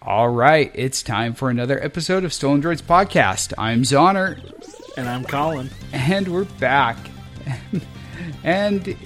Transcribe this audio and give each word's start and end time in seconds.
All 0.00 0.28
right, 0.28 0.70
it's 0.74 1.02
time 1.02 1.34
for 1.34 1.50
another 1.50 1.82
episode 1.82 2.24
of 2.24 2.32
Stolen 2.32 2.62
Droids 2.62 2.82
Podcast. 2.82 3.52
I'm 3.58 3.82
Zoner, 3.82 4.38
And 4.96 5.08
I'm 5.08 5.24
Colin. 5.24 5.70
and 5.92 6.28
we're 6.28 6.44
back. 6.44 6.96
and 8.44 8.96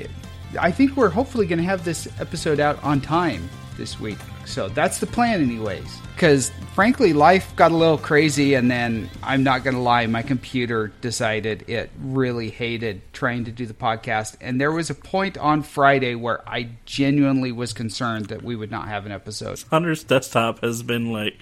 I 0.61 0.71
think 0.71 0.97
we're 0.97 1.09
hopefully 1.09 1.47
going 1.47 1.59
to 1.59 1.65
have 1.65 1.85
this 1.85 2.09
episode 2.21 2.61
out 2.61 2.83
on 2.85 3.01
time 3.01 3.49
this 3.79 3.99
week. 3.99 4.19
So 4.53 4.69
that's 4.69 4.99
the 4.99 5.07
plan, 5.07 5.41
anyways. 5.41 5.99
Because 6.15 6.53
frankly, 6.75 7.15
life 7.15 7.57
got 7.57 7.73
a 7.73 7.75
little 7.75 7.97
crazy, 7.97 8.53
and 8.53 8.71
then 8.71 9.09
I'm 9.23 9.43
not 9.43 9.65
going 9.65 9.77
to 9.77 9.81
lie, 9.81 10.07
my 10.07 10.21
computer 10.21 10.93
decided 11.01 11.71
it 11.71 11.91
really 11.99 12.51
hated 12.51 13.01
trying 13.15 13.47
to 13.47 13.51
do 13.51 13.65
the 13.65 13.73
podcast. 13.73 14.37
And 14.43 14.61
there 14.61 14.71
was 14.71 14.91
a 14.91 14.95
point 14.95 15.39
on 15.39 15.63
Friday 15.63 16.15
where 16.17 16.47
I 16.47 16.69
genuinely 16.85 17.51
was 17.51 17.73
concerned 17.73 18.27
that 18.27 18.43
we 18.43 18.55
would 18.55 18.71
not 18.71 18.89
have 18.89 19.07
an 19.07 19.13
episode. 19.13 19.65
Hunter's 19.71 20.05
desktop 20.05 20.61
has 20.61 20.83
been 20.83 21.11
like 21.11 21.39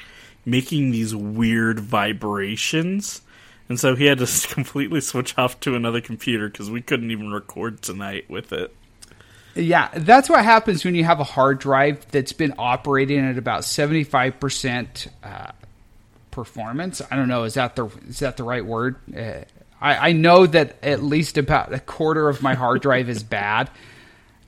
making 0.46 0.92
these 0.92 1.12
weird 1.12 1.80
vibrations. 1.80 3.22
And 3.68 3.80
so 3.80 3.96
he 3.96 4.06
had 4.06 4.18
to 4.18 4.48
completely 4.54 5.00
switch 5.00 5.36
off 5.36 5.58
to 5.60 5.74
another 5.74 6.00
computer 6.00 6.48
because 6.48 6.70
we 6.70 6.80
couldn't 6.80 7.10
even 7.10 7.32
record 7.32 7.82
tonight 7.82 8.30
with 8.30 8.52
it. 8.52 8.72
Yeah, 9.60 9.90
that's 9.94 10.30
what 10.30 10.42
happens 10.42 10.84
when 10.84 10.94
you 10.94 11.04
have 11.04 11.20
a 11.20 11.24
hard 11.24 11.58
drive 11.58 12.10
that's 12.10 12.32
been 12.32 12.54
operating 12.58 13.18
at 13.20 13.36
about 13.36 13.64
seventy 13.64 14.04
five 14.04 14.40
percent 14.40 15.08
uh, 15.22 15.52
performance. 16.30 17.02
I 17.10 17.16
don't 17.16 17.28
know 17.28 17.44
is 17.44 17.54
that 17.54 17.76
the 17.76 17.86
is 18.08 18.20
that 18.20 18.36
the 18.36 18.44
right 18.44 18.64
word? 18.64 18.96
Uh, 19.14 19.44
I, 19.80 20.10
I 20.10 20.12
know 20.12 20.46
that 20.46 20.76
at 20.82 21.02
least 21.02 21.36
about 21.36 21.72
a 21.72 21.80
quarter 21.80 22.28
of 22.28 22.42
my 22.42 22.54
hard 22.54 22.80
drive 22.82 23.08
is 23.08 23.22
bad. 23.22 23.70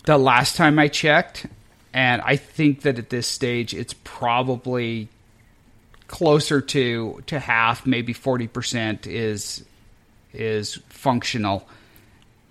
The 0.05 0.17
last 0.19 0.57
time 0.57 0.79
I 0.79 0.89
checked, 0.89 1.47
and 1.93 2.23
I 2.23 2.37
think 2.37 2.83
that 2.83 2.99
at 2.99 3.11
this 3.11 3.27
stage 3.27 3.75
it's 3.75 3.95
probably 4.05 5.09
closer 6.09 6.61
to 6.61 7.23
to 7.27 7.39
half, 7.39 7.87
maybe 7.87 8.15
forty 8.15 8.47
percent 8.49 9.07
is 9.07 9.65
is 10.33 10.77
functional. 10.89 11.69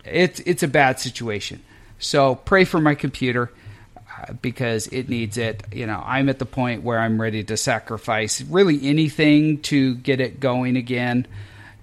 It's 0.05 0.39
it's 0.41 0.63
a 0.63 0.67
bad 0.67 0.99
situation. 0.99 1.63
So 2.01 2.35
pray 2.35 2.65
for 2.65 2.81
my 2.81 2.95
computer 2.95 3.51
uh, 3.95 4.33
because 4.33 4.87
it 4.87 5.07
needs 5.07 5.37
it. 5.37 5.63
You 5.71 5.85
know, 5.85 6.03
I'm 6.05 6.27
at 6.27 6.39
the 6.39 6.45
point 6.45 6.83
where 6.83 6.99
I'm 6.99 7.21
ready 7.21 7.43
to 7.45 7.55
sacrifice 7.55 8.41
really 8.41 8.85
anything 8.87 9.61
to 9.63 9.95
get 9.95 10.19
it 10.19 10.39
going 10.39 10.75
again 10.75 11.27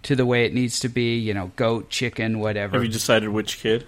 to 0.02 0.16
the 0.16 0.26
way 0.26 0.44
it 0.44 0.52
needs 0.52 0.80
to 0.80 0.88
be. 0.88 1.18
You 1.18 1.32
know, 1.34 1.52
goat, 1.56 1.88
chicken, 1.88 2.40
whatever. 2.40 2.76
Have 2.76 2.84
you 2.84 2.90
decided 2.90 3.30
which 3.30 3.60
kid? 3.60 3.86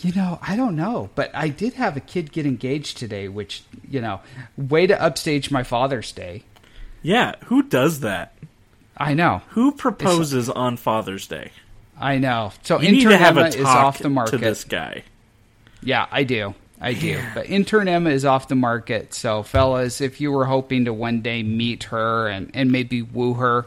You 0.00 0.12
know, 0.12 0.38
I 0.42 0.56
don't 0.56 0.74
know, 0.74 1.10
but 1.14 1.30
I 1.34 1.48
did 1.48 1.74
have 1.74 1.96
a 1.96 2.00
kid 2.00 2.32
get 2.32 2.46
engaged 2.46 2.98
today, 2.98 3.28
which 3.28 3.62
you 3.88 4.00
know, 4.00 4.20
way 4.56 4.86
to 4.86 5.00
upstage 5.00 5.50
my 5.50 5.62
Father's 5.62 6.12
Day. 6.12 6.44
Yeah, 7.02 7.34
who 7.46 7.62
does 7.62 8.00
that? 8.00 8.34
I 8.96 9.14
know, 9.14 9.42
Who 9.50 9.72
proposes 9.72 10.48
on 10.50 10.76
Father's 10.76 11.26
Day? 11.26 11.52
I 12.02 12.18
know. 12.18 12.52
So 12.62 12.80
You 12.80 12.92
need 12.92 12.98
intern 12.98 13.12
to 13.12 13.18
have 13.18 13.36
Emma 13.38 13.46
a 13.46 13.48
is 13.50 13.64
off 13.64 13.98
the 13.98 14.10
market. 14.10 14.32
to 14.32 14.38
this 14.38 14.64
guy. 14.64 15.04
Yeah, 15.82 16.06
I 16.10 16.24
do. 16.24 16.54
I 16.80 16.94
do. 16.94 17.20
But 17.34 17.48
intern 17.48 17.86
Emma 17.86 18.10
is 18.10 18.24
off 18.24 18.48
the 18.48 18.56
market. 18.56 19.14
So, 19.14 19.42
fellas, 19.44 20.00
if 20.00 20.20
you 20.20 20.32
were 20.32 20.44
hoping 20.44 20.86
to 20.86 20.92
one 20.92 21.20
day 21.22 21.42
meet 21.44 21.84
her 21.84 22.26
and, 22.28 22.50
and 22.54 22.72
maybe 22.72 23.02
woo 23.02 23.34
her 23.34 23.66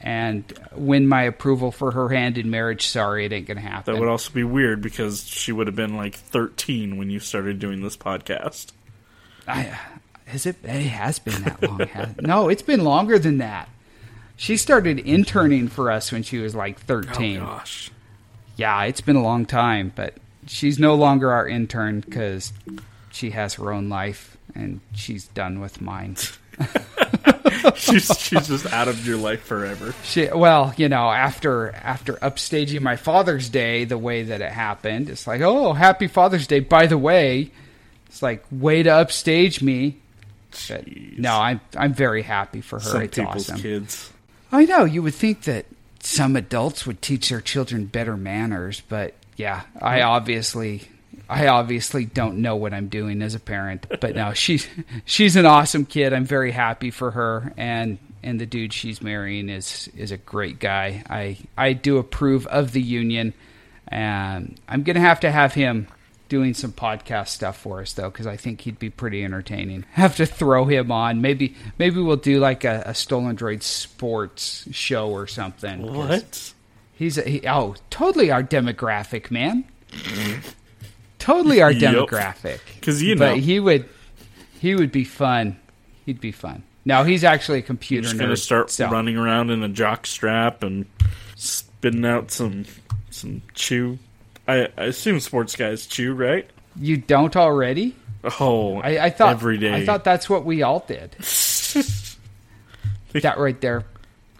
and 0.00 0.44
win 0.74 1.06
my 1.06 1.22
approval 1.24 1.70
for 1.70 1.90
her 1.90 2.08
hand 2.08 2.38
in 2.38 2.48
marriage, 2.48 2.86
sorry, 2.86 3.26
it 3.26 3.32
ain't 3.32 3.46
going 3.46 3.58
to 3.58 3.62
happen. 3.62 3.92
That 3.92 4.00
would 4.00 4.08
also 4.08 4.32
be 4.32 4.44
weird 4.44 4.80
because 4.80 5.26
she 5.28 5.52
would 5.52 5.66
have 5.66 5.76
been 5.76 5.96
like 5.98 6.14
13 6.14 6.96
when 6.96 7.10
you 7.10 7.20
started 7.20 7.58
doing 7.58 7.82
this 7.82 7.96
podcast. 7.98 8.72
I, 9.46 9.66
uh, 9.68 9.74
has 10.24 10.46
it, 10.46 10.56
it 10.64 10.68
has 10.86 11.18
been 11.18 11.42
that 11.42 11.62
long. 11.62 12.14
no, 12.20 12.48
it's 12.48 12.62
been 12.62 12.84
longer 12.84 13.18
than 13.18 13.38
that. 13.38 13.68
She 14.40 14.56
started 14.56 15.00
interning 15.00 15.68
for 15.68 15.90
us 15.90 16.10
when 16.10 16.22
she 16.22 16.38
was 16.38 16.54
like 16.54 16.80
13. 16.80 17.36
Oh 17.36 17.44
gosh. 17.44 17.90
yeah, 18.56 18.84
it's 18.84 19.02
been 19.02 19.16
a 19.16 19.22
long 19.22 19.44
time, 19.44 19.92
but 19.94 20.14
she's 20.46 20.78
no 20.78 20.94
longer 20.94 21.30
our 21.30 21.46
intern 21.46 22.00
because 22.00 22.54
she 23.12 23.32
has 23.32 23.52
her 23.56 23.70
own 23.70 23.90
life 23.90 24.38
and 24.54 24.80
she's 24.94 25.26
done 25.26 25.60
with 25.60 25.82
mine. 25.82 26.16
she's 27.74 28.06
she's 28.18 28.48
just 28.48 28.72
out 28.72 28.88
of 28.88 29.06
your 29.06 29.18
life 29.18 29.42
forever. 29.42 29.94
She, 30.04 30.30
well, 30.34 30.72
you 30.78 30.88
know, 30.88 31.10
after 31.10 31.72
after 31.72 32.14
upstaging 32.14 32.80
my 32.80 32.96
Father's 32.96 33.50
Day 33.50 33.84
the 33.84 33.98
way 33.98 34.22
that 34.22 34.40
it 34.40 34.52
happened, 34.52 35.10
it's 35.10 35.26
like, 35.26 35.42
oh, 35.42 35.74
happy 35.74 36.06
Father's 36.06 36.46
Day. 36.46 36.60
By 36.60 36.86
the 36.86 36.96
way, 36.96 37.50
it's 38.06 38.22
like 38.22 38.42
way 38.50 38.82
to 38.84 38.90
upstage 38.90 39.60
me. 39.60 39.98
But 40.66 40.86
no, 40.88 41.36
I'm 41.36 41.60
I'm 41.76 41.92
very 41.92 42.22
happy 42.22 42.62
for 42.62 42.78
her. 42.78 42.88
Some 42.88 43.02
it's 43.02 43.18
people's 43.18 43.50
awesome. 43.50 43.60
kids. 43.60 44.10
I 44.52 44.64
know 44.64 44.84
you 44.84 45.02
would 45.02 45.14
think 45.14 45.42
that 45.42 45.66
some 46.00 46.36
adults 46.36 46.86
would 46.86 47.02
teach 47.02 47.28
their 47.28 47.40
children 47.40 47.86
better 47.86 48.16
manners, 48.16 48.82
but 48.88 49.14
yeah, 49.36 49.62
I 49.80 50.02
obviously 50.02 50.88
I 51.28 51.46
obviously 51.48 52.04
don't 52.04 52.38
know 52.38 52.56
what 52.56 52.74
I'm 52.74 52.88
doing 52.88 53.22
as 53.22 53.34
a 53.34 53.40
parent. 53.40 53.86
But 54.00 54.16
no, 54.16 54.32
she's 54.34 54.66
she's 55.04 55.36
an 55.36 55.46
awesome 55.46 55.86
kid. 55.86 56.12
I'm 56.12 56.24
very 56.24 56.50
happy 56.50 56.90
for 56.90 57.12
her 57.12 57.52
and 57.56 57.98
and 58.22 58.40
the 58.40 58.46
dude 58.46 58.72
she's 58.72 59.00
marrying 59.00 59.48
is 59.48 59.88
is 59.96 60.10
a 60.10 60.16
great 60.16 60.58
guy. 60.58 61.04
I 61.08 61.38
I 61.56 61.72
do 61.72 61.98
approve 61.98 62.46
of 62.46 62.72
the 62.72 62.82
union. 62.82 63.34
And 63.88 64.58
I'm 64.68 64.84
going 64.84 64.94
to 64.94 65.00
have 65.00 65.20
to 65.20 65.32
have 65.32 65.52
him 65.52 65.88
doing 66.30 66.54
some 66.54 66.72
podcast 66.72 67.28
stuff 67.28 67.58
for 67.58 67.82
us 67.82 67.92
though 67.92 68.08
because 68.08 68.26
I 68.26 68.38
think 68.38 68.62
he'd 68.62 68.78
be 68.78 68.88
pretty 68.88 69.22
entertaining. 69.22 69.84
Have 69.92 70.16
to 70.16 70.24
throw 70.24 70.64
him 70.64 70.90
on. 70.90 71.20
Maybe 71.20 71.54
maybe 71.78 72.00
we'll 72.00 72.16
do 72.16 72.38
like 72.38 72.64
a, 72.64 72.82
a 72.86 72.94
Stolen 72.94 73.36
Droid 73.36 73.62
sports 73.62 74.66
show 74.70 75.10
or 75.10 75.26
something. 75.26 75.82
What? 75.82 76.54
He's 76.94 77.18
a, 77.18 77.22
he, 77.22 77.46
oh 77.46 77.74
totally 77.90 78.30
our 78.30 78.42
demographic 78.42 79.30
man. 79.30 79.64
totally 81.18 81.60
our 81.60 81.72
demographic. 81.74 82.60
Because 82.76 83.02
you 83.02 83.16
know. 83.16 83.34
but 83.34 83.38
he 83.38 83.60
would 83.60 83.86
he 84.58 84.74
would 84.74 84.92
be 84.92 85.04
fun. 85.04 85.58
He'd 86.06 86.20
be 86.20 86.32
fun. 86.32 86.62
Now 86.84 87.04
he's 87.04 87.24
actually 87.24 87.58
a 87.58 87.62
computer 87.62 88.04
Just 88.04 88.16
nerd. 88.16 88.20
gonna 88.20 88.36
start 88.36 88.70
so- 88.70 88.88
running 88.88 89.16
around 89.18 89.50
in 89.50 89.62
a 89.62 89.68
jock 89.68 90.06
strap 90.06 90.62
and 90.62 90.86
spitting 91.34 92.04
out 92.06 92.30
some 92.30 92.64
some 93.10 93.42
chew. 93.54 93.98
I, 94.50 94.68
I 94.76 94.84
assume 94.86 95.20
sports 95.20 95.56
guys 95.56 95.86
chew, 95.86 96.14
right? 96.14 96.48
You 96.76 96.96
don't 96.96 97.36
already? 97.36 97.96
Oh, 98.38 98.78
I, 98.78 99.06
I 99.06 99.10
thought 99.10 99.32
every 99.32 99.58
day. 99.58 99.74
I 99.74 99.86
thought 99.86 100.04
that's 100.04 100.28
what 100.28 100.44
we 100.44 100.62
all 100.62 100.84
did. 100.86 101.12
that 103.12 103.38
right 103.38 103.60
there 103.60 103.84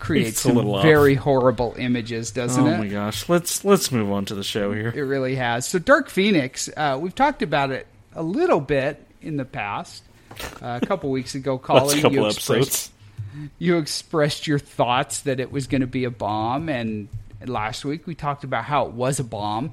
creates 0.00 0.40
some 0.40 0.54
little 0.54 0.74
off. 0.74 0.82
very 0.82 1.14
horrible 1.14 1.74
images, 1.78 2.32
doesn't 2.32 2.64
oh 2.64 2.66
it? 2.66 2.74
Oh 2.74 2.78
my 2.78 2.88
gosh, 2.88 3.28
let's 3.28 3.64
let's 3.64 3.92
move 3.92 4.10
on 4.10 4.24
to 4.26 4.34
the 4.34 4.42
show 4.42 4.72
here. 4.72 4.92
It 4.94 5.02
really 5.02 5.36
has. 5.36 5.68
So 5.68 5.78
Dark 5.78 6.10
Phoenix, 6.10 6.68
uh, 6.76 6.98
we've 7.00 7.14
talked 7.14 7.42
about 7.42 7.70
it 7.70 7.86
a 8.14 8.22
little 8.22 8.60
bit 8.60 9.06
in 9.22 9.36
the 9.36 9.44
past. 9.44 10.02
Uh, 10.62 10.78
a 10.82 10.86
couple 10.86 11.10
weeks 11.10 11.34
ago, 11.34 11.58
Colin, 11.58 12.12
you 12.12 12.26
expressed, 12.26 12.92
you 13.58 13.78
expressed 13.78 14.46
your 14.46 14.58
thoughts 14.58 15.20
that 15.20 15.40
it 15.40 15.52
was 15.52 15.66
going 15.66 15.82
to 15.82 15.86
be 15.86 16.04
a 16.04 16.10
bomb, 16.10 16.68
and 16.68 17.08
last 17.46 17.84
week 17.84 18.06
we 18.06 18.14
talked 18.14 18.44
about 18.44 18.64
how 18.64 18.86
it 18.86 18.92
was 18.92 19.20
a 19.20 19.24
bomb. 19.24 19.72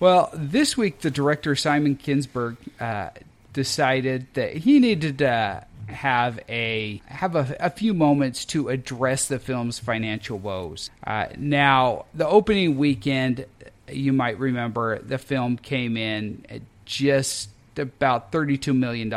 Well, 0.00 0.30
this 0.32 0.76
week 0.76 1.00
the 1.00 1.10
director 1.10 1.56
Simon 1.56 1.96
Kinberg 1.96 2.56
uh, 2.78 3.10
decided 3.52 4.28
that 4.34 4.56
he 4.56 4.78
needed 4.78 5.18
to 5.18 5.66
have 5.88 6.38
a 6.48 7.02
have 7.06 7.34
a, 7.34 7.56
a 7.58 7.70
few 7.70 7.94
moments 7.94 8.44
to 8.44 8.68
address 8.68 9.26
the 9.26 9.38
film's 9.38 9.78
financial 9.78 10.38
woes. 10.38 10.90
Uh, 11.04 11.26
now, 11.36 12.04
the 12.14 12.28
opening 12.28 12.78
weekend, 12.78 13.46
you 13.90 14.12
might 14.12 14.38
remember, 14.38 15.00
the 15.00 15.18
film 15.18 15.56
came 15.56 15.96
in 15.96 16.44
at 16.48 16.62
just 16.84 17.50
about 17.76 18.32
$32 18.32 18.76
million 18.76 19.12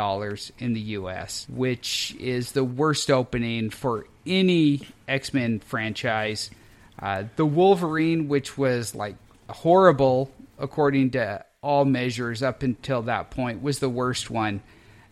in 0.58 0.72
the 0.72 0.80
US, 0.80 1.46
which 1.48 2.16
is 2.18 2.52
the 2.52 2.64
worst 2.64 3.10
opening 3.10 3.70
for 3.70 4.06
any 4.26 4.80
X 5.06 5.32
Men 5.32 5.60
franchise. 5.60 6.50
Uh, 6.98 7.24
the 7.36 7.46
Wolverine, 7.46 8.28
which 8.28 8.56
was 8.58 8.94
like 8.94 9.16
horrible 9.48 10.30
according 10.62 11.10
to 11.10 11.44
all 11.60 11.84
measures 11.84 12.42
up 12.42 12.62
until 12.62 13.02
that 13.02 13.30
point, 13.30 13.62
was 13.62 13.78
the 13.80 13.88
worst 13.90 14.30
one 14.30 14.62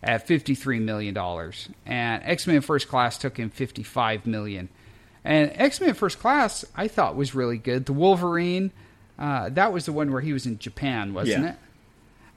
at 0.01 0.27
$53 0.27 0.81
million. 0.81 1.15
And 1.85 2.23
X 2.25 2.47
Men 2.47 2.61
First 2.61 2.87
Class 2.87 3.17
took 3.19 3.37
in 3.37 3.49
55 3.51 4.25
million. 4.25 4.69
And 5.23 5.51
X 5.53 5.79
Men 5.79 5.93
First 5.93 6.17
Class, 6.19 6.65
I 6.75 6.87
thought 6.87 7.15
was 7.15 7.35
really 7.35 7.57
good. 7.59 7.85
The 7.85 7.93
Wolverine, 7.93 8.71
uh, 9.19 9.49
that 9.49 9.71
was 9.71 9.85
the 9.85 9.93
one 9.93 10.11
where 10.11 10.21
he 10.21 10.33
was 10.33 10.45
in 10.47 10.57
Japan, 10.57 11.13
wasn't 11.13 11.43
Yeah. 11.43 11.49
it? 11.51 11.55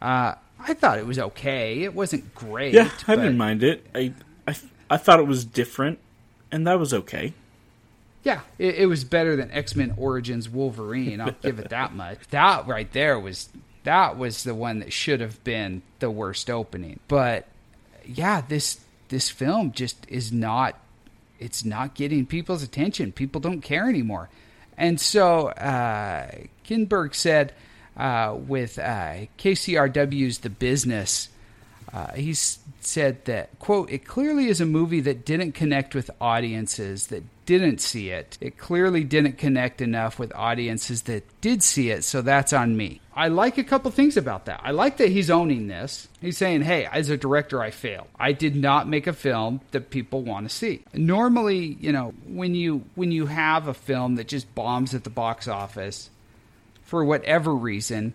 Uh, 0.03 0.35
I 0.67 0.75
thought 0.75 0.99
it 0.99 1.07
was 1.07 1.19
okay. 1.19 1.83
It 1.83 1.95
wasn't 1.95 2.35
great. 2.35 2.75
Yeah, 2.75 2.91
I 3.09 3.17
but- 3.17 3.23
didn't 3.23 3.39
mind 3.39 3.63
it. 3.63 3.87
I, 3.95 4.13
I 4.47 4.55
I 4.91 4.97
thought 4.99 5.19
it 5.19 5.27
was 5.27 5.47
different, 5.47 5.99
and 6.53 6.67
that 6.67 6.79
was 6.79 6.93
okay. 6.93 7.33
Yeah, 8.25 8.41
it, 8.59 8.77
it 8.77 8.87
was 8.87 9.05
better 9.05 9.37
than 9.37 9.51
X 9.53 9.77
Men 9.77 9.95
Origins 9.97 10.49
Wolverine. 10.49 11.21
I'll 11.21 11.37
give 11.43 11.59
it 11.59 11.71
that 11.71 11.95
much. 11.95 12.19
That 12.31 12.67
right 12.67 12.91
there 12.93 13.21
was 13.21 13.51
that 13.85 14.17
was 14.17 14.45
the 14.45 14.55
one 14.55 14.81
that 14.81 14.93
should 14.93 15.21
have 15.21 15.45
been 15.45 15.83
the 16.01 16.11
worst 16.11 16.51
opening. 16.51 17.01
But 17.07 17.47
yeah, 18.07 18.41
this 18.41 18.81
this 19.09 19.31
film 19.31 19.73
just 19.73 20.07
is 20.09 20.33
not 20.33 20.79
it's 21.39 21.65
not 21.65 21.95
getting 21.95 22.27
people's 22.27 22.63
attention. 22.63 23.13
People 23.13 23.41
don't 23.41 23.61
care 23.61 23.89
anymore. 23.89 24.31
And 24.77 25.01
so 25.01 25.49
uh, 25.49 26.31
Kinberg 26.67 27.15
said 27.15 27.53
uh, 27.97 28.37
with 28.37 28.79
uh, 28.79 29.27
KCRW's 29.39 30.39
The 30.39 30.51
Business, 30.51 31.29
uh, 31.93 32.13
he 32.15 32.35
said 32.87 33.25
that, 33.25 33.59
quote, 33.59 33.91
it 33.91 34.05
clearly 34.05 34.47
is 34.47 34.61
a 34.61 34.67
movie 34.67 35.01
that 35.01 35.25
didn't 35.25 35.53
connect 35.53 35.95
with 35.95 36.11
audiences 36.21 37.09
that 37.09 37.25
didn't 37.47 37.81
see 37.81 38.11
it. 38.11 38.39
It 38.41 38.57
clearly 38.59 39.05
didn't 39.05 39.39
connect 39.39 39.81
enough 39.81 40.19
with 40.19 40.35
audiences 40.35 41.03
that 41.03 41.25
did 41.41 41.63
see 41.63 41.91
it, 41.91 42.05
so 42.05 42.23
that's 42.23 42.53
on 42.53 42.77
me. 42.77 43.01
I 43.15 43.29
like 43.29 43.59
a 43.59 43.65
couple 43.65 43.91
things 43.91 44.17
about 44.17 44.47
that. 44.47 44.61
I 44.65 44.73
like 44.73 44.97
that 44.97 45.11
he's 45.11 45.31
owning 45.31 45.69
this. 45.69 46.09
He's 46.21 46.39
saying, 46.39 46.63
"Hey, 46.63 46.87
as 46.87 47.11
a 47.11 47.17
director, 47.17 47.63
I 47.63 47.71
failed. 47.71 48.09
I 48.19 48.33
did 48.33 48.57
not 48.57 48.89
make 48.89 49.07
a 49.07 49.13
film 49.13 49.61
that 49.71 49.91
people 49.91 50.23
want 50.23 50.49
to 50.49 50.55
see." 50.55 50.83
Normally, 50.95 51.77
you 51.81 51.93
know, 51.93 52.15
when 52.27 52.55
you 52.55 52.85
when 52.95 53.13
you 53.13 53.27
have 53.27 53.69
a 53.69 53.75
film 53.75 54.17
that 54.17 54.29
just 54.29 54.53
bombs 54.55 54.95
at 54.95 55.05
the 55.05 55.11
box 55.11 55.47
office 55.47 56.11
for 56.83 57.05
whatever 57.05 57.55
reason, 57.55 58.15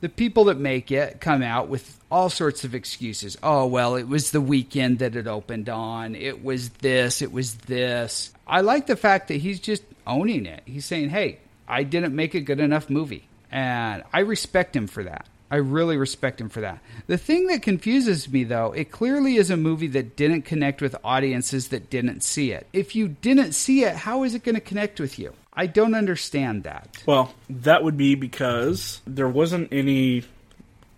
the 0.00 0.08
people 0.08 0.44
that 0.44 0.58
make 0.58 0.90
it 0.90 1.20
come 1.20 1.42
out 1.42 1.68
with 1.68 1.98
all 2.10 2.30
sorts 2.30 2.64
of 2.64 2.74
excuses. 2.74 3.36
Oh, 3.42 3.66
well, 3.66 3.96
it 3.96 4.08
was 4.08 4.30
the 4.30 4.40
weekend 4.40 5.00
that 5.00 5.16
it 5.16 5.26
opened 5.26 5.68
on. 5.68 6.14
It 6.14 6.44
was 6.44 6.70
this, 6.70 7.22
it 7.22 7.32
was 7.32 7.54
this. 7.54 8.32
I 8.46 8.60
like 8.60 8.86
the 8.86 8.96
fact 8.96 9.28
that 9.28 9.36
he's 9.36 9.60
just 9.60 9.82
owning 10.06 10.46
it. 10.46 10.62
He's 10.64 10.86
saying, 10.86 11.10
"Hey, 11.10 11.38
I 11.66 11.82
didn't 11.82 12.14
make 12.14 12.34
a 12.34 12.40
good 12.40 12.60
enough 12.60 12.88
movie." 12.88 13.28
And 13.50 14.04
I 14.12 14.20
respect 14.20 14.74
him 14.74 14.86
for 14.86 15.02
that. 15.04 15.26
I 15.50 15.56
really 15.56 15.96
respect 15.96 16.40
him 16.40 16.50
for 16.50 16.60
that. 16.60 16.80
The 17.06 17.16
thing 17.16 17.46
that 17.46 17.62
confuses 17.62 18.30
me, 18.30 18.44
though, 18.44 18.72
it 18.72 18.90
clearly 18.90 19.36
is 19.36 19.50
a 19.50 19.56
movie 19.56 19.86
that 19.88 20.14
didn't 20.14 20.42
connect 20.42 20.82
with 20.82 20.94
audiences 21.02 21.68
that 21.68 21.88
didn't 21.88 22.22
see 22.22 22.52
it. 22.52 22.66
If 22.74 22.94
you 22.94 23.08
didn't 23.08 23.52
see 23.52 23.84
it, 23.84 23.96
how 23.96 24.24
is 24.24 24.34
it 24.34 24.44
going 24.44 24.56
to 24.56 24.60
connect 24.60 25.00
with 25.00 25.18
you? 25.18 25.32
I 25.58 25.66
don't 25.66 25.94
understand 25.94 26.64
that. 26.64 27.02
Well, 27.04 27.34
that 27.50 27.84
would 27.84 27.96
be 27.96 28.14
because 28.14 29.00
there 29.06 29.28
wasn't 29.28 29.72
any 29.72 30.24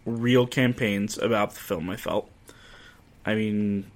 real 0.06 0.46
campaigns 0.46 1.18
about 1.18 1.54
the 1.54 1.60
film, 1.60 1.90
I 1.90 1.96
felt. 1.96 2.30
I 3.26 3.34
mean, 3.34 3.90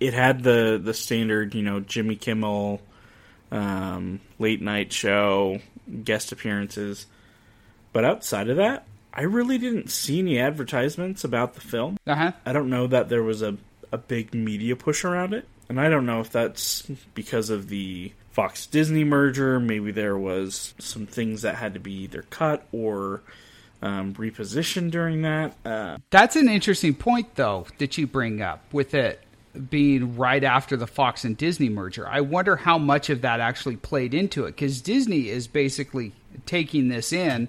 it 0.00 0.14
had 0.14 0.42
the, 0.42 0.80
the 0.82 0.94
standard, 0.94 1.54
you 1.54 1.62
know, 1.62 1.80
Jimmy 1.80 2.16
Kimmel, 2.16 2.80
um, 3.50 4.20
late 4.38 4.62
night 4.62 4.92
show, 4.92 5.60
guest 6.04 6.32
appearances 6.32 7.06
but 7.92 8.04
outside 8.04 8.48
of 8.48 8.56
that, 8.58 8.86
I 9.12 9.22
really 9.22 9.58
didn't 9.58 9.90
see 9.90 10.20
any 10.20 10.38
advertisements 10.38 11.24
about 11.24 11.54
the 11.54 11.60
film. 11.60 11.96
Uh-huh. 12.06 12.32
I 12.44 12.52
don't 12.52 12.70
know 12.70 12.86
that 12.86 13.08
there 13.08 13.22
was 13.22 13.42
a, 13.42 13.56
a 13.90 13.98
big 13.98 14.34
media 14.34 14.76
push 14.76 15.04
around 15.04 15.34
it. 15.34 15.48
And 15.68 15.80
I 15.80 15.88
don't 15.88 16.06
know 16.06 16.20
if 16.20 16.30
that's 16.30 16.82
because 17.14 17.50
of 17.50 17.68
the 17.68 18.12
Fox 18.38 18.66
Disney 18.66 19.02
merger. 19.02 19.58
Maybe 19.58 19.90
there 19.90 20.16
was 20.16 20.72
some 20.78 21.06
things 21.06 21.42
that 21.42 21.56
had 21.56 21.74
to 21.74 21.80
be 21.80 21.92
either 22.04 22.22
cut 22.30 22.64
or 22.70 23.20
um, 23.82 24.14
repositioned 24.14 24.92
during 24.92 25.22
that. 25.22 25.56
Uh, 25.64 25.98
that's 26.10 26.36
an 26.36 26.48
interesting 26.48 26.94
point, 26.94 27.34
though, 27.34 27.66
that 27.78 27.98
you 27.98 28.06
bring 28.06 28.40
up 28.40 28.62
with 28.72 28.94
it 28.94 29.20
being 29.68 30.16
right 30.16 30.44
after 30.44 30.76
the 30.76 30.86
Fox 30.86 31.24
and 31.24 31.36
Disney 31.36 31.68
merger. 31.68 32.06
I 32.06 32.20
wonder 32.20 32.54
how 32.54 32.78
much 32.78 33.10
of 33.10 33.22
that 33.22 33.40
actually 33.40 33.74
played 33.74 34.14
into 34.14 34.44
it 34.44 34.52
because 34.52 34.82
Disney 34.82 35.30
is 35.30 35.48
basically 35.48 36.12
taking 36.46 36.86
this 36.86 37.12
in 37.12 37.48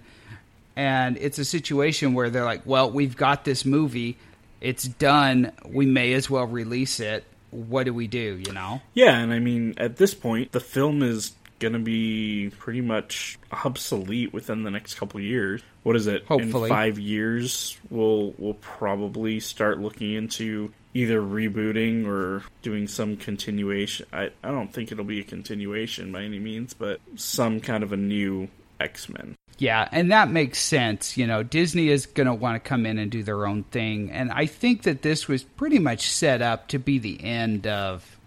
and 0.75 1.18
it's 1.18 1.38
a 1.38 1.45
situation 1.45 2.15
where 2.15 2.31
they're 2.31 2.45
like, 2.45 2.65
"Well, 2.65 2.89
we've 2.89 3.15
got 3.15 3.45
this 3.45 3.63
movie, 3.63 4.18
it's 4.59 4.85
done. 4.85 5.51
We 5.65 5.85
may 5.85 6.13
as 6.13 6.31
well 6.31 6.45
release 6.45 7.00
it. 7.00 7.25
What 7.51 7.86
do 7.86 7.94
we 7.94 8.07
do?" 8.07 8.42
You 8.46 8.54
know? 8.54 8.81
Yeah, 8.94 9.18
and 9.18 9.34
I 9.34 9.40
mean, 9.40 9.75
at 9.78 9.98
this 9.98 10.13
point, 10.13 10.51
the 10.51 10.60
film 10.60 11.04
is 11.04 11.34
going 11.60 11.74
to 11.74 11.80
be 11.80 12.51
pretty 12.57 12.81
much 12.81 13.38
obsolete 13.51 14.34
within 14.34 14.63
the 14.63 14.72
next 14.72 14.96
couple 14.96 15.19
years. 15.19 15.62
What 15.84 15.96
is 15.96 16.07
it? 16.07 16.25
Hopefully, 16.25 16.69
in 16.69 16.69
five 16.69 16.98
years, 16.98 17.78
we'll 17.90 18.34
we'll 18.38 18.56
probably 18.56 19.40
start 19.40 19.80
looking 19.80 20.13
into 20.13 20.72
either 20.94 21.22
rebooting 21.22 22.07
or 22.07 22.44
doing 22.62 22.88
some 22.88 23.18
continuation. 23.18 24.06
I 24.12 24.31
I 24.44 24.50
don't 24.50 24.74
think 24.74 24.92
it'll 24.92 25.06
be 25.06 25.19
a 25.19 25.24
continuation 25.24 26.12
by 26.12 26.24
any 26.24 26.40
means, 26.40 26.74
but 26.74 27.00
some 27.16 27.60
kind 27.60 27.84
of 27.84 27.94
a 27.94 27.98
new 27.98 28.50
X 28.80 29.10
Men. 29.10 29.36
Yeah, 29.58 29.88
and 29.92 30.12
that 30.12 30.30
makes 30.30 30.58
sense. 30.60 31.18
You 31.18 31.28
know, 31.28 31.44
Disney 31.44 31.90
is 31.90 32.06
going 32.06 32.28
to 32.28 32.34
want 32.34 32.56
to 32.56 32.68
come 32.68 32.86
in 32.86 32.98
and 32.98 33.12
do 33.12 33.24
their 33.24 33.46
own 33.46 33.64
thing. 33.64 34.10
And 34.12 34.31
I 34.31 34.46
think 34.46 34.84
that 34.84 35.02
this 35.02 35.28
was 35.28 35.44
pretty 35.44 35.80
much 35.80 36.10
set 36.10 36.42
up 36.42 36.70
to 36.70 36.80
be 36.80 36.98
the 36.98 37.22
end 37.24 37.68
of 37.68 38.18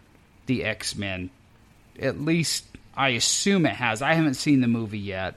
the 0.47 0.65
X 0.65 0.95
Men. 0.95 1.31
At 1.99 2.21
least 2.21 2.67
I 2.95 3.11
assume 3.11 3.65
it 3.65 3.77
has. 3.77 4.03
I 4.03 4.13
haven't 4.13 4.35
seen 4.35 4.61
the 4.61 4.69
movie 4.69 4.99
yet. 4.99 5.35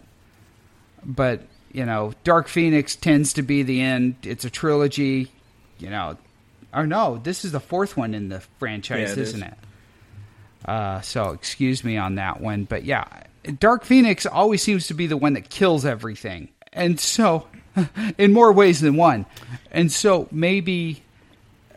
But, 1.05 1.43
you 1.71 1.85
know, 1.85 2.13
Dark 2.23 2.47
Phoenix 2.47 2.95
tends 2.95 3.33
to 3.33 3.41
be 3.41 3.63
the 3.63 3.79
end. 3.79 4.15
It's 4.23 4.43
a 4.43 4.49
trilogy. 4.49 5.31
You 5.77 5.89
know, 5.89 6.17
or 6.73 6.87
no, 6.87 7.17
this 7.17 7.45
is 7.45 7.51
the 7.51 7.59
fourth 7.59 7.95
one 7.95 8.13
in 8.13 8.29
the 8.29 8.41
franchise, 8.59 9.09
yeah, 9.09 9.13
it 9.13 9.17
isn't 9.17 9.43
is. 9.43 9.49
it? 9.49 10.69
Uh, 10.69 11.01
so 11.01 11.29
excuse 11.29 11.83
me 11.83 11.97
on 11.97 12.15
that 12.15 12.41
one. 12.41 12.65
But 12.65 12.83
yeah, 12.85 13.05
Dark 13.59 13.85
Phoenix 13.85 14.25
always 14.25 14.61
seems 14.61 14.87
to 14.87 14.93
be 14.93 15.07
the 15.07 15.17
one 15.17 15.33
that 15.33 15.49
kills 15.49 15.85
everything. 15.85 16.49
And 16.73 16.99
so, 16.99 17.47
in 18.17 18.33
more 18.33 18.51
ways 18.51 18.81
than 18.81 18.95
one. 18.95 19.25
And 19.71 19.91
so 19.91 20.27
maybe 20.31 21.03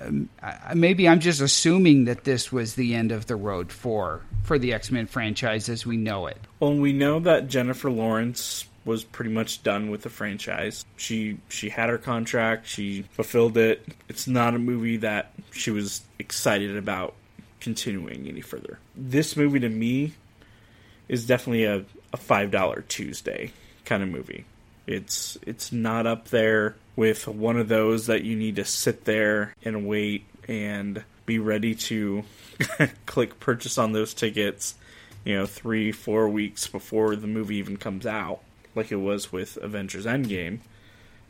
um, 0.01 0.29
maybe 0.75 1.09
I'm 1.09 1.21
just 1.21 1.41
assuming 1.41 2.05
that 2.05 2.25
this 2.25 2.53
was 2.53 2.75
the 2.75 2.95
end 2.95 3.13
of 3.13 3.27
the 3.27 3.37
road 3.37 3.73
for 3.73 4.23
for 4.43 4.59
the 4.59 4.73
X 4.73 4.91
Men 4.91 5.07
franchise 5.07 5.69
as 5.69 5.85
we 5.85 5.97
know 5.97 6.27
it. 6.27 6.39
Well, 6.61 6.75
we 6.75 6.93
know 6.93 7.21
that 7.21 7.49
Jennifer 7.49 7.91
Lawrence 7.91 8.65
was 8.85 9.05
pretty 9.05 9.31
much 9.31 9.63
done 9.63 9.91
with 9.91 10.03
the 10.03 10.11
franchise. 10.11 10.85
She 10.97 11.39
she 11.49 11.69
had 11.69 11.89
her 11.89 11.99
contract, 11.99 12.67
she 12.67 13.03
fulfilled 13.03 13.57
it. 13.57 13.87
It's 14.09 14.27
not 14.27 14.55
a 14.55 14.59
movie 14.59 14.99
that 14.99 15.33
she 15.51 15.71
was 15.71 16.03
excited 16.19 16.77
about 16.77 17.15
continuing 17.61 18.29
any 18.29 18.41
further. 18.41 18.79
This 18.97 19.37
movie 19.37 19.61
to 19.61 19.69
me 19.69 20.15
is 21.09 21.27
definitely 21.27 21.65
a, 21.65 21.85
a 22.13 22.17
five 22.17 22.51
dollar 22.51 22.83
Tuesday 22.89 23.53
kind 23.85 24.03
of 24.03 24.09
movie. 24.09 24.45
It's 24.87 25.37
it's 25.43 25.73
not 25.73 26.07
up 26.07 26.29
there 26.29 26.77
with 26.97 27.29
one 27.29 27.57
of 27.57 27.69
those 27.69 28.07
that 28.07 28.25
you 28.25 28.37
need 28.37 28.57
to 28.57 28.65
sit 28.65 29.05
there 29.05 29.55
and 29.65 29.87
wait 29.87 30.25
and 30.49 31.05
be 31.27 31.39
ready 31.39 31.75
to 31.75 32.25
click 33.07 33.39
purchase 33.39 33.79
on 33.79 33.93
those 33.93 34.15
tickets, 34.15 34.75
you 35.25 35.37
know, 35.37 35.47
three, 35.47 35.93
four 35.93 36.29
weeks 36.29 36.67
before 36.67 37.15
the 37.17 37.27
movie 37.27 37.57
even 37.57 37.77
comes 37.77 38.07
out, 38.07 38.41
like 38.75 38.91
it 38.91 38.97
was 38.97 39.31
with 39.31 39.59
Avengers 39.59 40.07
Endgame. 40.07 40.59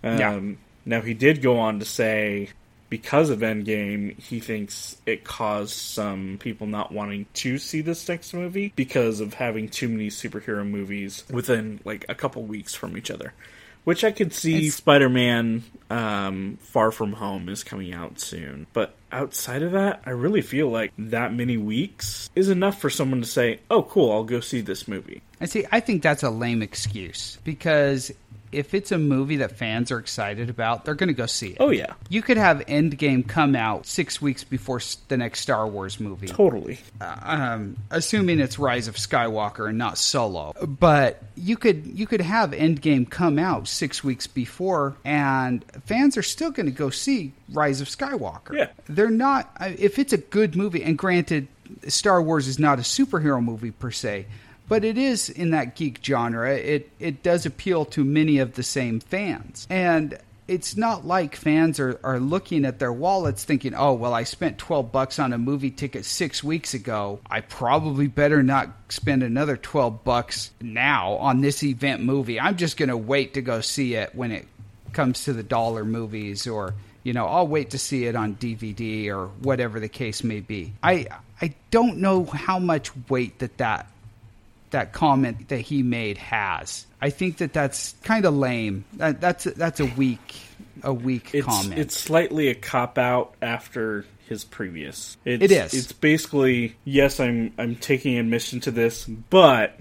Um, 0.03 0.19
yeah. 0.19 0.41
Now, 0.87 1.01
he 1.03 1.13
did 1.13 1.43
go 1.43 1.59
on 1.59 1.81
to 1.81 1.85
say 1.85 2.51
because 2.89 3.31
of 3.31 3.41
Endgame, 3.41 4.19
he 4.19 4.41
thinks 4.41 4.97
it 5.07 5.25
caused 5.25 5.75
some 5.75 6.39
people 6.41 6.67
not 6.67 6.93
wanting 6.93 7.27
to 7.35 7.59
see 7.59 7.81
this 7.81 8.09
next 8.09 8.33
movie 8.33 8.73
because 8.77 9.21
of 9.21 9.35
having 9.35 9.69
too 9.69 9.89
many 9.89 10.09
superhero 10.09 10.69
movies 10.69 11.25
within 11.31 11.81
like 11.85 12.07
a 12.09 12.15
couple 12.15 12.43
weeks 12.43 12.75
from 12.75 12.97
each 12.97 13.11
other. 13.11 13.33
Which 13.85 14.05
I 14.05 14.11
could 14.13 14.35
see 14.35 14.69
Spider 14.69 15.09
Man 15.09 15.63
um, 15.89 16.59
Far 16.61 16.91
From 16.91 17.15
Home 17.15 17.49
is 17.49 17.65
coming 17.65 17.95
out 17.95 18.21
soon. 18.21 18.67
But 18.75 18.95
outside 19.11 19.63
of 19.63 19.73
that, 19.73 20.03
I 20.05 20.11
really 20.11 20.43
feel 20.43 20.69
like 20.69 20.93
that 20.99 21.33
many 21.33 21.57
weeks 21.57 22.29
is 22.35 22.51
enough 22.51 22.81
for 22.83 22.91
someone 22.91 23.23
to 23.23 23.27
say, 23.27 23.61
oh, 23.71 23.83
cool, 23.83 24.13
I'll 24.13 24.25
go 24.25 24.41
see 24.41 24.61
this 24.61 24.89
movie. 24.89 25.23
I 25.41 25.47
see. 25.47 25.65
I 25.73 25.81
think 25.81 26.03
that's 26.03 26.23
a 26.23 26.29
lame 26.29 26.61
excuse 26.61 27.39
because 27.45 28.13
if 28.53 28.75
it's 28.75 28.93
a 28.93 28.99
movie 28.99 29.37
that 29.37 29.57
fans 29.57 29.91
are 29.91 29.99
excited 29.99 30.51
about, 30.51 30.85
they're 30.85 30.95
going 30.95 31.09
to 31.09 31.15
go 31.15 31.27
see 31.27 31.49
it. 31.49 31.57
Oh 31.61 31.71
yeah. 31.71 31.95
You 32.09 32.23
could 32.23 32.37
have 32.37 32.59
Endgame 32.67 33.27
come 33.27 33.55
out 33.55 33.87
six 33.87 34.21
weeks 34.21 34.45
before 34.45 34.81
the 35.09 35.17
next 35.17 35.41
Star 35.41 35.67
Wars 35.67 36.01
movie. 36.01 36.27
Totally. 36.27 36.79
Uh, 37.01 37.17
um, 37.23 37.77
assuming 37.91 38.41
it's 38.41 38.59
Rise 38.59 38.89
of 38.89 38.97
Skywalker 38.97 39.69
and 39.69 39.79
not 39.79 39.99
Solo, 39.99 40.53
but 40.67 41.23
you 41.37 41.57
could 41.57 41.87
you 41.87 42.07
could 42.07 42.21
have 42.21 42.51
Endgame 42.51 43.09
come 43.09 43.39
out 43.39 43.69
six 43.69 44.03
weeks 44.03 44.27
before, 44.27 44.97
and 45.05 45.65
fans 45.85 46.17
are 46.17 46.23
still 46.23 46.51
going 46.51 46.67
to 46.67 46.73
go 46.73 46.91
see 46.91 47.33
Rise 47.53 47.81
of 47.81 47.89
Skywalker. 47.89 48.55
Yeah. 48.55 48.69
They're 48.89 49.11
not. 49.11 49.51
If 49.61 49.99
it's 49.99 50.13
a 50.13 50.19
good 50.19 50.57
movie, 50.57 50.83
and 50.83 50.97
granted, 50.97 51.49
Star 51.89 52.23
Wars 52.23 52.49
is 52.49 52.59
not 52.59 52.79
a 52.79 52.83
superhero 52.83 53.43
movie 53.43 53.71
per 53.71 53.91
se 53.91 54.27
but 54.69 54.85
it 54.85 54.99
is 54.99 55.29
in 55.31 55.51
that 55.51 55.75
geek 55.75 56.01
genre. 56.05 56.55
It 56.55 56.91
it 56.99 57.23
does 57.23 57.47
appeal 57.47 57.85
to 57.87 58.05
many 58.05 58.39
of 58.39 58.55
the 58.55 58.63
same 58.63 59.01
fans, 59.01 59.67
and 59.71 60.19
it's 60.49 60.79
not 60.79 61.07
like 61.07 61.37
fans 61.37 61.79
are, 61.79 62.01
are 62.03 62.19
looking 62.19 62.65
at 62.65 62.79
their 62.79 62.93
wallets 62.93 63.45
thinking, 63.45 63.75
oh, 63.75 63.93
well, 63.93 64.15
I 64.15 64.25
spent 64.25 64.57
12 64.57 64.91
bucks 64.91 65.19
on 65.19 65.35
a 65.35 65.39
movie 65.39 65.71
ticket 65.71 66.07
six 66.07 66.43
weeks 66.43 66.73
ago. 66.73 67.21
I 67.31 67.43
probably 67.43 68.07
better 68.07 68.43
not 68.43 68.71
spend 68.89 69.23
another 69.23 69.59
12 69.59 70.03
bucks 70.05 70.51
now 70.63 71.13
on 71.17 71.43
this 71.43 71.63
event 71.63 72.03
movie. 72.03 72.41
I'm 72.41 72.57
just 72.57 72.79
going 72.79 72.89
to 72.89 72.97
wait 72.97 73.35
to 73.35 73.43
go 73.43 73.61
see 73.61 73.95
it 73.95 74.15
when 74.15 74.33
it 74.33 74.49
comes 74.95 75.25
to 75.25 75.35
the 75.35 75.43
dollar 75.43 75.85
movies 75.85 76.47
or, 76.47 76.75
You 77.05 77.13
know, 77.13 77.27
I'll 77.27 77.47
wait 77.47 77.71
to 77.71 77.79
see 77.79 78.07
it 78.07 78.17
on 78.17 78.35
DVD 78.37 79.09
or 79.09 79.27
whatever 79.43 79.79
the 79.81 79.89
case 79.89 80.25
may 80.25 80.41
be. 80.41 80.73
I 80.83 81.07
I 81.41 81.55
don't 81.71 81.99
know 81.99 82.25
how 82.25 82.59
much 82.59 82.91
weight 83.09 83.39
that 83.41 83.59
that 83.59 83.87
that 84.71 84.93
comment 84.93 85.49
that 85.49 85.61
he 85.61 85.83
made 85.83 86.19
has. 86.19 86.87
I 87.01 87.11
think 87.11 87.39
that 87.39 87.53
that's 87.53 87.95
kind 88.03 88.25
of 88.25 88.35
lame. 88.35 88.85
That, 88.95 89.21
that's 89.21 89.45
that's 89.45 89.81
a 89.81 89.87
weak 89.87 90.37
a 90.83 90.93
weak 90.93 91.31
it's, 91.33 91.47
comment. 91.47 91.79
It's 91.79 91.97
slightly 91.97 92.49
a 92.49 92.55
cop 92.55 92.99
out 92.99 93.35
after 93.41 94.05
his 94.29 94.45
previous. 94.45 95.17
It's, 95.25 95.43
It 95.43 95.51
is. 95.51 95.75
It's 95.75 95.93
basically 95.93 96.77
yes, 96.85 97.21
I'm 97.21 97.53
I'm 97.59 97.77
taking 97.77 98.19
admission 98.19 98.61
to 98.61 98.71
this, 98.71 99.05
but 99.05 99.79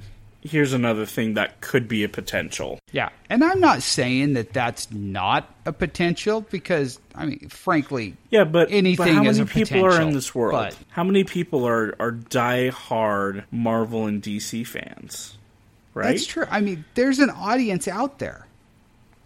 here's 0.50 0.74
another 0.74 1.06
thing 1.06 1.36
that 1.36 1.62
could 1.62 1.88
be 1.88 2.04
a 2.04 2.10
potential. 2.10 2.80
Yeah, 2.92 3.10
and 3.30 3.44
I'm 3.44 3.60
not 3.60 3.84
saying 3.84 4.34
that 4.34 4.54
that's 4.54 4.92
not 4.92 5.54
a 5.66 5.74
potential 5.74 6.42
because 6.42 7.00
I 7.16 7.26
mean, 7.26 7.50
frankly, 7.50 8.16
Yeah, 8.30 8.44
but 8.44 8.72
Anything 8.72 9.06
but 9.06 9.14
how 9.14 9.24
is 9.26 9.40
many 9.40 9.50
a 9.50 9.54
people 9.54 9.86
are 9.86 10.02
in 10.02 10.12
this 10.14 10.34
world? 10.34 10.54
but- 10.54 10.78
How 10.90 11.04
many 11.04 11.24
people 11.24 11.68
are 11.68 11.96
are 12.00 12.12
die 12.12 12.70
hard 12.70 13.44
Marvel 13.52 14.06
and 14.06 14.22
DC 14.22 14.66
fans? 14.66 15.38
Right? 15.94 16.12
that's 16.12 16.26
true. 16.28 16.46
I 16.52 16.62
mean, 16.62 16.86
there's 16.94 17.20
an 17.20 17.30
audience 17.32 17.88
out 17.88 18.20
there. 18.20 18.46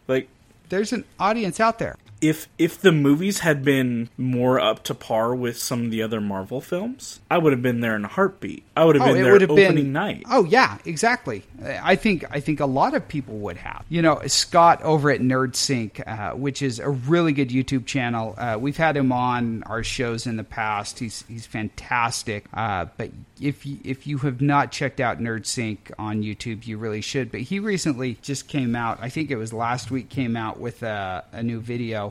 Like 0.08 0.30
There's 0.70 0.94
an 0.94 1.04
audience 1.20 1.60
out 1.60 1.80
there. 1.80 1.96
If 2.22 2.48
if 2.60 2.80
the 2.80 2.92
movies 2.92 3.40
had 3.40 3.64
been 3.64 4.10
more 4.16 4.60
up 4.60 4.84
to 4.84 4.94
par 4.94 5.34
with 5.34 5.58
some 5.58 5.86
of 5.86 5.92
the 5.92 6.04
other 6.04 6.22
Marvel 6.22 6.62
films, 6.62 7.20
I 7.32 7.40
would 7.40 7.52
have 7.52 7.64
been 7.64 7.82
there 7.82 7.96
in 7.96 8.06
a 8.06 8.08
heartbeat. 8.08 8.64
I 8.78 8.86
would 8.86 8.96
have 8.96 9.06
been 9.06 9.24
there 9.24 9.34
opening 9.34 9.76
been 9.76 9.92
night. 9.92 10.24
Oh 10.30 10.46
yeah, 10.46 10.78
exactly. 10.86 11.44
I 11.64 11.96
think 11.96 12.24
I 12.30 12.40
think 12.40 12.60
a 12.60 12.66
lot 12.66 12.94
of 12.94 13.08
people 13.08 13.38
would 13.40 13.58
have. 13.58 13.84
You 13.90 14.04
know, 14.04 14.22
Scott 14.28 14.82
over 14.84 15.10
at 15.10 15.20
NerdSync, 15.20 16.08
uh, 16.08 16.36
which 16.36 16.62
is 16.62 16.80
a 16.80 16.90
really 16.90 17.34
good 17.34 17.50
YouTube 17.50 17.88
channel. 17.88 18.36
Uh, 18.38 18.58
we've 18.60 18.78
had 18.78 18.96
him 18.96 19.12
on 19.12 19.64
our 19.64 19.84
shows 19.84 20.28
in 20.28 20.38
the 20.38 20.44
past. 20.44 21.00
He's 21.00 21.24
he's 21.28 21.48
fantastic. 21.48 22.46
Uh, 22.54 22.86
but 22.98 23.10
if 23.42 23.66
you, 23.66 23.80
if 23.84 24.06
you 24.06 24.20
have 24.20 24.42
not 24.42 24.72
checked 24.72 25.00
out 25.00 25.20
NerdSync 25.20 25.78
on 25.98 26.22
YouTube, 26.22 26.68
you 26.68 26.78
really 26.78 27.02
should. 27.02 27.32
But 27.32 27.42
he 27.42 27.60
recently 27.60 28.20
just 28.22 28.48
came 28.48 28.76
out. 28.76 29.00
I 29.02 29.10
think 29.10 29.32
it 29.32 29.38
was 29.38 29.52
last 29.52 29.90
week. 29.90 30.10
Came 30.10 30.38
out 30.38 30.60
with 30.60 30.84
a, 30.84 31.26
a 31.32 31.42
new 31.42 31.60
video 31.60 32.11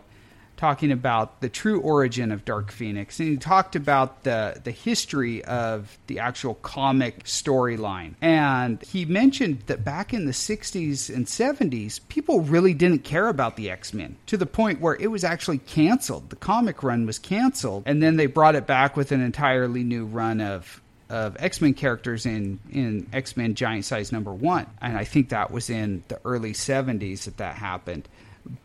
talking 0.61 0.93
about 0.93 1.41
the 1.41 1.49
true 1.49 1.81
origin 1.81 2.31
of 2.31 2.45
Dark 2.45 2.71
Phoenix, 2.71 3.19
and 3.19 3.31
he 3.31 3.37
talked 3.39 3.75
about 3.75 4.25
the 4.25 4.61
the 4.63 4.71
history 4.71 5.43
of 5.45 5.97
the 6.07 6.19
actual 6.19 6.55
comic 6.57 7.25
storyline. 7.25 8.15
And 8.21 8.83
he 8.83 9.07
mentioned 9.07 9.63
that 9.67 9.85
back 9.85 10.13
in 10.13 10.27
the 10.27 10.33
'60s 10.33 11.13
and 11.15 11.25
'70s, 11.25 12.01
people 12.09 12.43
really 12.43 12.75
didn't 12.75 13.05
care 13.05 13.29
about 13.29 13.57
the 13.57 13.71
X 13.71 13.95
Men 13.95 14.17
to 14.27 14.37
the 14.37 14.45
point 14.45 14.83
where 14.83 14.97
it 14.97 15.07
was 15.07 15.25
actually 15.25 15.59
canceled. 15.59 16.29
The 16.29 16.37
comic 16.37 16.83
run 16.83 17.07
was 17.07 17.19
canceled, 17.19 17.85
and 17.87 18.03
then 18.03 18.17
they 18.17 18.27
brought 18.27 18.55
it 18.55 18.67
back 18.67 18.99
with 18.99 19.13
an 19.13 19.23
entirely 19.23 19.83
new 19.83 20.05
run 20.05 20.43
of 20.43 20.83
of 21.09 21.39
X 21.41 21.63
Men 21.63 21.73
characters 21.73 22.27
in 22.27 22.61
in 22.71 23.09
X 23.15 23.35
Men 23.35 23.55
Giant 23.55 23.87
Size 23.87 24.13
Number 24.13 24.35
One, 24.35 24.67
and 24.83 24.99
I 24.99 25.05
think 25.05 25.31
that 25.31 25.51
was 25.51 25.71
in 25.71 26.05
the 26.09 26.21
early 26.23 26.53
'70s 26.53 27.25
that 27.25 27.39
that 27.39 27.55
happened. 27.55 28.09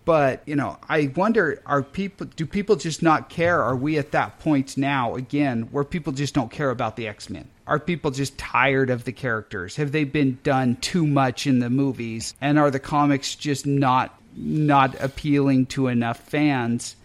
But 0.06 0.44
you 0.46 0.56
know, 0.56 0.78
I 0.88 1.12
wonder: 1.16 1.62
Are 1.66 1.84
people? 1.84 2.28
Do 2.36 2.46
people 2.46 2.76
just 2.76 3.02
not 3.04 3.30
care? 3.30 3.62
Are 3.62 3.76
we 3.76 3.98
at 3.98 4.12
that 4.12 4.40
point 4.40 4.78
now 4.78 5.16
again 5.16 5.64
where 5.72 5.84
people 5.84 6.14
just 6.14 6.34
don't 6.34 6.52
care 6.52 6.70
about 6.70 6.96
the 6.96 7.08
X 7.08 7.30
Men? 7.30 7.50
Are 7.68 7.80
people 7.80 8.12
just 8.12 8.38
tired 8.38 8.90
of 8.90 9.06
the 9.06 9.12
characters? 9.12 9.76
Have 9.78 9.92
they 9.92 10.04
been 10.04 10.38
done 10.44 10.78
too 10.78 11.06
much 11.08 11.48
in 11.48 11.60
the 11.60 11.70
movies? 11.70 12.36
And 12.40 12.60
are 12.60 12.72
the 12.72 12.80
comics 12.80 13.36
just 13.36 13.66
not 13.66 14.20
not 14.36 14.96
appealing 15.02 15.66
to 15.68 15.88
enough 15.88 16.20
fans 16.20 16.96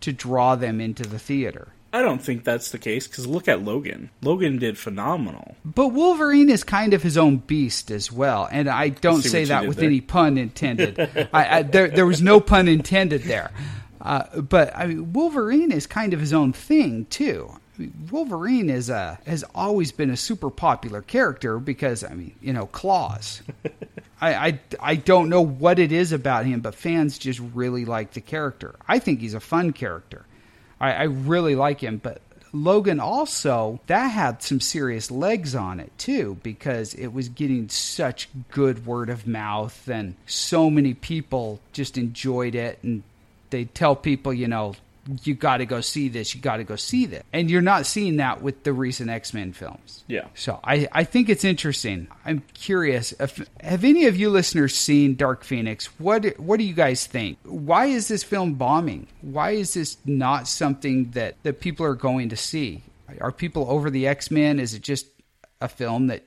to 0.00 0.12
draw 0.12 0.56
them 0.56 0.80
into 0.80 1.04
the 1.04 1.18
theater? 1.18 1.68
I 1.92 2.02
don't 2.02 2.20
think 2.20 2.44
that's 2.44 2.70
the 2.70 2.78
case 2.78 3.06
because 3.06 3.26
look 3.26 3.48
at 3.48 3.62
Logan. 3.62 4.10
Logan 4.20 4.58
did 4.58 4.76
phenomenal. 4.76 5.56
But 5.64 5.88
Wolverine 5.88 6.50
is 6.50 6.62
kind 6.62 6.92
of 6.92 7.02
his 7.02 7.16
own 7.16 7.38
beast 7.38 7.90
as 7.90 8.12
well, 8.12 8.46
and 8.50 8.68
I 8.68 8.90
don't 8.90 9.22
say 9.22 9.44
that 9.44 9.66
with 9.66 9.78
there. 9.78 9.86
any 9.86 10.00
pun 10.02 10.36
intended. 10.36 10.98
I, 11.32 11.58
I, 11.58 11.62
there, 11.62 11.88
there 11.88 12.06
was 12.06 12.20
no 12.20 12.40
pun 12.40 12.68
intended 12.68 13.22
there. 13.22 13.50
Uh, 14.00 14.40
but 14.40 14.76
I 14.76 14.86
mean, 14.86 15.12
Wolverine 15.12 15.72
is 15.72 15.86
kind 15.86 16.12
of 16.12 16.20
his 16.20 16.32
own 16.32 16.52
thing 16.52 17.06
too. 17.06 17.50
I 17.50 17.82
mean, 17.82 18.08
Wolverine 18.10 18.68
is 18.70 18.90
a 18.90 19.18
has 19.26 19.44
always 19.54 19.90
been 19.90 20.10
a 20.10 20.16
super 20.16 20.50
popular 20.50 21.00
character 21.00 21.58
because 21.58 22.04
I 22.04 22.12
mean, 22.12 22.34
you 22.40 22.52
know, 22.52 22.66
claws. 22.66 23.42
I, 24.20 24.34
I 24.34 24.60
I 24.80 24.94
don't 24.96 25.28
know 25.30 25.42
what 25.42 25.78
it 25.78 25.90
is 25.90 26.12
about 26.12 26.44
him, 26.44 26.60
but 26.60 26.74
fans 26.74 27.18
just 27.18 27.40
really 27.54 27.84
like 27.84 28.12
the 28.12 28.20
character. 28.20 28.74
I 28.86 28.98
think 28.98 29.20
he's 29.20 29.34
a 29.34 29.40
fun 29.40 29.72
character. 29.72 30.26
I, 30.80 30.92
I 30.92 31.02
really 31.04 31.54
like 31.54 31.80
him, 31.80 31.98
but 32.02 32.20
Logan 32.52 33.00
also 33.00 33.80
that 33.86 34.08
had 34.08 34.42
some 34.42 34.60
serious 34.60 35.10
legs 35.10 35.54
on 35.54 35.80
it 35.80 35.92
too 35.98 36.38
because 36.42 36.94
it 36.94 37.08
was 37.08 37.28
getting 37.28 37.68
such 37.68 38.28
good 38.50 38.86
word 38.86 39.10
of 39.10 39.26
mouth 39.26 39.88
and 39.88 40.14
so 40.26 40.70
many 40.70 40.94
people 40.94 41.60
just 41.72 41.98
enjoyed 41.98 42.54
it. 42.54 42.78
And 42.82 43.02
they 43.50 43.64
tell 43.64 43.96
people, 43.96 44.32
you 44.32 44.48
know, 44.48 44.74
you 45.22 45.34
got 45.34 45.58
to 45.58 45.66
go 45.66 45.80
see 45.80 46.08
this, 46.08 46.34
you 46.34 46.40
got 46.40 46.58
to 46.58 46.64
go 46.64 46.76
see 46.76 47.06
this. 47.06 47.22
And 47.32 47.50
you're 47.50 47.62
not 47.62 47.86
seeing 47.86 48.16
that 48.16 48.42
with 48.42 48.64
the 48.64 48.72
recent 48.72 49.10
X-Men 49.10 49.52
films. 49.52 50.04
Yeah. 50.06 50.26
So 50.34 50.60
I, 50.62 50.88
I 50.92 51.04
think 51.04 51.28
it's 51.28 51.44
interesting. 51.44 52.08
I'm 52.24 52.42
curious. 52.54 53.12
If, 53.12 53.46
have 53.60 53.84
any 53.84 54.06
of 54.06 54.16
you 54.16 54.30
listeners 54.30 54.74
seen 54.74 55.14
Dark 55.14 55.44
Phoenix? 55.44 55.86
What 55.98 56.38
what 56.38 56.58
do 56.58 56.64
you 56.64 56.74
guys 56.74 57.06
think? 57.06 57.38
Why 57.44 57.86
is 57.86 58.08
this 58.08 58.22
film 58.22 58.54
bombing? 58.54 59.06
Why 59.20 59.52
is 59.52 59.74
this 59.74 59.96
not 60.04 60.46
something 60.48 61.10
that, 61.12 61.36
that 61.42 61.60
people 61.60 61.86
are 61.86 61.94
going 61.94 62.28
to 62.30 62.36
see? 62.36 62.82
Are 63.20 63.32
people 63.32 63.66
over 63.68 63.90
the 63.90 64.06
X 64.06 64.30
Men? 64.30 64.60
Is 64.60 64.74
it 64.74 64.82
just 64.82 65.06
a 65.60 65.68
film 65.68 66.08
that 66.08 66.24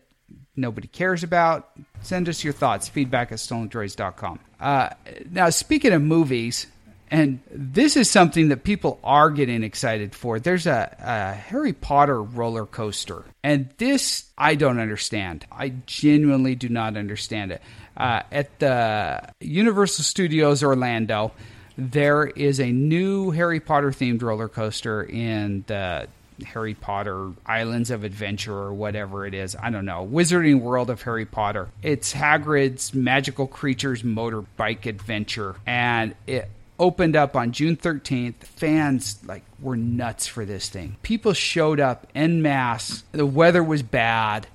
nobody 0.55 0.87
cares 0.87 1.23
about? 1.23 1.71
Send 2.01 2.27
us 2.27 2.43
your 2.43 2.53
thoughts. 2.53 2.87
Feedback 2.87 3.31
at 3.31 3.37
stolendroids.com. 3.37 4.39
Uh, 4.59 4.89
now, 5.29 5.49
speaking 5.49 5.93
of 5.93 6.01
movies, 6.01 6.67
and 7.11 7.39
this 7.51 7.97
is 7.97 8.09
something 8.09 8.49
that 8.49 8.63
people 8.63 8.97
are 9.03 9.29
getting 9.29 9.63
excited 9.63 10.15
for. 10.15 10.39
There's 10.39 10.65
a, 10.65 10.95
a 10.99 11.33
Harry 11.33 11.73
Potter 11.73 12.23
roller 12.23 12.65
coaster, 12.65 13.25
and 13.43 13.69
this 13.77 14.25
I 14.37 14.55
don't 14.55 14.79
understand. 14.79 15.45
I 15.51 15.73
genuinely 15.85 16.55
do 16.55 16.69
not 16.69 16.95
understand 16.95 17.51
it. 17.51 17.61
Uh, 17.97 18.23
at 18.31 18.57
the 18.59 19.21
Universal 19.41 20.05
Studios 20.05 20.63
Orlando, 20.63 21.33
there 21.77 22.25
is 22.25 22.61
a 22.61 22.71
new 22.71 23.31
Harry 23.31 23.59
Potter 23.59 23.91
themed 23.91 24.21
roller 24.21 24.47
coaster 24.47 25.03
in 25.03 25.65
the 25.67 26.07
Harry 26.45 26.73
Potter 26.73 27.33
Islands 27.45 27.91
of 27.91 28.05
Adventure 28.05 28.55
or 28.55 28.73
whatever 28.73 29.25
it 29.25 29.33
is. 29.33 29.55
I 29.61 29.69
don't 29.69 29.85
know. 29.85 30.07
Wizarding 30.09 30.61
World 30.61 30.89
of 30.89 31.01
Harry 31.01 31.25
Potter. 31.25 31.67
It's 31.83 32.13
Hagrid's 32.13 32.93
Magical 32.93 33.47
Creatures 33.47 34.01
Motorbike 34.01 34.85
Adventure, 34.85 35.57
and 35.65 36.15
it 36.25 36.49
opened 36.81 37.15
up 37.15 37.37
on 37.37 37.51
June 37.51 37.77
13th. 37.77 38.43
Fans 38.43 39.19
like 39.25 39.43
were 39.61 39.77
nuts 39.77 40.27
for 40.27 40.43
this 40.43 40.67
thing. 40.67 40.97
People 41.03 41.33
showed 41.33 41.79
up 41.79 42.07
en 42.15 42.41
masse. 42.41 43.03
The 43.11 43.25
weather 43.25 43.63
was 43.63 43.83
bad. 43.83 44.47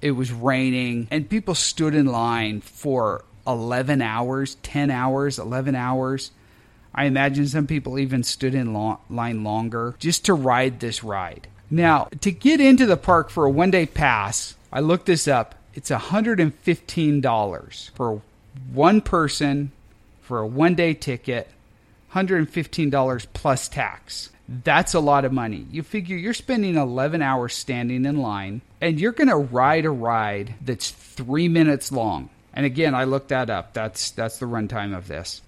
It 0.00 0.12
was 0.12 0.32
raining 0.32 1.08
and 1.10 1.28
people 1.28 1.54
stood 1.54 1.94
in 1.94 2.06
line 2.06 2.60
for 2.60 3.24
11 3.46 4.00
hours, 4.00 4.54
10 4.62 4.90
hours, 4.90 5.38
11 5.38 5.74
hours. 5.74 6.30
I 6.94 7.06
imagine 7.06 7.48
some 7.48 7.66
people 7.66 7.98
even 7.98 8.22
stood 8.22 8.54
in 8.54 8.72
lo- 8.72 9.00
line 9.10 9.42
longer 9.42 9.96
just 9.98 10.24
to 10.26 10.34
ride 10.34 10.80
this 10.80 11.02
ride. 11.02 11.48
Now, 11.70 12.08
to 12.20 12.30
get 12.30 12.60
into 12.60 12.86
the 12.86 12.96
park 12.96 13.30
for 13.30 13.46
a 13.46 13.50
one 13.50 13.70
day 13.70 13.86
pass, 13.86 14.54
I 14.72 14.80
looked 14.80 15.06
this 15.06 15.26
up. 15.26 15.54
It's 15.74 15.90
$115 15.90 17.90
for 17.90 18.22
one 18.72 19.00
person 19.00 19.72
for 20.20 20.40
a 20.40 20.46
one 20.46 20.74
day 20.74 20.94
ticket, 20.94 21.48
$115 22.14 23.26
plus 23.32 23.68
tax. 23.68 24.30
That's 24.48 24.94
a 24.94 25.00
lot 25.00 25.24
of 25.24 25.32
money. 25.32 25.66
You 25.70 25.82
figure 25.82 26.16
you're 26.16 26.34
spending 26.34 26.76
11 26.76 27.22
hours 27.22 27.54
standing 27.54 28.04
in 28.04 28.18
line 28.18 28.60
and 28.80 29.00
you're 29.00 29.12
going 29.12 29.28
to 29.28 29.36
ride 29.36 29.86
a 29.86 29.90
ride 29.90 30.54
that's 30.60 30.90
three 30.90 31.48
minutes 31.48 31.90
long. 31.90 32.28
And 32.52 32.66
again, 32.66 32.94
I 32.94 33.04
looked 33.04 33.28
that 33.28 33.48
up. 33.48 33.72
That's 33.72 34.10
that's 34.10 34.38
the 34.38 34.46
runtime 34.46 34.94
of 34.96 35.08
this. 35.08 35.40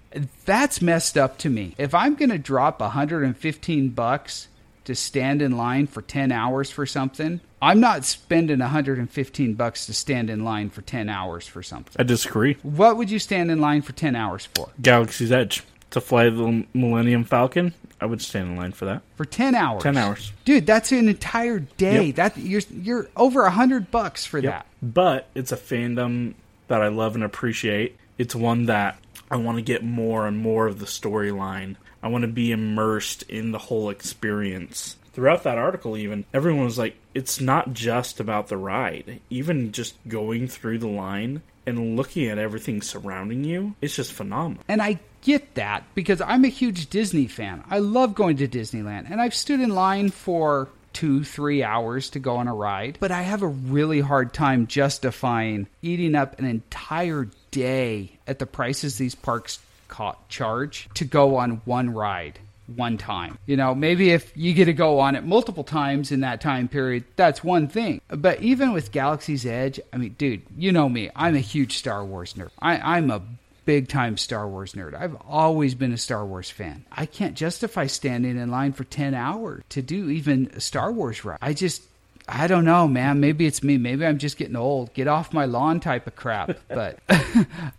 That's 0.45 0.81
messed 0.81 1.17
up 1.17 1.37
to 1.39 1.49
me. 1.49 1.75
If 1.77 1.93
I'm 1.93 2.15
going 2.15 2.29
to 2.29 2.37
drop 2.39 2.79
115 2.79 3.89
bucks 3.89 4.47
to 4.85 4.95
stand 4.95 5.41
in 5.41 5.57
line 5.57 5.87
for 5.87 6.01
10 6.01 6.31
hours 6.31 6.71
for 6.71 6.85
something, 6.85 7.41
I'm 7.61 7.79
not 7.79 8.05
spending 8.05 8.59
115 8.59 9.53
bucks 9.55 9.85
to 9.87 9.93
stand 9.93 10.29
in 10.29 10.43
line 10.43 10.69
for 10.69 10.81
10 10.81 11.09
hours 11.09 11.47
for 11.47 11.61
something. 11.61 11.93
I 11.99 12.03
disagree. 12.03 12.57
What 12.63 12.97
would 12.97 13.11
you 13.11 13.19
stand 13.19 13.51
in 13.51 13.59
line 13.59 13.81
for 13.81 13.91
10 13.91 14.15
hours 14.15 14.47
for? 14.55 14.69
Galaxy's 14.81 15.31
Edge 15.31 15.63
to 15.95 16.01
fly 16.01 16.29
the 16.29 16.65
Millennium 16.73 17.23
Falcon. 17.23 17.73
I 18.01 18.05
would 18.05 18.21
stand 18.21 18.51
in 18.51 18.57
line 18.57 18.73
for 18.73 18.83
that. 18.85 19.01
For 19.15 19.23
10 19.23 19.55
hours. 19.55 19.81
10 19.81 19.95
hours. 19.95 20.33
Dude, 20.43 20.65
that's 20.65 20.91
an 20.91 21.07
entire 21.07 21.59
day. 21.59 22.07
Yep. 22.07 22.15
That 22.15 22.37
you're 22.37 22.61
you're 22.69 23.07
over 23.15 23.41
a 23.41 23.45
100 23.45 23.89
bucks 23.91 24.25
for 24.25 24.41
that. 24.41 24.65
But 24.83 25.29
it's 25.33 25.53
a 25.53 25.57
fandom 25.57 26.33
that 26.67 26.81
I 26.81 26.89
love 26.89 27.15
and 27.15 27.23
appreciate. 27.23 27.95
It's 28.17 28.35
one 28.35 28.65
that 28.65 28.99
I 29.31 29.37
want 29.37 29.57
to 29.57 29.61
get 29.61 29.83
more 29.83 30.27
and 30.27 30.37
more 30.37 30.67
of 30.67 30.79
the 30.79 30.85
storyline. 30.85 31.77
I 32.03 32.09
want 32.09 32.23
to 32.23 32.27
be 32.27 32.51
immersed 32.51 33.23
in 33.23 33.51
the 33.51 33.57
whole 33.57 33.89
experience. 33.89 34.97
Throughout 35.13 35.43
that 35.43 35.57
article, 35.57 35.95
even, 35.95 36.25
everyone 36.33 36.65
was 36.65 36.77
like, 36.77 36.97
it's 37.13 37.39
not 37.39 37.73
just 37.73 38.19
about 38.19 38.49
the 38.49 38.57
ride. 38.57 39.21
Even 39.29 39.71
just 39.71 39.95
going 40.09 40.49
through 40.49 40.79
the 40.79 40.89
line 40.89 41.41
and 41.65 41.95
looking 41.95 42.27
at 42.27 42.37
everything 42.37 42.81
surrounding 42.81 43.45
you, 43.45 43.75
it's 43.81 43.95
just 43.95 44.11
phenomenal. 44.11 44.61
And 44.67 44.81
I 44.81 44.99
get 45.25 45.55
that 45.55 45.83
because 45.95 46.21
I'm 46.21 46.45
a 46.45 46.49
huge 46.49 46.89
Disney 46.89 47.27
fan. 47.27 47.63
I 47.69 47.79
love 47.79 48.13
going 48.13 48.37
to 48.37 48.47
Disneyland, 48.47 49.09
and 49.09 49.19
I've 49.19 49.33
stood 49.33 49.59
in 49.59 49.71
line 49.71 50.11
for 50.11 50.69
two, 50.93 51.23
three 51.23 51.63
hours 51.63 52.11
to 52.11 52.19
go 52.19 52.37
on 52.37 52.47
a 52.47 52.53
ride, 52.53 52.97
but 53.01 53.11
I 53.11 53.23
have 53.23 53.41
a 53.41 53.47
really 53.47 53.99
hard 53.99 54.33
time 54.33 54.67
justifying 54.67 55.67
eating 55.81 56.15
up 56.15 56.39
an 56.39 56.45
entire 56.45 57.27
day 57.51 58.11
at 58.27 58.39
the 58.39 58.45
prices 58.45 58.97
these 58.97 59.15
parks 59.15 59.59
charge 60.29 60.87
to 60.93 61.05
go 61.05 61.37
on 61.37 61.61
one 61.65 61.89
ride 61.89 62.39
one 62.67 62.97
time. 62.97 63.37
You 63.45 63.57
know, 63.57 63.75
maybe 63.75 64.11
if 64.11 64.35
you 64.35 64.53
get 64.53 64.65
to 64.65 64.73
go 64.73 64.99
on 64.99 65.15
it 65.15 65.23
multiple 65.23 65.63
times 65.63 66.11
in 66.11 66.21
that 66.21 66.41
time 66.41 66.67
period, 66.67 67.03
that's 67.15 67.43
one 67.43 67.67
thing. 67.67 68.01
But 68.07 68.41
even 68.41 68.73
with 68.73 68.91
Galaxy's 68.91 69.45
Edge, 69.45 69.79
I 69.91 69.97
mean, 69.97 70.15
dude, 70.17 70.43
you 70.57 70.71
know 70.71 70.89
me. 70.89 71.09
I'm 71.15 71.35
a 71.35 71.39
huge 71.39 71.77
Star 71.77 72.03
Wars 72.03 72.33
nerd. 72.33 72.49
I, 72.59 72.77
I'm 72.97 73.11
a 73.11 73.21
big 73.65 73.87
time 73.87 74.17
Star 74.17 74.47
Wars 74.47 74.73
nerd. 74.73 74.93
I've 74.93 75.15
always 75.27 75.75
been 75.75 75.91
a 75.91 75.97
Star 75.97 76.25
Wars 76.25 76.49
fan. 76.49 76.85
I 76.91 77.05
can't 77.05 77.35
justify 77.35 77.87
standing 77.87 78.37
in 78.37 78.49
line 78.51 78.73
for 78.73 78.83
10 78.83 79.13
hours 79.13 79.63
to 79.69 79.81
do 79.81 80.09
even 80.09 80.51
a 80.55 80.59
Star 80.59 80.91
Wars 80.91 81.25
ride. 81.25 81.39
I 81.41 81.53
just 81.53 81.83
I 82.27 82.47
don't 82.47 82.65
know, 82.65 82.87
man. 82.87 83.19
Maybe 83.19 83.45
it's 83.45 83.61
me. 83.61 83.77
Maybe 83.77 84.05
I'm 84.05 84.17
just 84.17 84.37
getting 84.37 84.55
old. 84.55 84.93
Get 84.93 85.07
off 85.07 85.31
my 85.31 85.45
lawn 85.45 85.79
type 85.79 86.07
of 86.07 86.15
crap. 86.15 86.57
But 86.67 86.99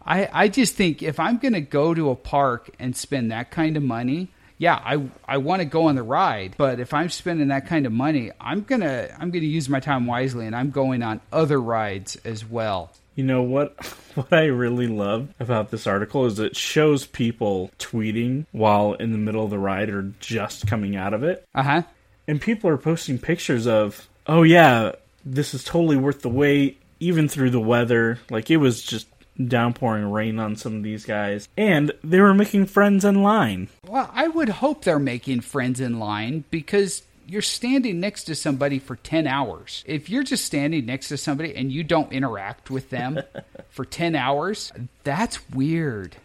I 0.05 0.28
I 0.33 0.49
just 0.49 0.75
think 0.75 1.02
if 1.02 1.19
I'm 1.19 1.38
going 1.38 1.55
to 1.55 1.61
go 1.61 1.95
to 1.95 2.11
a 2.11 2.16
park 2.16 2.71
and 2.78 2.97
spend 2.97 3.33
that 3.33 3.50
kind 3.50 3.76
of 3.76 3.83
money, 3.83 4.28
yeah, 4.59 4.75
I 4.76 5.09
I 5.26 5.38
want 5.38 5.61
to 5.61 5.66
go 5.66 5.87
on 5.87 5.97
the 5.97 6.02
ride, 6.02 6.55
but 6.57 6.81
if 6.81 6.95
I'm 6.95 7.11
spending 7.11 7.49
that 7.49 7.66
kind 7.66 7.87
of 7.87 7.93
money, 7.93 8.31
I'm 8.40 8.62
going 8.62 8.81
to 8.81 9.12
I'm 9.14 9.31
going 9.31 9.43
to 9.43 9.49
use 9.49 9.69
my 9.69 9.81
time 9.81 10.07
wisely 10.07 10.47
and 10.47 10.55
I'm 10.55 10.71
going 10.71 11.02
on 11.02 11.21
other 11.33 11.61
rides 11.61 12.16
as 12.25 12.45
well. 12.45 12.93
You 13.16 13.25
know 13.25 13.42
what 13.42 13.85
what 14.14 14.32
I 14.32 14.44
really 14.44 14.87
love 14.87 15.35
about 15.40 15.70
this 15.70 15.87
article 15.87 16.26
is 16.26 16.38
it 16.38 16.54
shows 16.54 17.06
people 17.06 17.73
tweeting 17.78 18.46
while 18.52 18.94
in 18.94 19.11
the 19.11 19.18
middle 19.18 19.44
of 19.44 19.50
the 19.50 19.58
ride 19.58 19.90
or 19.90 20.12
just 20.20 20.66
coming 20.66 20.94
out 20.94 21.12
of 21.12 21.25
it. 21.25 21.44
Uh-huh. 21.54 21.82
And 22.28 22.40
people 22.40 22.70
are 22.70 22.78
posting 22.78 23.18
pictures 23.18 23.66
of, 23.66 24.08
"Oh 24.26 24.42
yeah, 24.42 24.92
this 25.25 25.52
is 25.54 25.64
totally 25.64 25.96
worth 25.96 26.23
the 26.23 26.28
wait 26.28 26.80
even 27.00 27.28
through 27.28 27.50
the 27.50 27.61
weather. 27.61 28.20
Like 28.30 28.50
it 28.50 28.58
was 28.58 28.82
just 28.82 29.08
downpouring 29.44 30.11
rain 30.11 30.38
on 30.38 30.56
some 30.56 30.76
of 30.76 30.82
these 30.82 31.04
guys, 31.04 31.49
and 31.56 31.92
they 32.02 32.20
were 32.20 32.35
making 32.35 32.66
friends 32.66 33.04
in 33.04 33.23
line. 33.23 33.68
Well, 33.87 34.11
I 34.14 34.28
would 34.28 34.49
hope 34.49 34.85
they're 34.85 34.99
making 34.99 35.40
friends 35.42 35.80
in 35.80 35.99
line 35.99 36.44
because 36.50 37.02
you're 37.26 37.42
standing 37.42 38.00
next 38.00 38.25
to 38.25 38.35
somebody 38.35 38.78
for 38.78 38.97
10 38.97 39.26
hours. 39.26 39.83
If 39.87 40.09
you're 40.09 40.23
just 40.23 40.45
standing 40.45 40.87
next 40.87 41.09
to 41.09 41.16
somebody 41.16 41.54
and 41.54 41.73
you 41.73 41.83
don't 41.85 42.12
interact 42.12 42.71
with 42.71 42.90
them 42.90 43.21
for 43.68 43.85
10 43.85 44.14
hours, 44.14 44.73
that's 45.04 45.49
weird. 45.50 46.16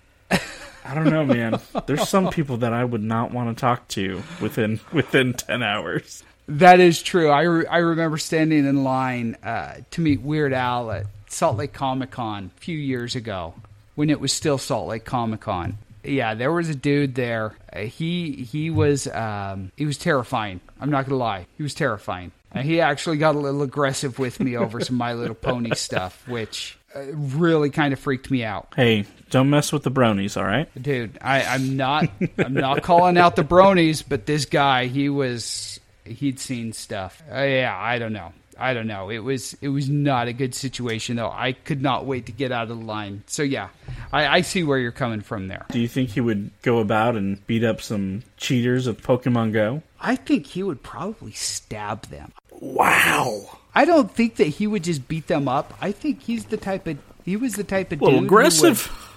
I 0.83 0.95
don't 0.95 1.09
know, 1.09 1.25
man. 1.25 1.59
There's 1.85 2.07
some 2.07 2.29
people 2.29 2.57
that 2.57 2.73
I 2.73 2.83
would 2.83 3.03
not 3.03 3.31
want 3.31 3.55
to 3.55 3.59
talk 3.59 3.87
to 3.89 4.21
within 4.39 4.79
within 4.91 5.33
10 5.33 5.61
hours. 5.61 6.23
That 6.47 6.79
is 6.79 7.01
true. 7.01 7.29
I, 7.29 7.41
re- 7.43 7.65
I 7.67 7.77
remember 7.77 8.17
standing 8.17 8.65
in 8.65 8.83
line 8.83 9.37
uh, 9.43 9.75
to 9.91 10.01
meet 10.01 10.21
Weird 10.21 10.53
Al 10.53 10.91
at 10.91 11.05
Salt 11.27 11.57
Lake 11.57 11.71
Comic 11.73 12.11
Con 12.11 12.51
a 12.55 12.59
few 12.59 12.77
years 12.77 13.15
ago 13.15 13.53
when 13.95 14.09
it 14.09 14.19
was 14.19 14.33
still 14.33 14.57
Salt 14.57 14.87
Lake 14.87 15.05
Comic 15.05 15.41
Con. 15.41 15.77
Yeah, 16.03 16.33
there 16.33 16.51
was 16.51 16.69
a 16.69 16.75
dude 16.75 17.15
there. 17.15 17.55
Uh, 17.71 17.79
he 17.79 18.31
he 18.31 18.69
was 18.69 19.07
um, 19.07 19.71
he 19.77 19.85
was 19.85 19.97
terrifying. 19.97 20.61
I'm 20.79 20.89
not 20.89 21.05
gonna 21.05 21.17
lie, 21.17 21.47
he 21.57 21.63
was 21.63 21.73
terrifying. 21.73 22.31
And 22.53 22.65
he 22.65 22.81
actually 22.81 23.17
got 23.17 23.35
a 23.35 23.39
little 23.39 23.61
aggressive 23.61 24.19
with 24.19 24.39
me 24.41 24.57
over 24.57 24.81
some 24.81 24.97
My 24.97 25.13
Little 25.13 25.35
Pony 25.35 25.73
stuff, 25.75 26.27
which 26.27 26.77
uh, 26.93 27.03
really 27.13 27.69
kind 27.69 27.93
of 27.93 27.99
freaked 27.99 28.29
me 28.29 28.43
out. 28.43 28.73
Hey, 28.75 29.05
don't 29.29 29.49
mess 29.49 29.71
with 29.71 29.83
the 29.83 29.91
bronies, 29.91 30.35
all 30.35 30.43
right? 30.43 30.69
Dude, 30.81 31.17
I, 31.21 31.43
I'm 31.43 31.77
not 31.77 32.09
I'm 32.37 32.53
not 32.53 32.83
calling 32.83 33.17
out 33.17 33.37
the 33.37 33.43
bronies, 33.43 34.03
but 34.07 34.25
this 34.25 34.45
guy, 34.45 34.87
he 34.87 35.07
was 35.07 35.79
he'd 36.03 36.39
seen 36.39 36.73
stuff. 36.73 37.23
Uh, 37.31 37.41
yeah, 37.41 37.77
I 37.79 37.99
don't 37.99 38.13
know. 38.13 38.33
I 38.61 38.73
don't 38.73 38.87
know. 38.87 39.09
It 39.09 39.19
was 39.19 39.57
it 39.61 39.69
was 39.69 39.89
not 39.89 40.27
a 40.27 40.33
good 40.33 40.53
situation 40.53 41.15
though. 41.15 41.31
I 41.31 41.53
could 41.53 41.81
not 41.81 42.05
wait 42.05 42.27
to 42.27 42.31
get 42.31 42.51
out 42.51 42.63
of 42.63 42.69
the 42.69 42.85
line. 42.85 43.23
So 43.25 43.43
yeah, 43.43 43.69
I, 44.13 44.27
I 44.27 44.41
see 44.41 44.63
where 44.63 44.77
you're 44.77 44.91
coming 44.91 45.21
from 45.21 45.47
there. 45.47 45.65
Do 45.69 45.79
you 45.79 45.87
think 45.87 46.11
he 46.11 46.21
would 46.21 46.51
go 46.61 46.79
about 46.79 47.15
and 47.15 47.45
beat 47.47 47.63
up 47.63 47.81
some 47.81 48.23
cheaters 48.37 48.87
of 48.87 49.01
Pokemon 49.01 49.53
Go? 49.53 49.81
I 49.99 50.15
think 50.15 50.45
he 50.45 50.63
would 50.63 50.83
probably 50.83 51.31
stab 51.31 52.03
them. 52.07 52.31
Wow. 52.51 53.57
I 53.73 53.85
don't 53.85 54.11
think 54.11 54.35
that 54.35 54.45
he 54.45 54.67
would 54.67 54.83
just 54.83 55.07
beat 55.07 55.27
them 55.27 55.47
up. 55.47 55.73
I 55.81 55.91
think 55.91 56.21
he's 56.21 56.45
the 56.45 56.57
type 56.57 56.87
of 56.87 56.97
he 57.25 57.35
was 57.35 57.53
the 57.53 57.63
type 57.63 57.91
of 57.91 58.01
A 58.01 58.05
little 58.05 58.19
dude 58.19 58.29
who 58.29 58.35
aggressive. 58.35 59.10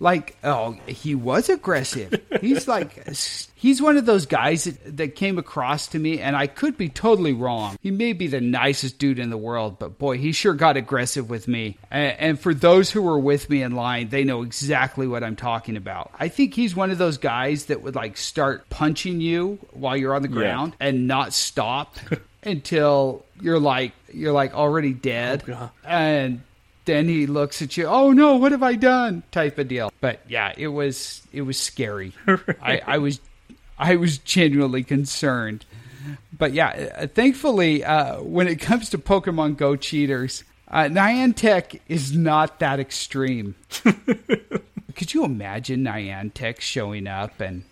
Like 0.00 0.36
oh 0.42 0.76
he 0.86 1.14
was 1.14 1.48
aggressive. 1.48 2.20
He's 2.40 2.66
like 2.66 3.06
he's 3.54 3.80
one 3.80 3.98
of 3.98 4.06
those 4.06 4.26
guys 4.26 4.64
that, 4.64 4.96
that 4.96 5.14
came 5.14 5.38
across 5.38 5.88
to 5.88 5.98
me 5.98 6.18
and 6.18 6.34
i 6.34 6.46
could 6.46 6.76
be 6.76 6.88
totally 6.88 7.34
wrong. 7.34 7.76
He 7.82 7.90
may 7.90 8.14
be 8.14 8.26
the 8.26 8.40
nicest 8.40 8.98
dude 8.98 9.18
in 9.18 9.30
the 9.30 9.36
world 9.36 9.78
but 9.78 9.98
boy 9.98 10.18
he 10.18 10.32
sure 10.32 10.54
got 10.54 10.76
aggressive 10.76 11.28
with 11.28 11.46
me. 11.46 11.76
And, 11.90 12.16
and 12.18 12.40
for 12.40 12.54
those 12.54 12.90
who 12.90 13.02
were 13.02 13.18
with 13.18 13.48
me 13.50 13.62
in 13.62 13.76
line 13.76 14.08
they 14.08 14.24
know 14.24 14.42
exactly 14.42 15.06
what 15.06 15.22
i'm 15.22 15.36
talking 15.36 15.76
about. 15.76 16.10
I 16.18 16.28
think 16.28 16.54
he's 16.54 16.74
one 16.74 16.90
of 16.90 16.98
those 16.98 17.18
guys 17.18 17.66
that 17.66 17.82
would 17.82 17.94
like 17.94 18.16
start 18.16 18.68
punching 18.70 19.20
you 19.20 19.58
while 19.72 19.96
you're 19.96 20.14
on 20.14 20.22
the 20.22 20.28
ground 20.28 20.74
and 20.80 21.06
not 21.06 21.34
stop 21.34 21.96
until 22.42 23.24
you're 23.40 23.60
like 23.60 23.92
you're 24.12 24.32
like 24.32 24.54
already 24.54 24.92
dead. 24.92 25.44
Oh, 25.48 25.70
and 25.84 26.42
then 26.84 27.08
he 27.08 27.26
looks 27.26 27.60
at 27.62 27.76
you 27.76 27.86
oh 27.86 28.12
no 28.12 28.36
what 28.36 28.52
have 28.52 28.62
i 28.62 28.74
done? 28.74 29.22
type 29.30 29.58
of 29.58 29.68
deal. 29.68 29.92
But 30.00 30.20
yeah 30.28 30.52
it 30.56 30.68
was 30.68 31.22
it 31.32 31.42
was 31.42 31.58
scary. 31.58 32.12
I, 32.62 32.80
I 32.86 32.98
was 32.98 33.20
i 33.78 33.96
was 33.96 34.18
genuinely 34.18 34.82
concerned. 34.84 35.64
But 36.36 36.52
yeah 36.52 36.90
uh, 36.98 37.06
thankfully 37.06 37.84
uh, 37.84 38.22
when 38.22 38.48
it 38.48 38.56
comes 38.60 38.90
to 38.90 38.98
pokemon 38.98 39.56
go 39.56 39.76
cheaters 39.76 40.44
uh, 40.68 40.84
niantic 40.84 41.80
is 41.88 42.16
not 42.16 42.60
that 42.60 42.78
extreme. 42.78 43.56
Could 44.96 45.14
you 45.14 45.24
imagine 45.24 45.84
niantic 45.84 46.60
showing 46.60 47.06
up 47.06 47.40
and 47.40 47.64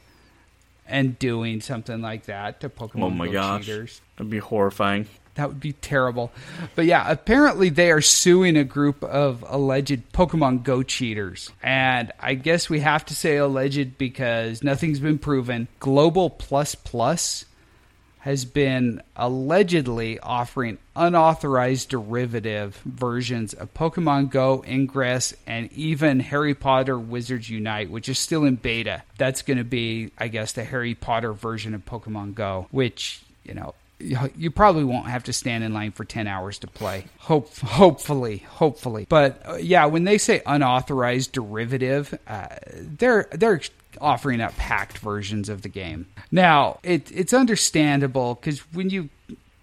and 0.86 1.18
doing 1.18 1.60
something 1.60 2.00
like 2.00 2.24
that 2.24 2.60
to 2.60 2.68
pokemon 2.68 3.02
Oh 3.02 3.10
my 3.10 3.26
go 3.26 3.32
gosh. 3.32 3.66
cheaters? 3.66 4.00
That'd 4.16 4.30
be 4.30 4.38
horrifying. 4.38 5.06
That 5.38 5.48
would 5.48 5.60
be 5.60 5.72
terrible. 5.72 6.32
But 6.74 6.86
yeah, 6.86 7.08
apparently 7.08 7.68
they 7.68 7.92
are 7.92 8.00
suing 8.00 8.56
a 8.56 8.64
group 8.64 9.04
of 9.04 9.44
alleged 9.46 10.12
Pokemon 10.12 10.64
Go 10.64 10.82
cheaters. 10.82 11.50
And 11.62 12.10
I 12.18 12.34
guess 12.34 12.68
we 12.68 12.80
have 12.80 13.06
to 13.06 13.14
say 13.14 13.36
alleged 13.36 13.98
because 13.98 14.64
nothing's 14.64 14.98
been 14.98 15.18
proven. 15.18 15.68
Global 15.78 16.28
Plus 16.28 16.74
Plus 16.74 17.44
has 18.18 18.44
been 18.44 19.00
allegedly 19.14 20.18
offering 20.18 20.78
unauthorized 20.96 21.88
derivative 21.90 22.74
versions 22.84 23.54
of 23.54 23.72
Pokemon 23.74 24.30
Go, 24.30 24.64
Ingress, 24.66 25.34
and 25.46 25.72
even 25.72 26.18
Harry 26.18 26.56
Potter 26.56 26.98
Wizards 26.98 27.48
Unite, 27.48 27.90
which 27.90 28.08
is 28.08 28.18
still 28.18 28.42
in 28.42 28.56
beta. 28.56 29.04
That's 29.18 29.42
going 29.42 29.58
to 29.58 29.64
be, 29.64 30.10
I 30.18 30.26
guess, 30.26 30.50
the 30.50 30.64
Harry 30.64 30.96
Potter 30.96 31.32
version 31.32 31.74
of 31.74 31.86
Pokemon 31.86 32.34
Go, 32.34 32.66
which, 32.72 33.22
you 33.44 33.54
know, 33.54 33.76
you 34.00 34.50
probably 34.50 34.84
won't 34.84 35.06
have 35.06 35.24
to 35.24 35.32
stand 35.32 35.64
in 35.64 35.72
line 35.72 35.92
for 35.92 36.04
10 36.04 36.26
hours 36.26 36.58
to 36.60 36.66
play. 36.66 37.06
Hope, 37.18 37.56
hopefully, 37.58 38.38
hopefully. 38.38 39.06
But 39.08 39.42
uh, 39.44 39.54
yeah, 39.56 39.86
when 39.86 40.04
they 40.04 40.18
say 40.18 40.42
unauthorized 40.46 41.32
derivative, 41.32 42.16
uh, 42.26 42.48
they're 42.76 43.28
they're 43.32 43.60
offering 44.00 44.40
up 44.40 44.52
hacked 44.52 44.98
versions 44.98 45.48
of 45.48 45.62
the 45.62 45.68
game. 45.68 46.06
Now, 46.30 46.78
it, 46.82 47.10
it's 47.10 47.32
understandable 47.32 48.36
because 48.36 48.60
when 48.72 48.90
you 48.90 49.08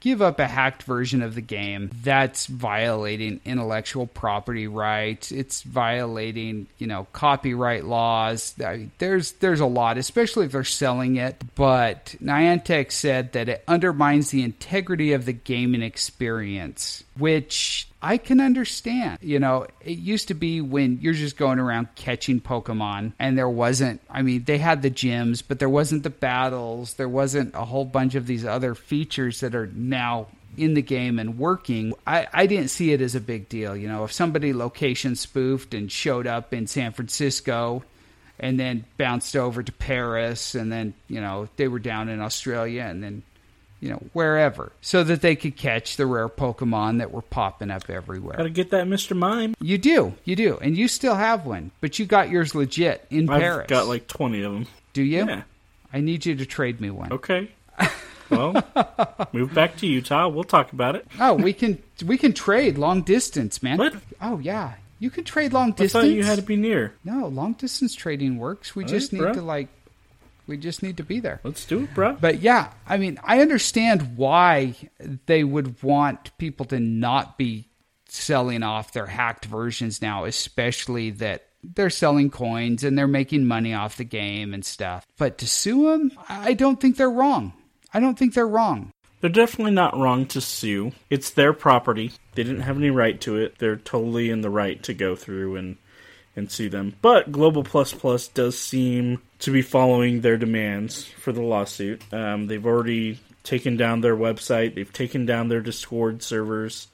give 0.05 0.21
up 0.21 0.39
a 0.39 0.47
hacked 0.47 0.83
version 0.83 1.23
of 1.23 1.33
the 1.33 1.41
game, 1.41 1.89
that's 2.03 2.45
violating 2.45 3.41
intellectual 3.43 4.05
property 4.05 4.67
rights. 4.67 5.31
It's 5.31 5.63
violating, 5.63 6.67
you 6.77 6.85
know, 6.85 7.07
copyright 7.11 7.85
laws. 7.85 8.53
There's 8.99 9.31
there's 9.31 9.61
a 9.61 9.65
lot, 9.65 9.97
especially 9.97 10.45
if 10.45 10.51
they're 10.51 10.63
selling 10.63 11.15
it. 11.15 11.41
But 11.55 12.15
Niantic 12.21 12.91
said 12.91 13.31
that 13.31 13.49
it 13.49 13.63
undermines 13.67 14.29
the 14.29 14.43
integrity 14.43 15.13
of 15.13 15.25
the 15.25 15.33
gaming 15.33 15.81
experience, 15.81 17.03
which 17.17 17.87
I 18.01 18.17
can 18.17 18.41
understand. 18.41 19.19
You 19.21 19.39
know, 19.39 19.67
it 19.81 19.97
used 19.97 20.27
to 20.27 20.33
be 20.33 20.61
when 20.61 20.99
you're 21.01 21.13
just 21.13 21.37
going 21.37 21.59
around 21.59 21.89
catching 21.95 22.41
Pokemon 22.41 23.13
and 23.19 23.37
there 23.37 23.49
wasn't, 23.49 24.01
I 24.09 24.21
mean, 24.21 24.43
they 24.43 24.57
had 24.57 24.81
the 24.81 24.91
gyms, 24.91 25.41
but 25.45 25.59
there 25.59 25.69
wasn't 25.69 26.03
the 26.03 26.09
battles. 26.09 26.95
There 26.95 27.09
wasn't 27.09 27.55
a 27.55 27.65
whole 27.65 27.85
bunch 27.85 28.15
of 28.15 28.27
these 28.27 28.45
other 28.45 28.75
features 28.75 29.39
that 29.39 29.55
are 29.55 29.67
now 29.67 30.27
in 30.57 30.73
the 30.73 30.81
game 30.81 31.19
and 31.19 31.37
working. 31.37 31.93
I, 32.05 32.27
I 32.33 32.47
didn't 32.47 32.69
see 32.69 32.93
it 32.93 33.01
as 33.01 33.15
a 33.15 33.21
big 33.21 33.49
deal. 33.49 33.75
You 33.75 33.87
know, 33.87 34.03
if 34.03 34.11
somebody 34.11 34.53
location 34.53 35.15
spoofed 35.15 35.73
and 35.73 35.91
showed 35.91 36.27
up 36.27 36.53
in 36.53 36.67
San 36.67 36.91
Francisco 36.91 37.83
and 38.39 38.59
then 38.59 38.85
bounced 38.97 39.35
over 39.35 39.63
to 39.63 39.71
Paris, 39.71 40.55
and 40.55 40.71
then 40.71 40.93
you 41.07 41.21
know 41.21 41.47
they 41.55 41.67
were 41.67 41.79
down 41.79 42.09
in 42.09 42.19
Australia, 42.19 42.83
and 42.83 43.01
then 43.01 43.23
you 43.79 43.89
know 43.89 44.01
wherever, 44.13 44.71
so 44.81 45.03
that 45.03 45.21
they 45.21 45.35
could 45.35 45.55
catch 45.55 45.97
the 45.97 46.05
rare 46.05 46.29
Pokemon 46.29 46.99
that 46.99 47.11
were 47.11 47.21
popping 47.21 47.71
up 47.71 47.89
everywhere. 47.89 48.37
Gotta 48.37 48.49
get 48.49 48.71
that 48.71 48.87
Mr. 48.87 49.15
Mime. 49.15 49.53
You 49.59 49.77
do, 49.77 50.13
you 50.23 50.35
do, 50.35 50.57
and 50.61 50.77
you 50.77 50.87
still 50.87 51.15
have 51.15 51.45
one, 51.45 51.71
but 51.81 51.99
you 51.99 52.05
got 52.05 52.29
yours 52.29 52.55
legit 52.55 53.05
in 53.09 53.29
I've 53.29 53.41
Paris. 53.41 53.67
got 53.67 53.87
like 53.87 54.07
20 54.07 54.41
of 54.43 54.53
them. 54.53 54.67
do 54.93 55.03
you? 55.03 55.25
Yeah. 55.27 55.43
I 55.93 56.01
need 56.01 56.25
you 56.25 56.35
to 56.35 56.45
trade 56.45 56.81
me 56.81 56.89
one. 56.89 57.13
Okay. 57.13 57.49
Well, 58.29 58.53
move 59.33 59.53
back 59.53 59.77
to 59.77 59.87
Utah. 59.87 60.27
We'll 60.27 60.43
talk 60.43 60.73
about 60.73 60.95
it. 60.95 61.05
Oh, 61.19 61.35
we 61.35 61.53
can 61.53 61.77
we 62.05 62.17
can 62.17 62.33
trade 62.33 62.75
long 62.77 63.03
distance, 63.03 63.61
man. 63.61 63.77
What? 63.77 63.93
Oh 64.19 64.39
yeah, 64.39 64.73
you 64.99 65.11
can 65.11 65.23
trade 65.25 65.53
long 65.53 65.71
distance. 65.73 65.95
I 65.95 66.07
thought 66.07 66.15
you 66.15 66.23
had 66.23 66.37
to 66.37 66.41
be 66.41 66.55
near. 66.55 66.93
No, 67.03 67.27
long 67.27 67.53
distance 67.53 67.93
trading 67.93 68.37
works. 68.39 68.75
We 68.75 68.83
All 68.83 68.89
just 68.89 69.13
right, 69.13 69.19
need 69.19 69.25
bro. 69.25 69.33
to 69.35 69.41
like, 69.43 69.67
we 70.47 70.57
just 70.57 70.83
need 70.83 70.97
to 70.97 71.03
be 71.03 71.19
there. 71.19 71.39
Let's 71.43 71.65
do 71.65 71.83
it, 71.83 71.93
bro. 71.93 72.13
But 72.19 72.39
yeah, 72.39 72.71
I 72.87 72.97
mean, 72.97 73.19
I 73.23 73.41
understand 73.41 74.17
why 74.17 74.75
they 75.25 75.43
would 75.43 75.81
want 75.83 76.37
people 76.37 76.65
to 76.67 76.79
not 76.79 77.37
be 77.37 77.69
selling 78.07 78.63
off 78.63 78.93
their 78.93 79.07
hacked 79.07 79.45
versions 79.45 80.01
now, 80.01 80.25
especially 80.25 81.11
that 81.11 81.47
they're 81.63 81.89
selling 81.89 82.29
coins 82.29 82.83
and 82.83 82.97
they're 82.97 83.07
making 83.07 83.45
money 83.45 83.73
off 83.73 83.97
the 83.97 84.03
game 84.03 84.53
and 84.53 84.63
stuff. 84.63 85.05
But 85.17 85.37
to 85.39 85.47
sue 85.47 85.91
them, 85.91 86.11
I 86.29 86.53
don't 86.53 86.79
think 86.79 86.97
they're 86.97 87.09
wrong. 87.09 87.53
I 87.93 87.99
don't 87.99 88.17
think 88.17 88.33
they're 88.33 88.47
wrong. 88.47 88.91
They're 89.21 89.29
definitely 89.29 89.71
not 89.73 89.97
wrong 89.97 90.27
to 90.27 90.41
sue. 90.41 90.91
It's 91.09 91.31
their 91.31 91.53
property. 91.53 92.11
They 92.35 92.43
didn't 92.43 92.61
have 92.61 92.77
any 92.77 92.91
right 92.91 93.19
to 93.21 93.37
it. 93.37 93.57
They're 93.57 93.77
totally 93.77 94.29
in 94.29 94.41
the 94.41 94.49
right 94.49 94.81
to 94.83 94.93
go 94.93 95.15
through 95.15 95.55
and 95.55 95.77
and 96.35 96.51
sue 96.51 96.69
them. 96.69 96.95
But 97.01 97.31
Global 97.31 97.63
Plus 97.63 97.93
Plus 97.93 98.27
does 98.27 98.59
seem 98.59 99.21
to 99.45 99.51
be 99.51 99.61
following 99.61 100.21
their 100.21 100.37
demands 100.37 101.03
for 101.05 101.31
the 101.31 101.41
lawsuit. 101.41 102.01
Um, 102.11 102.47
they've 102.47 102.65
already 102.65 103.19
taken 103.43 103.77
down 103.77 104.01
their 104.01 104.15
website. 104.15 104.73
They've 104.73 104.91
taken 104.91 105.27
down 105.27 105.49
their 105.49 105.61
Discord 105.61 106.23
servers, 106.23 106.87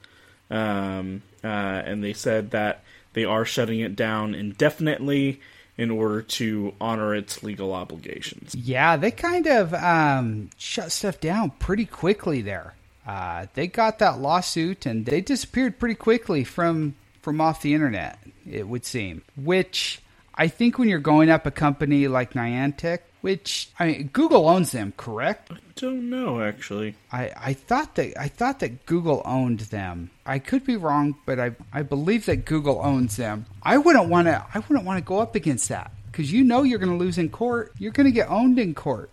um, 0.50 1.22
uh, 1.46 1.48
and 1.48 2.04
they 2.04 2.12
said 2.12 2.52
that 2.52 2.84
they 3.14 3.24
are 3.24 3.46
shutting 3.46 3.80
it 3.80 3.96
down 3.96 4.36
indefinitely 4.36 5.40
in 5.78 5.90
order 5.90 6.22
to 6.22 6.74
honor 6.82 7.16
its 7.16 7.42
legal 7.42 7.74
obligations. 7.74 8.54
Yeah, 8.54 8.98
they 8.98 9.12
kind 9.12 9.48
of 9.48 9.74
um, 9.74 10.50
shut 10.58 10.92
stuff 10.92 11.22
down 11.22 11.52
pretty 11.52 11.86
quickly 11.86 12.42
there. 12.42 12.76
Uh, 13.08 13.46
they 13.54 13.68
got 13.68 14.00
that 14.00 14.20
lawsuit 14.20 14.86
and 14.86 15.06
they 15.06 15.22
disappeared 15.22 15.80
pretty 15.80 15.96
quickly 15.96 16.44
from 16.44 16.96
from 17.22 17.40
off 17.40 17.62
the 17.62 17.74
internet. 17.74 18.20
It 18.50 18.68
would 18.68 18.86
seem, 18.86 19.22
which 19.38 20.02
I 20.42 20.48
think 20.48 20.80
when 20.80 20.90
you're 20.90 20.98
going 20.98 21.30
up 21.30 21.46
a 21.46 21.52
company 21.52 22.08
like 22.08 22.34
Niantic, 22.34 23.02
which 23.22 23.70
I 23.78 23.86
mean, 23.86 24.10
Google 24.12 24.50
owns 24.50 24.72
them, 24.72 24.92
correct? 24.98 25.52
I 25.52 25.58
don't 25.76 26.10
know 26.10 26.42
actually. 26.42 26.96
I, 27.12 27.32
I 27.38 27.54
thought 27.54 27.94
that 27.94 28.20
I 28.20 28.28
thought 28.28 28.58
that 28.62 28.88
Google 28.88 29.22
owned 29.24 29.60
them. 29.60 30.10
I 30.26 30.40
could 30.40 30.66
be 30.66 30.78
wrong, 30.78 31.14
but 31.28 31.40
I 31.40 31.52
I 31.72 31.84
believe 31.84 32.26
that 32.26 32.46
Google 32.46 32.82
owns 32.84 33.18
them. 33.18 33.46
I 33.62 33.78
wouldn't 33.78 34.10
want 34.10 34.30
to 34.30 34.44
I 34.52 34.58
wouldn't 34.58 34.84
want 34.84 34.98
to 34.98 35.08
go 35.08 35.20
up 35.20 35.36
against 35.36 35.70
that 35.70 35.92
because 36.12 36.34
you 36.34 36.44
know 36.44 36.64
you're 36.64 36.80
going 36.80 36.98
to 36.98 37.06
lose 37.06 37.20
in 37.20 37.30
court. 37.30 37.74
You're 37.78 37.92
going 37.92 38.08
to 38.08 38.12
get 38.12 38.28
owned 38.28 38.58
in 38.58 38.74
court. 38.74 39.12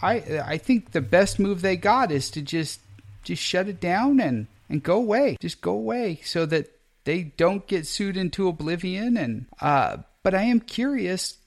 I 0.00 0.40
I 0.46 0.56
think 0.56 0.92
the 0.92 1.02
best 1.02 1.38
move 1.38 1.60
they 1.60 1.76
got 1.76 2.10
is 2.10 2.30
to 2.30 2.40
just 2.40 2.80
just 3.22 3.42
shut 3.42 3.68
it 3.68 3.80
down 3.82 4.18
and 4.18 4.46
and 4.70 4.82
go 4.82 4.96
away. 4.96 5.36
Just 5.40 5.60
go 5.60 5.72
away 5.72 6.22
so 6.24 6.46
that 6.46 6.70
they 7.04 7.24
don't 7.24 7.66
get 7.66 7.86
sued 7.86 8.16
into 8.16 8.48
oblivion. 8.48 9.16
And 9.16 9.46
uh, 9.60 9.98
but 10.22 10.34
I 10.34 10.42
am 10.42 10.60
curious 10.60 11.38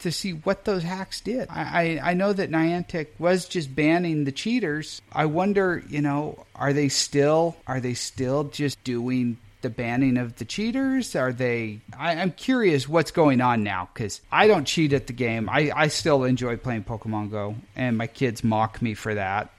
to 0.00 0.10
see 0.10 0.32
what 0.32 0.64
those 0.64 0.82
hacks 0.82 1.20
did. 1.20 1.48
I, 1.50 2.00
I, 2.02 2.14
know 2.14 2.32
that 2.32 2.50
Niantic 2.50 3.08
was 3.18 3.46
just 3.46 3.74
banning 3.74 4.24
the 4.24 4.32
cheaters. 4.32 5.02
I 5.12 5.26
wonder, 5.26 5.82
you 5.88 6.00
know, 6.00 6.46
are 6.54 6.72
they 6.72 6.88
still 6.88 7.56
are 7.66 7.80
they 7.80 7.94
still 7.94 8.44
just 8.44 8.82
doing 8.82 9.36
the 9.60 9.68
banning 9.68 10.16
of 10.16 10.36
the 10.36 10.46
cheaters? 10.46 11.14
Are 11.14 11.32
they? 11.32 11.80
I, 11.98 12.12
I'm 12.12 12.32
curious 12.32 12.88
what's 12.88 13.10
going 13.10 13.40
on 13.40 13.62
now 13.62 13.90
because 13.92 14.20
I 14.32 14.46
don't 14.46 14.64
cheat 14.64 14.92
at 14.92 15.06
the 15.06 15.12
game. 15.12 15.48
I, 15.50 15.70
I 15.74 15.88
still 15.88 16.24
enjoy 16.24 16.56
playing 16.56 16.84
Pokemon 16.84 17.30
Go, 17.30 17.56
and 17.76 17.98
my 17.98 18.06
kids 18.06 18.42
mock 18.42 18.80
me 18.80 18.94
for 18.94 19.14
that. 19.14 19.52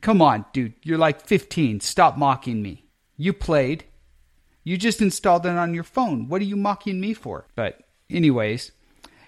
Come 0.00 0.22
on, 0.22 0.44
dude, 0.52 0.74
you're 0.82 0.98
like 0.98 1.26
15. 1.26 1.80
Stop 1.80 2.16
mocking 2.16 2.62
me. 2.62 2.84
You 3.16 3.32
played. 3.32 3.84
You 4.62 4.76
just 4.76 5.00
installed 5.00 5.46
it 5.46 5.56
on 5.56 5.72
your 5.74 5.82
phone. 5.82 6.28
What 6.28 6.42
are 6.42 6.44
you 6.44 6.56
mocking 6.56 7.00
me 7.00 7.14
for? 7.14 7.46
But 7.56 7.80
anyways, 8.10 8.72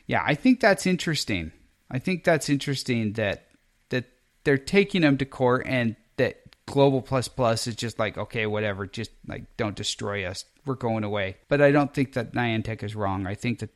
yeah, 0.07 0.23
I 0.25 0.35
think 0.35 0.61
that's 0.61 0.87
interesting. 0.87 1.53
I 1.91 1.99
think 1.99 2.25
that's 2.25 2.49
interesting 2.49 3.15
that 3.15 3.47
that 3.91 4.07
they're 4.45 4.59
taking 4.59 5.03
them 5.03 5.19
to 5.19 5.25
court 5.25 5.65
and 5.67 5.97
that 6.17 6.41
Global 6.67 7.03
Plus 7.03 7.29
Plus 7.29 7.67
is 7.67 7.75
just 7.75 7.99
like, 7.99 8.17
okay, 8.17 8.47
whatever, 8.47 8.87
just 8.87 9.11
like 9.27 9.45
don't 9.57 9.77
destroy 9.77 10.25
us. 10.25 10.45
We're 10.65 10.75
going 10.75 11.05
away. 11.05 11.37
But 11.49 11.61
I 11.61 11.71
don't 11.73 11.93
think 11.93 12.13
that 12.15 12.33
Niantic 12.33 12.83
is 12.83 12.95
wrong. 12.95 13.27
I 13.27 13.35
think 13.35 13.59
that 13.61 13.71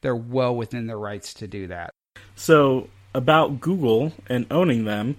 they're 0.00 0.16
well 0.16 0.54
within 0.54 0.86
their 0.86 0.98
rights 0.98 1.32
to 1.34 1.46
do 1.46 1.68
that. 1.68 1.90
So, 2.34 2.88
about 3.14 3.60
Google 3.60 4.12
and 4.26 4.46
owning 4.50 4.84
them, 4.84 5.16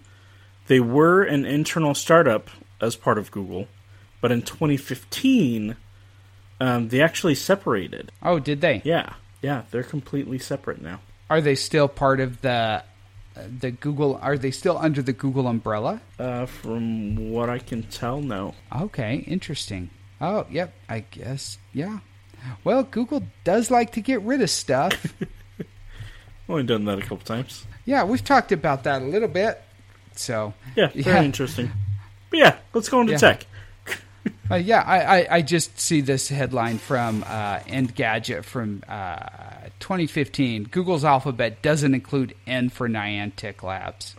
they 0.68 0.80
were 0.80 1.24
an 1.24 1.46
internal 1.46 1.94
startup 1.94 2.50
as 2.82 2.96
part 2.96 3.18
of 3.18 3.32
Google, 3.32 3.68
but 4.20 4.32
in 4.32 4.42
2015, 4.42 5.76
um, 6.60 6.90
they 6.90 7.02
actually 7.02 7.36
separated. 7.36 8.12
Oh, 8.22 8.40
did 8.40 8.62
they? 8.62 8.82
Yeah, 8.84 9.14
yeah, 9.44 9.64
they're 9.70 9.84
completely 9.84 10.40
separate 10.40 10.82
now. 10.82 11.02
Are 11.30 11.40
they 11.42 11.54
still 11.56 11.88
part 11.88 12.20
of 12.20 12.42
the 12.42 12.84
the 13.60 13.70
Google? 13.72 14.20
Are 14.22 14.38
they 14.38 14.52
still 14.52 14.78
under 14.78 15.02
the 15.04 15.14
Google 15.14 15.48
umbrella? 15.48 16.02
Uh, 16.20 16.46
from 16.48 17.32
what 17.32 17.50
I 17.50 17.60
can 17.60 17.84
tell, 17.84 18.22
no. 18.22 18.56
Okay, 18.76 19.18
interesting. 19.28 19.90
Oh, 20.22 20.46
yep. 20.50 20.74
I 20.90 21.00
guess, 21.02 21.58
yeah. 21.74 22.00
Well, 22.64 22.84
Google 22.84 23.24
does 23.44 23.70
like 23.72 23.92
to 23.94 24.02
get 24.02 24.22
rid 24.22 24.42
of 24.42 24.50
stuff. 24.50 25.14
Only 26.50 26.64
done 26.64 26.86
that 26.86 27.00
a 27.00 27.02
couple 27.02 27.18
times. 27.20 27.66
yeah, 27.86 28.04
we've 28.04 28.24
talked 28.24 28.52
about 28.52 28.84
that 28.84 29.02
a 29.02 29.06
little 29.06 29.28
bit. 29.30 29.62
So, 30.16 30.54
Yeah, 30.76 30.88
very 30.88 31.02
Yeah. 31.18 31.24
interesting. 31.24 31.72
But 32.30 32.40
yeah, 32.40 32.56
let's 32.74 32.90
go 32.90 33.02
into 33.02 33.14
Yeah. 33.14 33.18
tech. 33.20 33.46
Uh, 34.54 34.58
yeah, 34.58 34.84
I, 34.86 35.00
I, 35.00 35.28
I 35.38 35.42
just 35.42 35.80
see 35.80 36.02
this 36.02 36.30
headline 36.30 36.78
from 36.78 37.24
uh, 37.28 37.60
Engadget 37.60 38.44
from 38.44 38.84
uh, 38.88 39.18
2015. 39.80 40.66
Google's 40.66 41.04
Alphabet 41.04 41.62
doesn't 41.62 41.94
include 41.94 42.36
N 42.46 42.70
for 42.70 42.88
Niantic 42.88 43.64
Labs. 43.64 44.16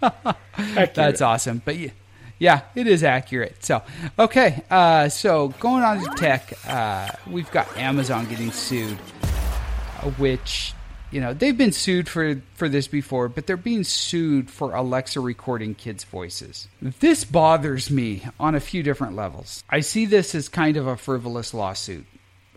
That's 0.94 1.20
awesome. 1.20 1.62
But 1.64 1.76
yeah, 1.76 1.90
yeah, 2.38 2.62
it 2.74 2.86
is 2.86 3.04
accurate. 3.04 3.64
So, 3.64 3.82
okay. 4.18 4.62
Uh, 4.70 5.08
so 5.08 5.48
going 5.60 5.84
on 5.84 6.00
to 6.00 6.10
tech, 6.16 6.52
uh, 6.66 7.08
we've 7.26 7.50
got 7.50 7.76
Amazon 7.78 8.26
getting 8.26 8.50
sued, 8.50 8.98
uh, 9.22 10.10
which 10.18 10.74
you 11.14 11.20
know 11.20 11.32
they've 11.32 11.56
been 11.56 11.72
sued 11.72 12.08
for 12.08 12.42
for 12.54 12.68
this 12.68 12.88
before, 12.88 13.28
but 13.28 13.46
they're 13.46 13.56
being 13.56 13.84
sued 13.84 14.50
for 14.50 14.74
Alexa 14.74 15.20
recording 15.20 15.76
kids' 15.76 16.02
voices. 16.02 16.66
This 16.82 17.24
bothers 17.24 17.88
me 17.88 18.26
on 18.40 18.56
a 18.56 18.60
few 18.60 18.82
different 18.82 19.14
levels. 19.14 19.62
I 19.70 19.80
see 19.80 20.06
this 20.06 20.34
as 20.34 20.48
kind 20.48 20.76
of 20.76 20.88
a 20.88 20.96
frivolous 20.96 21.54
lawsuit 21.54 22.06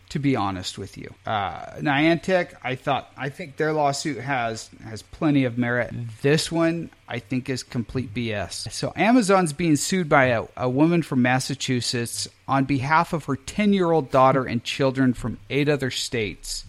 to 0.09 0.19
be 0.19 0.35
honest 0.35 0.77
with 0.77 0.97
you. 0.97 1.13
Uh, 1.25 1.65
Niantic, 1.79 2.55
I 2.63 2.75
thought, 2.75 3.11
I 3.17 3.29
think 3.29 3.57
their 3.57 3.73
lawsuit 3.73 4.17
has 4.17 4.69
has 4.83 5.01
plenty 5.01 5.43
of 5.43 5.57
merit. 5.57 5.93
This 6.21 6.51
one, 6.51 6.89
I 7.07 7.19
think, 7.19 7.49
is 7.49 7.61
complete 7.61 8.13
BS. 8.13 8.71
So 8.71 8.93
Amazon's 8.95 9.53
being 9.53 9.75
sued 9.75 10.07
by 10.07 10.25
a, 10.25 10.45
a 10.55 10.69
woman 10.69 11.03
from 11.03 11.21
Massachusetts 11.21 12.27
on 12.47 12.65
behalf 12.65 13.13
of 13.13 13.25
her 13.25 13.35
10 13.35 13.73
year 13.73 13.91
old 13.91 14.09
daughter 14.09 14.45
and 14.45 14.63
children 14.63 15.13
from 15.13 15.37
eight 15.49 15.69
other 15.69 15.91
states. 15.91 16.65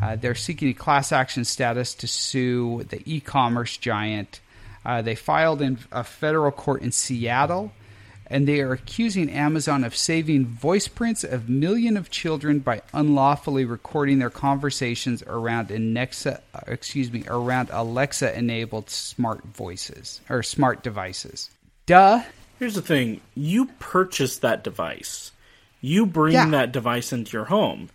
Uh, 0.00 0.16
they're 0.16 0.34
seeking 0.34 0.68
a 0.68 0.74
class 0.74 1.12
action 1.12 1.44
status 1.44 1.94
to 1.94 2.06
sue 2.06 2.82
the 2.88 3.02
e 3.04 3.20
commerce 3.20 3.76
giant. 3.76 4.40
Uh, 4.84 5.02
they 5.02 5.14
filed 5.14 5.62
in 5.62 5.78
a 5.92 6.02
federal 6.02 6.50
court 6.50 6.82
in 6.82 6.90
Seattle 6.92 7.72
and 8.26 8.48
they 8.48 8.60
are 8.60 8.72
accusing 8.72 9.28
Amazon 9.30 9.84
of 9.84 9.94
saving 9.94 10.46
voice 10.46 10.88
prints 10.88 11.22
of 11.22 11.50
millions 11.50 11.98
of 11.98 12.08
children 12.10 12.60
by 12.60 12.80
unlawfully 12.94 13.66
recording 13.66 14.18
their 14.18 14.30
conversations 14.30 15.22
around 15.26 15.70
Alexa, 15.70 16.40
excuse 16.66 17.12
me, 17.12 17.24
around 17.26 17.68
Alexa-enabled 17.70 18.88
smart 18.88 19.44
voices 19.44 20.20
or 20.30 20.42
smart 20.42 20.82
devices. 20.82 21.50
Duh. 21.84 22.22
Here's 22.58 22.74
the 22.74 22.80
thing 22.82 23.20
you 23.34 23.66
purchase 23.78 24.38
that 24.38 24.64
device, 24.64 25.32
you 25.82 26.06
bring 26.06 26.32
Yeah. 26.32 26.48
that 26.50 26.72
device 26.72 27.12
into 27.12 27.36
your 27.36 27.44
home. 27.46 27.90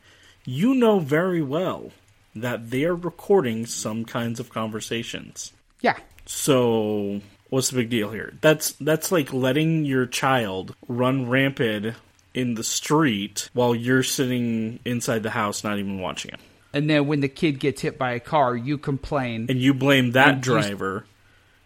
You 0.50 0.74
know 0.76 1.00
very 1.00 1.42
well 1.42 1.92
that 2.34 2.70
they 2.70 2.86
are 2.86 2.96
recording 2.96 3.66
some 3.66 4.06
kinds 4.06 4.40
of 4.40 4.50
conversations. 4.50 5.52
Yeah. 5.82 5.98
So, 6.26 7.20
what's 7.50 7.70
the 7.70 7.76
big 7.76 7.90
deal 7.90 8.12
here? 8.12 8.34
That's 8.40 8.72
that's 8.80 9.12
like 9.12 9.34
letting 9.34 9.84
your 9.84 10.06
child 10.06 10.74
run 10.88 11.28
rampant 11.28 11.98
in 12.34 12.54
the 12.54 12.64
street 12.64 13.50
while 13.52 13.76
you're 13.76 14.04
sitting 14.04 14.80
inside 14.86 15.24
the 15.24 15.32
house 15.32 15.66
not 15.66 15.80
even 15.80 16.00
watching 16.00 16.32
him. 16.32 16.40
And 16.72 16.90
then 16.90 17.08
when 17.08 17.20
the 17.20 17.28
kid 17.28 17.60
gets 17.60 17.82
hit 17.82 17.98
by 17.98 18.14
a 18.14 18.20
car, 18.22 18.56
you 18.56 18.78
complain. 18.78 19.48
And 19.50 19.60
you 19.60 19.74
blame 19.74 20.12
that 20.12 20.40
driver 20.40 21.06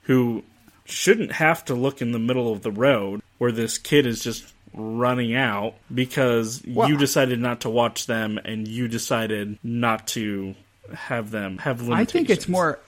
who 0.03 0.43
shouldn't 0.85 1.33
have 1.33 1.63
to 1.65 1.75
look 1.75 2.01
in 2.01 2.13
the 2.13 2.19
middle 2.19 2.51
of 2.51 2.63
the 2.63 2.71
road 2.71 3.21
where 3.37 3.51
this 3.51 3.77
kid 3.77 4.07
is 4.07 4.23
just 4.23 4.51
running 4.73 5.35
out 5.35 5.75
because 5.93 6.63
Well, 6.67 6.89
you 6.89 6.97
decided 6.97 7.39
not 7.39 7.61
to 7.61 7.69
watch 7.69 8.05
them 8.05 8.39
and 8.43 8.67
you 8.67 8.87
decided 8.87 9.59
not 9.63 10.07
to 10.09 10.55
have 10.93 11.31
them 11.31 11.57
have 11.59 11.81
limitations. 11.81 12.09
I 12.09 12.11
think 12.11 12.29
it's 12.29 12.47
more. 12.47 12.79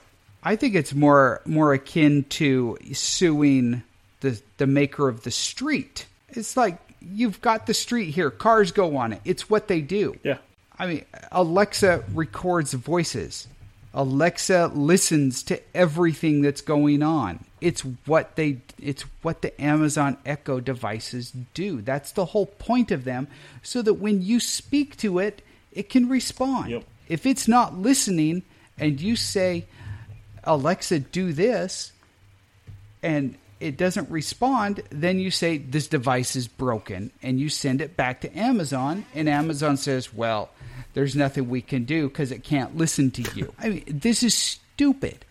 I 0.42 0.56
think 0.56 0.74
it's 0.74 0.94
more 0.94 1.40
more 1.44 1.72
akin 1.72 2.24
to 2.30 2.78
suing 2.92 3.82
the 4.20 4.40
the 4.58 4.66
maker 4.66 5.08
of 5.08 5.22
the 5.22 5.30
street. 5.30 6.06
It's 6.28 6.56
like 6.56 6.78
you've 7.00 7.40
got 7.40 7.66
the 7.66 7.74
street 7.74 8.10
here, 8.10 8.30
cars 8.30 8.72
go 8.72 8.96
on 8.96 9.12
it. 9.12 9.20
It's 9.24 9.48
what 9.50 9.68
they 9.68 9.80
do. 9.80 10.18
Yeah. 10.22 10.38
I 10.78 10.86
mean, 10.86 11.04
Alexa 11.30 12.04
records 12.12 12.72
voices. 12.74 13.46
Alexa 13.94 14.72
listens 14.74 15.44
to 15.44 15.60
everything 15.74 16.42
that's 16.42 16.60
going 16.60 17.02
on. 17.02 17.44
It's 17.60 17.82
what 18.06 18.34
they 18.34 18.58
it's 18.82 19.02
what 19.22 19.40
the 19.40 19.58
Amazon 19.60 20.18
Echo 20.26 20.60
devices 20.60 21.32
do. 21.54 21.80
That's 21.80 22.12
the 22.12 22.26
whole 22.26 22.46
point 22.46 22.90
of 22.90 23.04
them 23.04 23.28
so 23.62 23.80
that 23.82 23.94
when 23.94 24.20
you 24.20 24.40
speak 24.40 24.96
to 24.98 25.20
it, 25.20 25.42
it 25.72 25.88
can 25.88 26.08
respond. 26.08 26.70
Yep. 26.70 26.84
If 27.08 27.24
it's 27.24 27.46
not 27.46 27.78
listening 27.78 28.42
and 28.78 29.00
you 29.00 29.14
say 29.14 29.66
Alexa 30.42 30.98
do 30.98 31.32
this 31.32 31.92
and 33.02 33.36
it 33.64 33.78
doesn't 33.78 34.10
respond, 34.10 34.82
then 34.90 35.18
you 35.18 35.30
say 35.30 35.56
this 35.56 35.88
device 35.88 36.36
is 36.36 36.46
broken 36.46 37.10
and 37.22 37.40
you 37.40 37.48
send 37.48 37.80
it 37.80 37.96
back 37.96 38.20
to 38.20 38.38
Amazon 38.38 39.06
and 39.14 39.26
Amazon 39.26 39.78
says, 39.78 40.12
"Well, 40.12 40.50
there's 40.92 41.16
nothing 41.16 41.48
we 41.48 41.62
can 41.62 41.84
do 41.84 42.08
because 42.08 42.30
it 42.30 42.44
can't 42.44 42.76
listen 42.76 43.10
to 43.12 43.22
you." 43.34 43.54
I 43.58 43.68
mean, 43.70 43.84
this 43.88 44.22
is 44.22 44.34
stupid. 44.34 45.24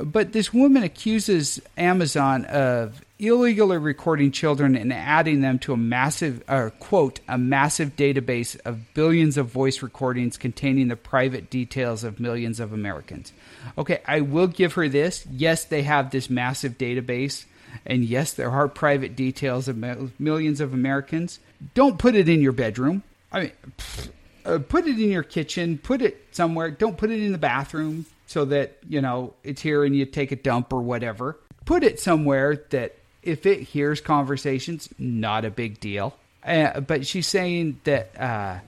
But 0.00 0.32
this 0.32 0.54
woman 0.54 0.82
accuses 0.82 1.60
Amazon 1.76 2.46
of 2.46 3.04
illegally 3.18 3.76
recording 3.76 4.32
children 4.32 4.74
and 4.74 4.90
adding 4.92 5.42
them 5.42 5.58
to 5.60 5.74
a 5.74 5.76
massive, 5.76 6.42
uh, 6.48 6.70
quote, 6.80 7.20
a 7.28 7.36
massive 7.36 7.94
database 7.94 8.58
of 8.64 8.94
billions 8.94 9.36
of 9.36 9.48
voice 9.48 9.82
recordings 9.82 10.38
containing 10.38 10.88
the 10.88 10.96
private 10.96 11.50
details 11.50 12.04
of 12.04 12.18
millions 12.18 12.58
of 12.58 12.72
Americans. 12.72 13.34
Okay, 13.76 14.00
I 14.06 14.22
will 14.22 14.46
give 14.46 14.72
her 14.74 14.88
this. 14.88 15.26
Yes, 15.30 15.66
they 15.66 15.82
have 15.82 16.10
this 16.10 16.30
massive 16.30 16.78
database, 16.78 17.44
and 17.84 18.02
yes, 18.02 18.32
there 18.32 18.50
are 18.50 18.68
private 18.68 19.14
details 19.14 19.68
of 19.68 19.76
millions 20.18 20.60
of 20.62 20.72
Americans. 20.72 21.38
Don't 21.74 21.98
put 21.98 22.14
it 22.14 22.30
in 22.30 22.40
your 22.40 22.52
bedroom. 22.52 23.02
I 23.30 23.40
mean, 23.40 23.52
pfft, 23.76 24.08
uh, 24.44 24.58
put 24.58 24.86
it 24.86 24.98
in 24.98 25.10
your 25.10 25.22
kitchen. 25.22 25.78
Put 25.78 26.02
it 26.02 26.28
somewhere. 26.32 26.70
Don't 26.70 26.96
put 26.96 27.10
it 27.10 27.20
in 27.20 27.32
the 27.32 27.38
bathroom 27.38 28.06
so 28.32 28.46
that 28.46 28.78
you 28.88 29.02
know 29.02 29.34
it's 29.44 29.60
here 29.60 29.84
and 29.84 29.94
you 29.94 30.06
take 30.06 30.32
a 30.32 30.36
dump 30.36 30.72
or 30.72 30.80
whatever. 30.80 31.38
Put 31.66 31.84
it 31.84 32.00
somewhere 32.00 32.64
that 32.70 32.96
if 33.22 33.44
it 33.44 33.60
hears 33.60 34.00
conversations, 34.00 34.88
not 34.98 35.44
a 35.44 35.50
big 35.50 35.78
deal. 35.80 36.16
Uh, 36.42 36.80
but 36.80 37.06
she's 37.06 37.28
saying 37.28 37.80
that 37.84 38.18
uh, 38.18 38.58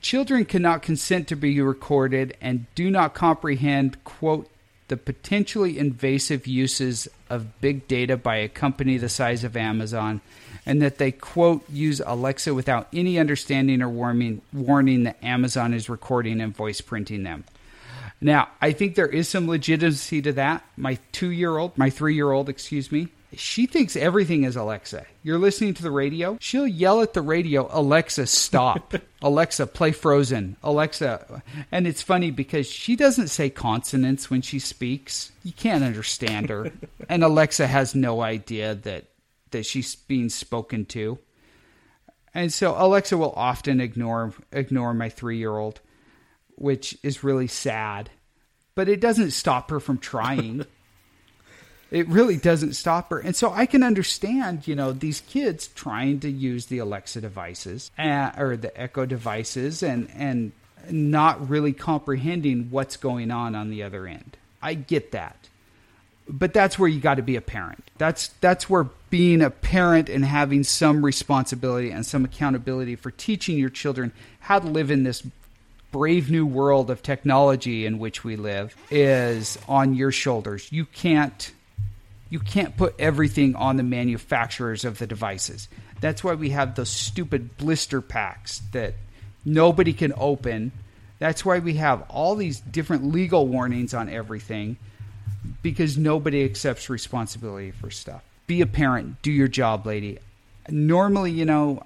children 0.00 0.44
cannot 0.44 0.80
consent 0.80 1.28
to 1.28 1.36
be 1.36 1.60
recorded 1.60 2.36
and 2.40 2.66
do 2.74 2.88
not 2.90 3.14
comprehend 3.14 4.02
quote 4.04 4.48
the 4.88 4.96
potentially 4.96 5.78
invasive 5.78 6.46
uses 6.46 7.08
of 7.28 7.60
big 7.60 7.88
data 7.88 8.16
by 8.16 8.36
a 8.36 8.48
company 8.48 8.96
the 8.96 9.08
size 9.08 9.42
of 9.42 9.56
Amazon, 9.56 10.20
and 10.66 10.80
that 10.82 10.98
they, 10.98 11.10
quote, 11.10 11.68
use 11.70 12.00
Alexa 12.04 12.52
without 12.54 12.86
any 12.92 13.18
understanding 13.18 13.80
or 13.82 13.88
warning, 13.88 14.42
warning 14.52 15.04
that 15.04 15.22
Amazon 15.24 15.72
is 15.72 15.88
recording 15.88 16.40
and 16.40 16.54
voice 16.54 16.82
printing 16.82 17.22
them. 17.22 17.44
Now, 18.20 18.48
I 18.60 18.72
think 18.72 18.94
there 18.94 19.08
is 19.08 19.28
some 19.28 19.48
legitimacy 19.48 20.22
to 20.22 20.32
that. 20.32 20.64
My 20.76 20.98
two 21.12 21.30
year 21.30 21.56
old, 21.56 21.76
my 21.76 21.90
three 21.90 22.14
year 22.14 22.30
old, 22.30 22.48
excuse 22.48 22.90
me, 22.90 23.08
she 23.36 23.66
thinks 23.66 23.96
everything 23.96 24.44
is 24.44 24.56
Alexa. 24.56 25.06
You're 25.22 25.38
listening 25.38 25.74
to 25.74 25.82
the 25.82 25.90
radio, 25.90 26.38
she'll 26.40 26.66
yell 26.66 27.02
at 27.02 27.14
the 27.14 27.22
radio, 27.22 27.68
Alexa, 27.70 28.26
stop. 28.26 28.94
Alexa, 29.22 29.66
play 29.68 29.92
Frozen. 29.92 30.56
Alexa. 30.62 31.42
And 31.72 31.86
it's 31.86 32.02
funny 32.02 32.30
because 32.30 32.66
she 32.66 32.96
doesn't 32.96 33.28
say 33.28 33.50
consonants 33.50 34.30
when 34.30 34.42
she 34.42 34.58
speaks. 34.58 35.32
You 35.42 35.52
can't 35.52 35.84
understand 35.84 36.50
her. 36.50 36.72
and 37.08 37.24
Alexa 37.24 37.66
has 37.66 37.94
no 37.94 38.22
idea 38.22 38.74
that, 38.74 39.04
that 39.50 39.66
she's 39.66 39.96
being 39.96 40.28
spoken 40.28 40.84
to. 40.86 41.18
And 42.34 42.52
so 42.52 42.74
Alexa 42.76 43.16
will 43.16 43.32
often 43.36 43.80
ignore 43.80 44.34
ignore 44.52 44.92
my 44.92 45.08
three 45.08 45.38
year 45.38 45.56
old, 45.56 45.80
which 46.56 46.96
is 47.02 47.24
really 47.24 47.46
sad. 47.46 48.10
But 48.74 48.88
it 48.88 49.00
doesn't 49.00 49.30
stop 49.30 49.70
her 49.70 49.80
from 49.80 49.98
trying. 49.98 50.66
it 51.90 52.08
really 52.08 52.36
doesn't 52.36 52.74
stop 52.74 53.10
her. 53.10 53.20
And 53.20 53.36
so 53.36 53.52
I 53.52 53.66
can 53.66 53.82
understand, 53.82 54.66
you 54.66 54.74
know, 54.74 54.92
these 54.92 55.20
kids 55.20 55.68
trying 55.68 56.20
to 56.20 56.30
use 56.30 56.66
the 56.66 56.78
Alexa 56.78 57.20
devices 57.20 57.90
uh, 57.96 58.32
or 58.36 58.56
the 58.56 58.78
Echo 58.80 59.06
devices 59.06 59.82
and 59.82 60.10
and 60.14 60.52
not 60.90 61.48
really 61.48 61.72
comprehending 61.72 62.68
what's 62.70 62.96
going 62.96 63.30
on 63.30 63.54
on 63.54 63.70
the 63.70 63.82
other 63.82 64.06
end. 64.06 64.36
I 64.60 64.74
get 64.74 65.12
that. 65.12 65.48
But 66.26 66.54
that's 66.54 66.78
where 66.78 66.88
you 66.88 67.00
got 67.00 67.16
to 67.16 67.22
be 67.22 67.36
a 67.36 67.40
parent. 67.40 67.84
That's 67.98 68.28
that's 68.40 68.68
where 68.68 68.88
being 69.10 69.42
a 69.42 69.50
parent 69.50 70.08
and 70.08 70.24
having 70.24 70.64
some 70.64 71.04
responsibility 71.04 71.90
and 71.90 72.04
some 72.04 72.24
accountability 72.24 72.96
for 72.96 73.10
teaching 73.10 73.58
your 73.58 73.68
children 73.68 74.10
how 74.40 74.58
to 74.58 74.66
live 74.66 74.90
in 74.90 75.04
this 75.04 75.22
brave 75.94 76.28
new 76.28 76.44
world 76.44 76.90
of 76.90 77.04
technology 77.04 77.86
in 77.86 78.00
which 78.00 78.24
we 78.24 78.34
live 78.34 78.74
is 78.90 79.56
on 79.68 79.94
your 79.94 80.10
shoulders. 80.10 80.66
You 80.72 80.86
can't 80.86 81.52
you 82.30 82.40
can't 82.40 82.76
put 82.76 82.96
everything 82.98 83.54
on 83.54 83.76
the 83.76 83.84
manufacturers 83.84 84.84
of 84.84 84.98
the 84.98 85.06
devices. 85.06 85.68
That's 86.00 86.24
why 86.24 86.34
we 86.34 86.50
have 86.50 86.74
those 86.74 86.88
stupid 86.88 87.56
blister 87.58 88.00
packs 88.00 88.60
that 88.72 88.94
nobody 89.44 89.92
can 89.92 90.12
open. 90.16 90.72
That's 91.20 91.44
why 91.44 91.60
we 91.60 91.74
have 91.74 92.02
all 92.10 92.34
these 92.34 92.58
different 92.58 93.12
legal 93.12 93.46
warnings 93.46 93.94
on 93.94 94.08
everything 94.08 94.78
because 95.62 95.96
nobody 95.96 96.44
accepts 96.44 96.90
responsibility 96.90 97.70
for 97.70 97.92
stuff. 97.92 98.24
Be 98.48 98.62
a 98.62 98.66
parent, 98.66 99.22
do 99.22 99.30
your 99.30 99.46
job, 99.46 99.86
lady. 99.86 100.18
Normally, 100.68 101.30
you 101.30 101.44
know, 101.44 101.84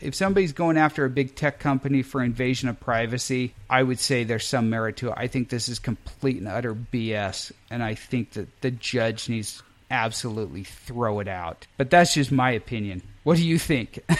if 0.00 0.14
somebody's 0.14 0.52
going 0.52 0.76
after 0.76 1.04
a 1.04 1.10
big 1.10 1.34
tech 1.34 1.58
company 1.58 2.02
for 2.02 2.22
invasion 2.22 2.68
of 2.68 2.78
privacy, 2.80 3.54
I 3.68 3.82
would 3.82 3.98
say 3.98 4.24
there's 4.24 4.46
some 4.46 4.70
merit 4.70 4.96
to 4.98 5.08
it. 5.08 5.14
I 5.16 5.26
think 5.26 5.48
this 5.48 5.68
is 5.68 5.78
complete 5.78 6.38
and 6.38 6.48
utter 6.48 6.74
BS, 6.74 7.52
and 7.70 7.82
I 7.82 7.94
think 7.94 8.32
that 8.32 8.60
the 8.60 8.70
judge 8.70 9.28
needs 9.28 9.62
absolutely 9.90 10.64
throw 10.64 11.20
it 11.20 11.28
out. 11.28 11.66
But 11.76 11.90
that's 11.90 12.14
just 12.14 12.32
my 12.32 12.50
opinion. 12.50 13.02
What 13.24 13.36
do 13.36 13.44
you 13.46 13.58
think? 13.58 14.00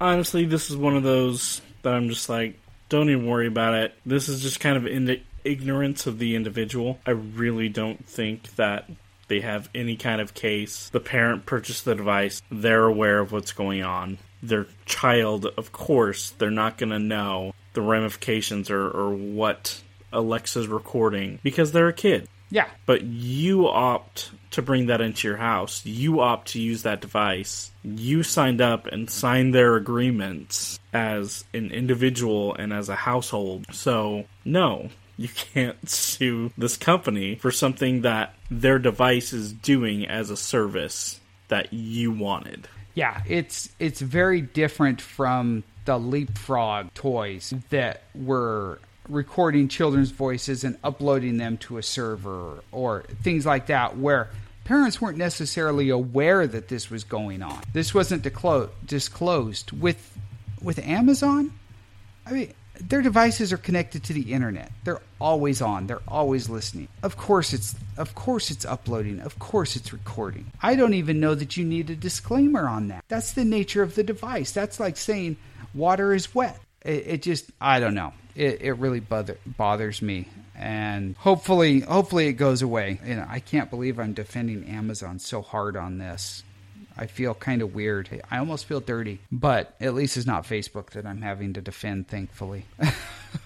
Honestly, 0.00 0.44
this 0.46 0.70
is 0.70 0.76
one 0.76 0.96
of 0.96 1.02
those 1.02 1.60
that 1.82 1.94
I'm 1.94 2.08
just 2.08 2.28
like, 2.28 2.58
don't 2.88 3.10
even 3.10 3.26
worry 3.26 3.46
about 3.46 3.74
it. 3.74 3.94
This 4.06 4.28
is 4.28 4.42
just 4.42 4.60
kind 4.60 4.76
of 4.76 4.86
in 4.86 5.04
the 5.04 5.20
ignorance 5.44 6.06
of 6.06 6.18
the 6.18 6.36
individual. 6.36 6.98
I 7.06 7.12
really 7.12 7.68
don't 7.68 8.04
think 8.06 8.54
that 8.56 8.88
they 9.30 9.40
have 9.40 9.70
any 9.74 9.96
kind 9.96 10.20
of 10.20 10.34
case. 10.34 10.90
The 10.90 11.00
parent 11.00 11.46
purchased 11.46 11.86
the 11.86 11.94
device, 11.94 12.42
they're 12.50 12.84
aware 12.84 13.20
of 13.20 13.32
what's 13.32 13.52
going 13.52 13.82
on. 13.82 14.18
Their 14.42 14.66
child, 14.84 15.46
of 15.46 15.72
course, 15.72 16.32
they're 16.32 16.50
not 16.50 16.76
going 16.76 16.90
to 16.90 16.98
know 16.98 17.54
the 17.72 17.80
ramifications 17.80 18.70
or, 18.70 18.90
or 18.90 19.14
what 19.14 19.80
Alexa's 20.12 20.66
recording 20.66 21.38
because 21.42 21.72
they're 21.72 21.88
a 21.88 21.92
kid. 21.92 22.28
yeah. 22.50 22.66
But 22.84 23.02
you 23.02 23.68
opt 23.68 24.32
to 24.50 24.62
bring 24.62 24.86
that 24.86 25.00
into 25.00 25.28
your 25.28 25.36
house. 25.36 25.86
You 25.86 26.20
opt 26.20 26.48
to 26.48 26.60
use 26.60 26.82
that 26.82 27.00
device. 27.00 27.70
You 27.84 28.24
signed 28.24 28.60
up 28.60 28.86
and 28.88 29.08
signed 29.08 29.54
their 29.54 29.76
agreements 29.76 30.80
as 30.92 31.44
an 31.54 31.70
individual 31.70 32.54
and 32.54 32.72
as 32.72 32.88
a 32.88 32.96
household. 32.96 33.66
So, 33.70 34.24
no, 34.44 34.88
you 35.20 35.28
can't 35.28 35.76
sue 35.88 36.50
this 36.56 36.76
company 36.76 37.34
for 37.34 37.50
something 37.52 38.00
that 38.02 38.34
their 38.50 38.78
device 38.78 39.32
is 39.32 39.52
doing 39.52 40.06
as 40.06 40.30
a 40.30 40.36
service 40.36 41.20
that 41.48 41.72
you 41.72 42.10
wanted. 42.10 42.66
Yeah, 42.94 43.22
it's 43.28 43.68
it's 43.78 44.00
very 44.00 44.40
different 44.40 45.00
from 45.00 45.62
the 45.84 45.98
leapfrog 45.98 46.92
toys 46.94 47.52
that 47.70 48.02
were 48.14 48.80
recording 49.08 49.68
children's 49.68 50.10
voices 50.10 50.64
and 50.64 50.78
uploading 50.84 51.36
them 51.36 51.58
to 51.58 51.78
a 51.78 51.82
server 51.82 52.62
or 52.72 53.02
things 53.22 53.44
like 53.44 53.66
that 53.66 53.96
where 53.96 54.30
parents 54.64 55.00
weren't 55.00 55.18
necessarily 55.18 55.88
aware 55.90 56.46
that 56.46 56.68
this 56.68 56.90
was 56.90 57.04
going 57.04 57.42
on. 57.42 57.60
This 57.72 57.92
wasn't 57.92 58.22
disclosed 58.22 59.72
with 59.72 60.18
with 60.62 60.78
Amazon. 60.80 61.52
I 62.26 62.32
mean, 62.32 62.52
their 62.80 63.02
devices 63.02 63.52
are 63.52 63.56
connected 63.58 64.04
to 64.04 64.12
the 64.12 64.32
internet. 64.32 64.72
They're 64.84 65.02
always 65.20 65.60
on. 65.62 65.86
They're 65.86 66.02
always 66.08 66.48
listening. 66.48 66.88
Of 67.02 67.16
course 67.16 67.52
it's 67.52 67.74
of 67.96 68.14
course 68.14 68.50
it's 68.50 68.64
uploading. 68.64 69.20
Of 69.20 69.38
course 69.38 69.76
it's 69.76 69.92
recording. 69.92 70.50
I 70.62 70.74
don't 70.76 70.94
even 70.94 71.20
know 71.20 71.34
that 71.34 71.56
you 71.56 71.64
need 71.64 71.90
a 71.90 71.96
disclaimer 71.96 72.66
on 72.68 72.88
that. 72.88 73.04
That's 73.08 73.32
the 73.32 73.44
nature 73.44 73.82
of 73.82 73.94
the 73.94 74.02
device. 74.02 74.52
That's 74.52 74.80
like 74.80 74.96
saying 74.96 75.36
water 75.74 76.14
is 76.14 76.34
wet. 76.34 76.58
it, 76.84 77.06
it 77.06 77.22
just 77.22 77.50
I 77.60 77.80
don't 77.80 77.94
know. 77.94 78.12
It, 78.34 78.62
it 78.62 78.72
really 78.74 79.00
bother, 79.00 79.38
bothers 79.44 80.00
me, 80.00 80.28
and 80.54 81.16
hopefully, 81.16 81.80
hopefully 81.80 82.28
it 82.28 82.34
goes 82.34 82.62
away. 82.62 83.00
You 83.04 83.16
know, 83.16 83.26
I 83.28 83.40
can't 83.40 83.70
believe 83.70 83.98
I'm 83.98 84.12
defending 84.12 84.64
Amazon 84.66 85.18
so 85.18 85.42
hard 85.42 85.76
on 85.76 85.98
this. 85.98 86.44
I 86.96 87.06
feel 87.06 87.34
kind 87.34 87.62
of 87.62 87.74
weird. 87.74 88.22
I 88.30 88.38
almost 88.38 88.66
feel 88.66 88.80
dirty, 88.80 89.20
but 89.30 89.74
at 89.80 89.94
least 89.94 90.16
it's 90.16 90.26
not 90.26 90.44
Facebook 90.44 90.90
that 90.90 91.06
I'm 91.06 91.22
having 91.22 91.54
to 91.54 91.60
defend. 91.60 92.08
Thankfully. 92.08 92.66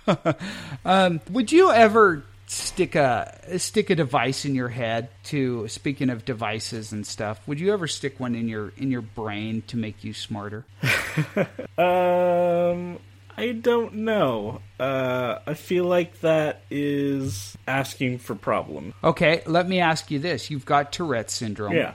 um, 0.85 1.21
would 1.31 1.53
you 1.53 1.71
ever 1.71 2.25
stick 2.47 2.95
a 2.95 3.59
stick 3.59 3.89
a 3.89 3.95
device 3.95 4.45
in 4.45 4.55
your 4.55 4.69
head 4.69 5.09
to 5.25 5.67
speaking 5.67 6.11
of 6.11 6.27
devices 6.27 6.93
and 6.93 7.07
stuff 7.07 7.41
would 7.49 7.59
you 7.59 7.73
ever 7.73 7.87
stick 7.87 8.21
one 8.21 8.35
in 8.35 8.49
your 8.49 8.71
in 8.77 8.91
your 8.91 9.01
brain 9.01 9.63
to 9.67 9.79
make 9.79 10.05
you 10.05 10.13
smarter 10.13 10.67
um 11.79 12.99
I 13.37 13.53
don't 13.53 13.95
know. 13.95 14.61
Uh, 14.79 15.39
I 15.47 15.55
feel 15.55 15.87
like 15.87 16.21
that 16.21 16.63
is 16.71 17.59
asking 17.67 18.19
for 18.19 18.35
problem. 18.35 18.95
Okay, 19.03 19.43
let 19.47 19.69
me 19.69 19.81
ask 19.81 20.11
you 20.11 20.19
this: 20.19 20.51
You've 20.51 20.65
got 20.65 20.93
Tourette's 20.93 21.35
syndrome. 21.35 21.75
Yeah. 21.75 21.95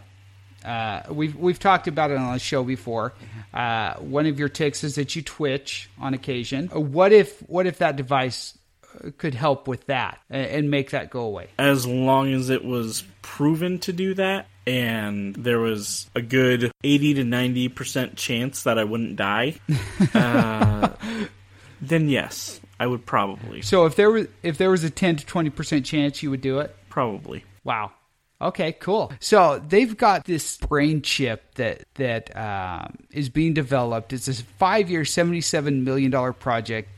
Uh, 0.64 1.02
we've 1.10 1.36
we've 1.36 1.60
talked 1.60 1.88
about 1.88 2.12
it 2.12 2.18
on 2.18 2.34
the 2.34 2.40
show 2.40 2.64
before. 2.64 3.14
Uh, 3.54 3.96
one 3.96 4.26
of 4.26 4.38
your 4.40 4.50
tics 4.50 4.84
is 4.84 4.96
that 4.96 5.16
you 5.16 5.22
twitch 5.22 5.90
on 6.00 6.14
occasion. 6.14 6.70
Uh, 6.74 6.80
what 6.80 7.12
if 7.12 7.40
what 7.42 7.66
if 7.66 7.78
that 7.80 7.96
device 7.96 8.58
uh, 9.04 9.10
could 9.18 9.34
help 9.34 9.68
with 9.68 9.86
that 9.88 10.20
and, 10.30 10.46
and 10.46 10.72
make 10.72 10.92
that 10.92 11.10
go 11.10 11.22
away? 11.22 11.48
As 11.58 11.86
long 11.86 12.34
as 12.34 12.50
it 12.50 12.64
was 12.64 13.04
proven 13.22 13.80
to 13.80 13.94
do 13.94 14.14
that, 14.16 14.48
and 14.68 15.36
there 15.36 15.60
was 15.60 16.10
a 16.16 16.22
good 16.22 16.72
eighty 16.84 17.14
to 17.16 17.24
ninety 17.24 17.70
percent 17.70 18.18
chance 18.18 18.64
that 18.64 18.78
I 18.78 18.84
wouldn't 18.84 19.16
die, 19.16 19.56
uh, 20.14 20.90
then 21.82 22.10
yes, 22.10 22.60
I 22.80 22.88
would 22.88 23.06
probably. 23.06 23.62
So 23.62 23.86
if 23.86 23.96
there 23.96 24.12
was 24.12 24.28
if 24.44 24.58
there 24.58 24.72
was 24.72 24.84
a 24.84 24.90
ten 24.90 25.16
to 25.16 25.26
twenty 25.26 25.50
percent 25.50 25.86
chance, 25.86 26.22
you 26.22 26.30
would 26.32 26.42
do 26.42 26.60
it. 26.60 26.76
Probably. 26.90 27.46
Wow. 27.64 27.92
Okay, 28.42 28.72
cool. 28.74 29.12
So 29.20 29.62
they've 29.68 29.98
got 29.98 30.26
this 30.26 30.58
brain 30.58 31.02
chip 31.02 31.56
that 31.56 31.84
that 31.96 32.36
um, 32.38 32.98
is 33.12 33.30
being 33.30 33.54
developed. 33.54 34.14
It's 34.14 34.28
a 34.28 34.34
five-year, 34.34 35.04
seventy-seven 35.04 35.84
million 35.84 36.10
dollar 36.10 36.32
project 36.32 36.90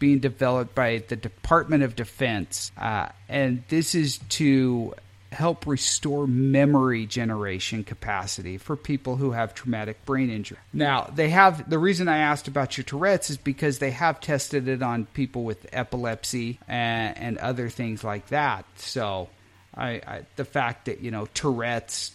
being 0.00 0.18
developed 0.18 0.74
by 0.74 1.02
the 1.08 1.16
Department 1.16 1.82
of 1.82 1.94
Defense, 1.96 2.72
uh, 2.76 3.08
and 3.28 3.62
this 3.68 3.94
is 3.94 4.18
to 4.30 4.94
help 5.30 5.66
restore 5.66 6.26
memory 6.26 7.04
generation 7.04 7.84
capacity 7.84 8.56
for 8.56 8.76
people 8.76 9.16
who 9.16 9.32
have 9.32 9.54
traumatic 9.54 10.02
brain 10.06 10.30
injury. 10.30 10.58
Now, 10.72 11.10
they 11.14 11.28
have 11.28 11.68
the 11.68 11.78
reason 11.78 12.08
I 12.08 12.18
asked 12.18 12.48
about 12.48 12.78
your 12.78 12.84
Tourette's 12.84 13.28
is 13.28 13.36
because 13.36 13.78
they 13.78 13.90
have 13.90 14.20
tested 14.20 14.68
it 14.68 14.82
on 14.82 15.04
people 15.04 15.44
with 15.44 15.66
epilepsy 15.70 16.58
and, 16.66 17.18
and 17.18 17.38
other 17.38 17.68
things 17.68 18.02
like 18.02 18.28
that. 18.28 18.64
So 18.76 19.28
I, 19.78 19.88
I 20.06 20.22
the 20.36 20.44
fact 20.44 20.86
that 20.86 21.00
you 21.00 21.10
know 21.10 21.26
Tourette's 21.34 22.12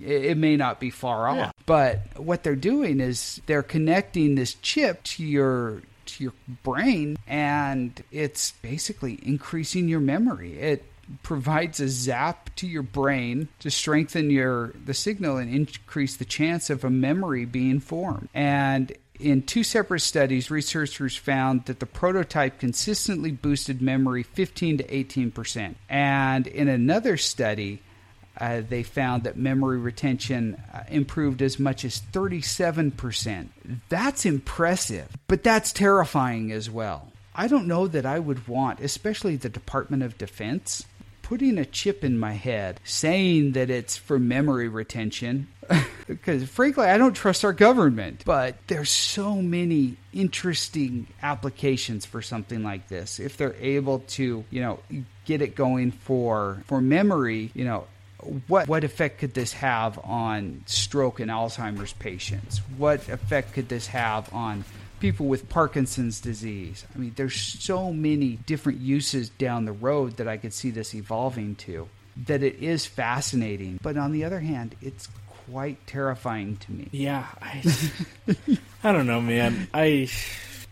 it, 0.00 0.24
it 0.24 0.36
may 0.36 0.56
not 0.56 0.80
be 0.80 0.90
far 0.90 1.28
off, 1.28 1.36
Yeah. 1.36 1.50
but 1.66 2.00
what 2.16 2.42
they're 2.42 2.56
doing 2.56 2.98
is 3.00 3.40
they're 3.46 3.62
connecting 3.62 4.34
this 4.34 4.54
chip 4.54 5.02
to 5.04 5.24
your 5.24 5.82
to 6.06 6.24
your 6.24 6.32
brain, 6.64 7.16
and 7.28 8.02
it's 8.10 8.52
basically 8.62 9.18
increasing 9.22 9.88
your 9.88 10.00
memory. 10.00 10.58
It 10.58 10.84
provides 11.22 11.78
a 11.80 11.88
zap 11.88 12.54
to 12.56 12.66
your 12.66 12.82
brain 12.82 13.48
to 13.60 13.70
strengthen 13.70 14.30
your 14.30 14.72
the 14.84 14.94
signal 14.94 15.36
and 15.36 15.52
increase 15.54 16.16
the 16.16 16.24
chance 16.24 16.70
of 16.70 16.84
a 16.84 16.90
memory 16.90 17.44
being 17.44 17.80
formed. 17.80 18.28
And 18.34 18.92
in 19.22 19.42
two 19.42 19.62
separate 19.62 20.00
studies, 20.00 20.50
researchers 20.50 21.16
found 21.16 21.66
that 21.66 21.80
the 21.80 21.86
prototype 21.86 22.58
consistently 22.58 23.30
boosted 23.30 23.80
memory 23.80 24.22
15 24.22 24.78
to 24.78 24.94
18 24.94 25.30
percent. 25.30 25.76
And 25.88 26.46
in 26.46 26.68
another 26.68 27.16
study, 27.16 27.80
uh, 28.38 28.62
they 28.66 28.82
found 28.82 29.24
that 29.24 29.36
memory 29.36 29.78
retention 29.78 30.60
uh, 30.72 30.82
improved 30.88 31.42
as 31.42 31.58
much 31.58 31.84
as 31.84 32.02
37%. 32.12 33.48
That's 33.88 34.24
impressive, 34.24 35.08
but 35.28 35.42
that's 35.42 35.72
terrifying 35.72 36.50
as 36.50 36.70
well. 36.70 37.12
I 37.34 37.48
don't 37.48 37.66
know 37.66 37.86
that 37.88 38.04
I 38.04 38.18
would 38.18 38.46
want, 38.46 38.80
especially 38.80 39.36
the 39.36 39.48
Department 39.48 40.02
of 40.02 40.18
Defense, 40.18 40.84
putting 41.32 41.56
a 41.56 41.64
chip 41.64 42.04
in 42.04 42.18
my 42.18 42.34
head 42.34 42.78
saying 42.84 43.52
that 43.52 43.70
it's 43.70 43.96
for 43.96 44.18
memory 44.18 44.68
retention. 44.68 45.48
Because 46.06 46.46
frankly, 46.46 46.84
I 46.84 46.98
don't 46.98 47.14
trust 47.14 47.42
our 47.42 47.54
government. 47.54 48.24
But 48.26 48.56
there's 48.66 48.90
so 48.90 49.40
many 49.40 49.96
interesting 50.12 51.06
applications 51.22 52.04
for 52.04 52.20
something 52.20 52.62
like 52.62 52.88
this. 52.88 53.18
If 53.18 53.38
they're 53.38 53.54
able 53.60 54.00
to, 54.00 54.44
you 54.50 54.60
know, 54.60 54.80
get 55.24 55.40
it 55.40 55.54
going 55.54 55.92
for 55.92 56.62
for 56.66 56.82
memory, 56.82 57.50
you 57.54 57.64
know, 57.64 57.86
what 58.46 58.68
what 58.68 58.84
effect 58.84 59.20
could 59.20 59.32
this 59.32 59.54
have 59.54 59.98
on 60.04 60.64
stroke 60.66 61.18
and 61.18 61.30
Alzheimer's 61.30 61.94
patients? 61.94 62.58
What 62.76 63.08
effect 63.08 63.54
could 63.54 63.70
this 63.70 63.86
have 63.86 64.34
on 64.34 64.64
people 65.02 65.26
with 65.26 65.48
Parkinson's 65.48 66.20
disease? 66.20 66.86
I 66.94 66.98
mean, 66.98 67.12
there's 67.16 67.34
so 67.36 67.92
many 67.92 68.36
different 68.46 68.80
uses 68.80 69.28
down 69.30 69.64
the 69.64 69.72
road 69.72 70.16
that 70.16 70.28
I 70.28 70.36
could 70.38 70.54
see 70.54 70.70
this 70.70 70.94
evolving 70.94 71.56
to. 71.56 71.88
That 72.28 72.42
it 72.42 72.62
is 72.62 72.86
fascinating, 72.86 73.80
but 73.82 73.96
on 73.96 74.12
the 74.12 74.24
other 74.24 74.40
hand, 74.40 74.76
it's 74.80 75.08
quite 75.50 75.84
terrifying 75.86 76.56
to 76.58 76.72
me. 76.72 76.88
Yeah, 76.92 77.26
I, 77.42 77.64
I 78.84 78.92
don't 78.92 79.06
know, 79.06 79.20
man. 79.20 79.66
I, 79.74 80.08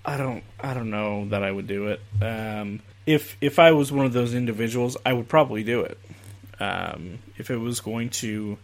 I 0.04 0.16
don't, 0.16 0.44
I 0.60 0.74
don't 0.74 0.90
know 0.90 1.28
that 1.30 1.42
I 1.42 1.50
would 1.50 1.66
do 1.66 1.88
it. 1.88 2.00
Um, 2.22 2.80
if 3.06 3.36
if 3.40 3.58
I 3.58 3.72
was 3.72 3.90
one 3.90 4.06
of 4.06 4.12
those 4.12 4.34
individuals, 4.34 4.96
I 5.04 5.12
would 5.12 5.28
probably 5.28 5.64
do 5.64 5.80
it. 5.80 5.98
Um, 6.60 7.18
if 7.36 7.50
it 7.50 7.56
was 7.56 7.80
going 7.80 8.10
to 8.10 8.58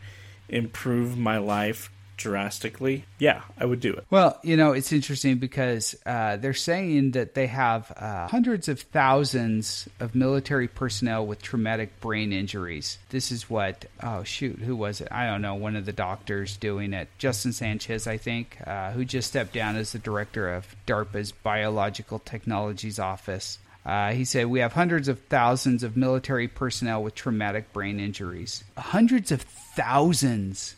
improve 0.48 1.18
my 1.18 1.38
life 1.38 1.90
drastically, 2.16 3.04
yeah, 3.18 3.42
I 3.58 3.66
would 3.66 3.80
do 3.80 3.92
it. 3.92 4.06
Well, 4.10 4.38
you 4.42 4.56
know, 4.56 4.72
it's 4.72 4.92
interesting 4.92 5.38
because 5.38 5.94
uh, 6.06 6.36
they're 6.36 6.54
saying 6.54 7.12
that 7.12 7.34
they 7.34 7.46
have 7.46 7.92
uh, 7.96 8.28
hundreds 8.28 8.68
of 8.68 8.80
thousands 8.80 9.88
of 10.00 10.14
military 10.14 10.68
personnel 10.68 11.26
with 11.26 11.42
traumatic 11.42 12.00
brain 12.00 12.32
injuries. 12.32 12.98
This 13.10 13.30
is 13.30 13.50
what, 13.50 13.84
oh, 14.02 14.22
shoot, 14.22 14.58
who 14.58 14.76
was 14.76 15.00
it? 15.00 15.08
I 15.10 15.26
don't 15.26 15.42
know, 15.42 15.54
one 15.54 15.76
of 15.76 15.86
the 15.86 15.92
doctors 15.92 16.56
doing 16.56 16.92
it. 16.92 17.08
Justin 17.18 17.52
Sanchez, 17.52 18.06
I 18.06 18.16
think, 18.16 18.58
uh, 18.66 18.92
who 18.92 19.04
just 19.04 19.28
stepped 19.28 19.52
down 19.52 19.76
as 19.76 19.92
the 19.92 19.98
director 19.98 20.54
of 20.54 20.74
DARPA's 20.86 21.32
Biological 21.32 22.18
Technologies 22.20 22.98
Office. 22.98 23.58
Uh, 23.84 24.12
he 24.12 24.24
said, 24.24 24.46
We 24.46 24.60
have 24.60 24.72
hundreds 24.72 25.06
of 25.06 25.20
thousands 25.20 25.84
of 25.84 25.96
military 25.96 26.48
personnel 26.48 27.02
with 27.02 27.14
traumatic 27.14 27.72
brain 27.72 28.00
injuries. 28.00 28.64
Hundreds 28.76 29.30
of 29.30 29.42
thousands 29.42 30.75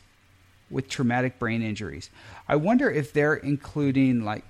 with 0.70 0.88
traumatic 0.88 1.38
brain 1.38 1.62
injuries. 1.62 2.10
I 2.48 2.56
wonder 2.56 2.90
if 2.90 3.12
they're 3.12 3.34
including 3.34 4.24
like 4.24 4.44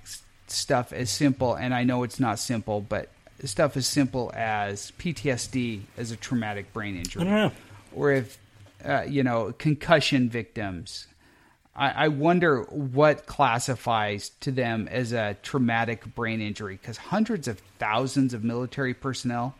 stuff 0.47 0.91
as 0.91 1.09
simple, 1.09 1.55
and 1.55 1.73
I 1.73 1.83
know 1.83 2.03
it's 2.03 2.19
not 2.19 2.39
simple, 2.39 2.81
but 2.81 3.09
stuff 3.43 3.77
as 3.77 3.87
simple 3.87 4.31
as 4.35 4.91
PTSD 4.99 5.81
as 5.97 6.11
a 6.11 6.17
traumatic 6.17 6.73
brain 6.73 6.97
injury 6.97 7.21
I 7.21 7.25
don't 7.25 7.33
know. 7.33 7.51
or 7.95 8.11
if 8.11 8.37
uh, 8.83 9.03
you 9.07 9.23
know 9.23 9.53
concussion 9.57 10.29
victims. 10.29 11.07
I, 11.75 12.05
I 12.05 12.07
wonder 12.09 12.63
what 12.63 13.25
classifies 13.25 14.31
to 14.41 14.51
them 14.51 14.87
as 14.89 15.13
a 15.13 15.37
traumatic 15.43 16.13
brain 16.15 16.41
injury 16.41 16.75
because 16.75 16.97
hundreds 16.97 17.47
of 17.47 17.59
thousands 17.77 18.33
of 18.33 18.43
military 18.43 18.93
personnel. 18.93 19.55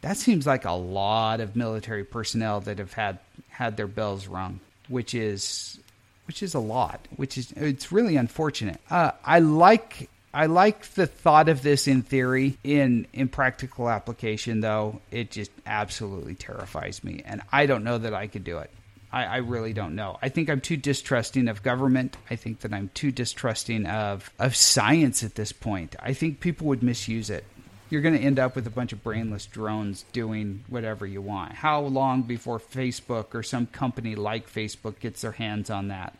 That 0.00 0.16
seems 0.16 0.46
like 0.46 0.64
a 0.64 0.72
lot 0.72 1.40
of 1.40 1.56
military 1.56 2.04
personnel 2.04 2.60
that 2.60 2.78
have 2.78 2.92
had 2.92 3.18
had 3.48 3.76
their 3.76 3.88
bells 3.88 4.28
rung, 4.28 4.60
which 4.86 5.12
is 5.12 5.80
which 6.28 6.42
is 6.42 6.54
a 6.54 6.60
lot. 6.60 7.00
Which 7.16 7.36
is 7.36 7.50
it's 7.56 7.90
really 7.90 8.16
unfortunate. 8.16 8.80
Uh, 8.88 9.10
I 9.24 9.40
like 9.40 10.08
I 10.32 10.46
like 10.46 10.84
the 10.90 11.06
thought 11.06 11.48
of 11.48 11.62
this 11.62 11.88
in 11.88 12.02
theory. 12.02 12.58
In 12.62 13.08
in 13.12 13.28
practical 13.28 13.88
application, 13.88 14.60
though, 14.60 15.00
it 15.10 15.32
just 15.32 15.50
absolutely 15.66 16.36
terrifies 16.36 17.02
me, 17.02 17.22
and 17.24 17.42
I 17.50 17.66
don't 17.66 17.82
know 17.82 17.98
that 17.98 18.14
I 18.14 18.28
could 18.28 18.44
do 18.44 18.58
it. 18.58 18.70
I, 19.10 19.24
I 19.24 19.36
really 19.38 19.72
don't 19.72 19.94
know. 19.94 20.18
I 20.20 20.28
think 20.28 20.50
I'm 20.50 20.60
too 20.60 20.76
distrusting 20.76 21.48
of 21.48 21.62
government. 21.62 22.18
I 22.30 22.36
think 22.36 22.60
that 22.60 22.74
I'm 22.74 22.90
too 22.92 23.10
distrusting 23.10 23.86
of 23.86 24.30
of 24.38 24.54
science 24.54 25.24
at 25.24 25.34
this 25.34 25.50
point. 25.50 25.96
I 25.98 26.12
think 26.12 26.40
people 26.40 26.66
would 26.68 26.82
misuse 26.82 27.30
it. 27.30 27.44
You're 27.90 28.02
going 28.02 28.16
to 28.16 28.20
end 28.20 28.38
up 28.38 28.54
with 28.54 28.66
a 28.66 28.70
bunch 28.70 28.92
of 28.92 29.02
brainless 29.02 29.46
drones 29.46 30.04
doing 30.12 30.64
whatever 30.68 31.06
you 31.06 31.22
want. 31.22 31.52
How 31.52 31.80
long 31.80 32.22
before 32.22 32.58
Facebook 32.58 33.34
or 33.34 33.42
some 33.42 33.66
company 33.66 34.14
like 34.14 34.52
Facebook 34.52 34.98
gets 35.00 35.22
their 35.22 35.32
hands 35.32 35.70
on 35.70 35.88
that 35.88 36.16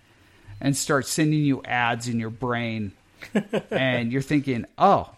and 0.61 0.77
starts 0.77 1.11
sending 1.11 1.41
you 1.41 1.63
ads 1.65 2.09
in 2.09 2.19
your 2.19 2.31
brain 2.31 2.93
and 3.71 4.13
you're 4.13 4.23
thinking, 4.23 4.65
oh, 4.79 5.11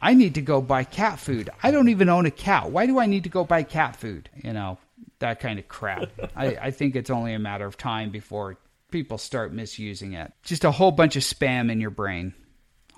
I 0.00 0.14
need 0.14 0.34
to 0.34 0.42
go 0.42 0.60
buy 0.60 0.84
cat 0.84 1.20
food. 1.20 1.50
I 1.62 1.70
don't 1.70 1.88
even 1.88 2.08
own 2.08 2.26
a 2.26 2.30
cat. 2.30 2.70
Why 2.70 2.86
do 2.86 2.98
I 2.98 3.06
need 3.06 3.22
to 3.24 3.30
go 3.30 3.44
buy 3.44 3.62
cat 3.62 3.96
food? 3.96 4.28
You 4.42 4.52
know, 4.52 4.78
that 5.20 5.38
kind 5.38 5.58
of 5.58 5.68
crap. 5.68 6.10
I, 6.36 6.56
I 6.56 6.70
think 6.72 6.96
it's 6.96 7.10
only 7.10 7.34
a 7.34 7.38
matter 7.38 7.66
of 7.66 7.76
time 7.76 8.10
before 8.10 8.58
people 8.90 9.16
start 9.16 9.52
misusing 9.52 10.12
it. 10.14 10.32
Just 10.42 10.64
a 10.64 10.72
whole 10.72 10.90
bunch 10.90 11.16
of 11.16 11.22
spam 11.22 11.70
in 11.70 11.80
your 11.80 11.90
brain. 11.90 12.34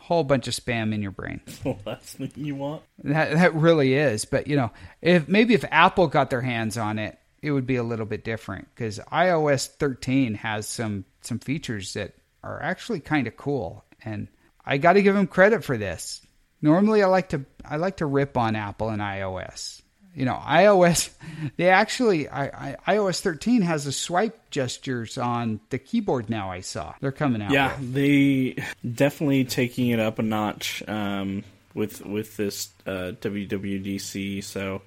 Whole 0.05 0.22
bunch 0.22 0.48
of 0.48 0.55
spam 0.55 0.92
in 0.92 1.00
your 1.00 1.11
brain. 1.11 1.40
The 1.62 1.76
last 1.86 2.16
thing 2.16 2.30
you 2.36 2.55
want. 2.55 2.82
That 3.05 3.32
that 3.32 3.55
really 3.55 3.94
is. 3.94 4.24
But 4.24 4.46
you 4.46 4.57
know, 4.57 4.70
if 5.00 5.28
maybe 5.28 5.55
if 5.55 5.64
Apple 5.70 6.09
got 6.09 6.30
their 6.30 6.42
hands 6.42 6.76
on 6.76 6.98
it, 6.98 7.18
it 7.42 7.50
would 7.50 7.66
be 7.66 7.76
a 7.76 7.82
little 7.82 8.07
bit 8.07 8.24
different 8.24 8.68
because 8.74 8.98
iOS 9.11 9.66
13 9.66 10.34
has 10.34 10.68
some 10.68 11.05
some 11.22 11.38
features 11.38 11.94
that 11.94 12.14
are 12.42 12.62
actually 12.62 13.00
kind 13.00 13.26
of 13.26 13.36
cool, 13.36 13.84
and 14.05 14.28
I 14.64 14.76
got 14.78 14.94
to 14.94 15.02
give 15.02 15.14
them 15.14 15.26
credit 15.26 15.64
for 15.64 15.78
this. 15.78 16.20
Normally, 16.61 17.02
I 17.02 17.07
like 17.07 17.30
to 17.30 17.44
I 17.64 17.76
like 17.76 17.98
to 17.98 18.07
rip 18.07 18.36
on 18.36 18.57
Apple 18.57 18.90
and 18.90 19.00
iOS. 19.00 19.80
You 20.14 20.24
know, 20.24 20.40
iOS 20.44 21.10
they 21.56 21.68
actually 21.68 22.28
I, 22.28 22.76
I, 22.86 22.94
iOS 22.94 23.20
13 23.20 23.62
has 23.62 23.84
the 23.84 23.92
swipe 23.92 24.50
gestures 24.50 25.18
on 25.18 25.60
the 25.70 25.78
keyboard 25.78 26.30
now. 26.30 26.50
I 26.50 26.60
saw 26.60 26.94
they're 27.00 27.12
coming 27.12 27.42
out. 27.42 27.50
Yeah, 27.50 27.76
with. 27.78 27.94
they 27.94 28.64
definitely 28.88 29.44
taking 29.44 29.88
it 29.88 30.00
up 30.00 30.18
a 30.18 30.22
notch 30.22 30.82
um, 30.86 31.44
with 31.74 32.04
with 32.04 32.36
this 32.36 32.70
uh, 32.86 33.12
WWDC. 33.20 34.44
So 34.44 34.82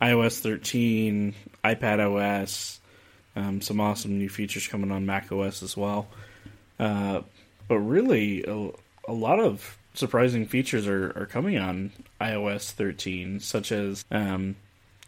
iOS 0.00 0.40
13, 0.40 1.34
iPad 1.64 2.44
OS, 2.44 2.80
um, 3.34 3.60
some 3.60 3.80
awesome 3.80 4.18
new 4.18 4.28
features 4.28 4.68
coming 4.68 4.92
on 4.92 5.06
Mac 5.06 5.32
OS 5.32 5.62
as 5.62 5.76
well. 5.76 6.08
Uh, 6.78 7.22
but 7.66 7.78
really, 7.78 8.44
a, 8.44 8.70
a, 9.08 9.12
lot 9.12 9.40
of 9.40 9.76
surprising 9.94 10.46
features 10.46 10.86
are, 10.86 11.06
are 11.18 11.26
coming 11.26 11.58
on 11.58 11.90
iOS 12.20 12.70
13, 12.72 13.40
such 13.40 13.72
as, 13.72 14.04
um, 14.10 14.56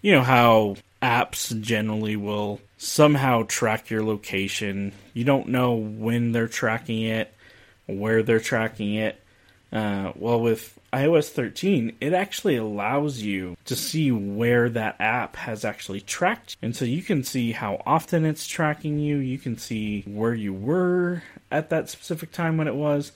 you 0.03 0.13
know, 0.13 0.23
how 0.23 0.77
apps 1.03 1.59
generally 1.61 2.17
will 2.17 2.61
somehow 2.77 3.45
track 3.49 3.91
your 3.91 4.03
location. 4.03 4.93
You 5.15 5.25
don't 5.25 5.49
know 5.49 5.75
when 5.75 6.33
they're 6.33 6.49
tracking 6.49 7.03
it, 7.03 7.33
where 7.87 8.23
they're 8.23 8.41
tracking 8.41 8.95
it. 8.95 9.21
Uh, 9.73 10.13
well, 10.17 10.41
with 10.41 10.79
iOS 10.93 11.31
13, 11.31 11.97
it 12.01 12.13
actually 12.13 12.57
allows 12.57 13.21
you 13.21 13.57
to 13.67 13.77
see 13.77 14.11
where 14.11 14.69
that 14.69 14.97
app 14.99 15.37
has 15.37 15.65
actually 15.65 16.01
tracked. 16.01 16.57
And 16.61 16.75
so 16.75 16.85
you 16.85 17.03
can 17.03 17.23
see 17.23 17.53
how 17.53 17.81
often 17.87 18.25
it's 18.25 18.47
tracking 18.47 18.99
you. 18.99 19.19
You 19.19 19.39
can 19.39 19.57
see 19.57 20.03
where 20.03 20.35
you 20.35 20.53
were 20.53 21.23
at 21.51 21.71
that 21.71 21.89
specific 21.89 22.33
time 22.33 22.57
when 22.57 22.67
it 22.67 22.75
was. 22.75 23.13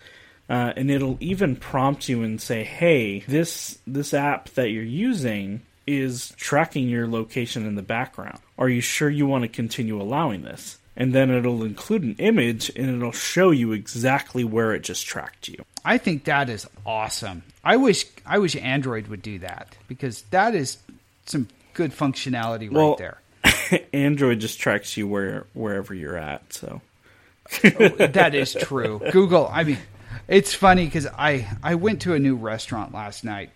Uh, 0.48 0.72
and 0.76 0.90
it'll 0.90 1.16
even 1.20 1.56
prompt 1.56 2.08
you 2.08 2.22
and 2.22 2.40
say, 2.40 2.64
"Hey, 2.64 3.20
this 3.20 3.78
this 3.86 4.12
app 4.12 4.50
that 4.50 4.70
you're 4.70 4.82
using 4.82 5.62
is 5.86 6.34
tracking 6.36 6.88
your 6.88 7.06
location 7.06 7.66
in 7.66 7.74
the 7.74 7.82
background. 7.82 8.38
Are 8.58 8.68
you 8.68 8.80
sure 8.80 9.08
you 9.08 9.26
want 9.26 9.42
to 9.42 9.48
continue 9.48 10.00
allowing 10.00 10.42
this?" 10.42 10.78
And 10.96 11.12
then 11.12 11.30
it'll 11.30 11.64
include 11.64 12.02
an 12.02 12.16
image 12.18 12.70
and 12.76 12.88
it'll 12.88 13.10
show 13.10 13.50
you 13.50 13.72
exactly 13.72 14.44
where 14.44 14.72
it 14.74 14.82
just 14.82 15.06
tracked 15.06 15.48
you. 15.48 15.64
I 15.84 15.98
think 15.98 16.24
that 16.24 16.48
is 16.48 16.68
awesome. 16.86 17.42
I 17.64 17.76
wish 17.76 18.06
I 18.24 18.38
wish 18.38 18.54
Android 18.56 19.08
would 19.08 19.22
do 19.22 19.38
that 19.40 19.74
because 19.88 20.22
that 20.30 20.54
is 20.54 20.78
some 21.26 21.48
good 21.74 21.92
functionality 21.92 22.70
well, 22.70 22.90
right 22.90 22.98
there. 22.98 23.80
Android 23.92 24.40
just 24.40 24.60
tracks 24.60 24.96
you 24.96 25.08
where 25.08 25.46
wherever 25.52 25.94
you're 25.94 26.16
at, 26.16 26.52
so 26.52 26.80
oh, 27.64 27.88
that 27.88 28.34
is 28.34 28.54
true. 28.54 29.00
Google, 29.12 29.48
I 29.52 29.64
mean, 29.64 29.78
it's 30.28 30.54
funny 30.54 30.86
because 30.86 31.06
I 31.06 31.48
I 31.62 31.74
went 31.74 32.02
to 32.02 32.14
a 32.14 32.18
new 32.18 32.36
restaurant 32.36 32.92
last 32.92 33.24
night, 33.24 33.50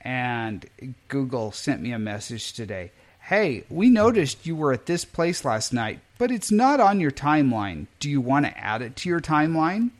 and 0.00 0.66
Google 1.08 1.52
sent 1.52 1.80
me 1.80 1.92
a 1.92 1.98
message 1.98 2.52
today. 2.52 2.90
Hey, 3.20 3.64
we 3.70 3.88
noticed 3.88 4.46
you 4.46 4.56
were 4.56 4.72
at 4.72 4.86
this 4.86 5.04
place 5.04 5.44
last 5.44 5.72
night, 5.72 6.00
but 6.18 6.32
it's 6.32 6.50
not 6.50 6.80
on 6.80 6.98
your 6.98 7.12
timeline. 7.12 7.86
Do 8.00 8.10
you 8.10 8.20
want 8.20 8.46
to 8.46 8.58
add 8.58 8.82
it 8.82 8.96
to 8.96 9.08
your 9.08 9.20
timeline? 9.20 9.90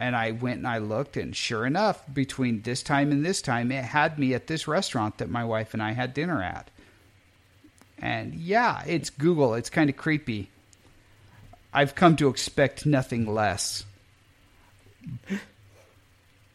And 0.00 0.16
I 0.16 0.32
went 0.32 0.58
and 0.58 0.66
I 0.66 0.78
looked, 0.78 1.16
and 1.16 1.34
sure 1.34 1.64
enough, 1.64 2.02
between 2.12 2.62
this 2.62 2.82
time 2.82 3.12
and 3.12 3.24
this 3.24 3.40
time, 3.40 3.70
it 3.70 3.84
had 3.84 4.18
me 4.18 4.34
at 4.34 4.48
this 4.48 4.66
restaurant 4.66 5.18
that 5.18 5.30
my 5.30 5.44
wife 5.44 5.72
and 5.72 5.82
I 5.82 5.92
had 5.92 6.12
dinner 6.12 6.42
at. 6.42 6.70
And 7.98 8.34
yeah, 8.34 8.82
it's 8.84 9.10
Google. 9.10 9.54
It's 9.54 9.70
kind 9.70 9.88
of 9.88 9.96
creepy. 9.96 10.50
I've 11.72 11.94
come 11.94 12.16
to 12.16 12.28
expect 12.28 12.84
nothing 12.84 13.32
less. 13.32 13.84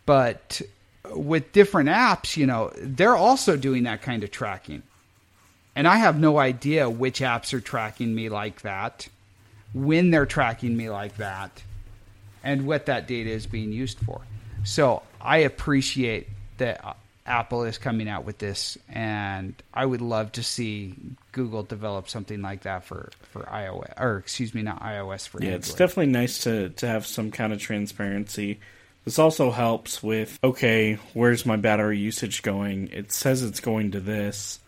But 0.05 0.61
with 1.11 1.51
different 1.51 1.89
apps, 1.89 2.37
you 2.37 2.45
know, 2.45 2.71
they're 2.77 3.15
also 3.15 3.57
doing 3.57 3.83
that 3.83 4.01
kind 4.01 4.23
of 4.23 4.31
tracking. 4.31 4.83
And 5.75 5.87
I 5.87 5.97
have 5.97 6.19
no 6.19 6.37
idea 6.39 6.89
which 6.89 7.19
apps 7.19 7.53
are 7.53 7.61
tracking 7.61 8.13
me 8.13 8.29
like 8.29 8.61
that, 8.61 9.07
when 9.73 10.11
they're 10.11 10.25
tracking 10.25 10.75
me 10.75 10.89
like 10.89 11.17
that 11.17 11.63
and 12.43 12.65
what 12.65 12.87
that 12.87 13.07
data 13.07 13.29
is 13.29 13.45
being 13.45 13.71
used 13.71 13.99
for. 13.99 14.21
So 14.63 15.03
I 15.21 15.37
appreciate 15.37 16.27
that 16.57 16.97
Apple 17.29 17.63
is 17.63 17.77
coming 17.77 18.09
out 18.09 18.25
with 18.25 18.39
this, 18.39 18.77
and 18.89 19.53
I 19.73 19.85
would 19.85 20.01
love 20.01 20.31
to 20.33 20.43
see 20.43 20.95
Google 21.31 21.63
develop 21.63 22.09
something 22.09 22.41
like 22.41 22.63
that 22.63 22.83
for, 22.83 23.11
for 23.31 23.43
iOS, 23.43 23.93
or 24.01 24.17
excuse 24.17 24.53
me, 24.53 24.63
not 24.63 24.81
iOS 24.81 25.27
for 25.27 25.39
yeah. 25.39 25.51
Android. 25.51 25.59
It's 25.59 25.73
definitely 25.73 26.11
nice 26.11 26.39
to 26.43 26.69
to 26.69 26.87
have 26.87 27.05
some 27.05 27.31
kind 27.31 27.53
of 27.53 27.59
transparency. 27.59 28.59
This 29.05 29.19
also 29.19 29.51
helps 29.51 30.03
with 30.03 30.39
okay, 30.43 30.95
where's 31.13 31.45
my 31.45 31.55
battery 31.55 31.99
usage 31.99 32.41
going? 32.41 32.89
It 32.91 33.11
says 33.11 33.43
it's 33.43 33.59
going 33.59 33.91
to 33.91 33.99
this 33.99 34.59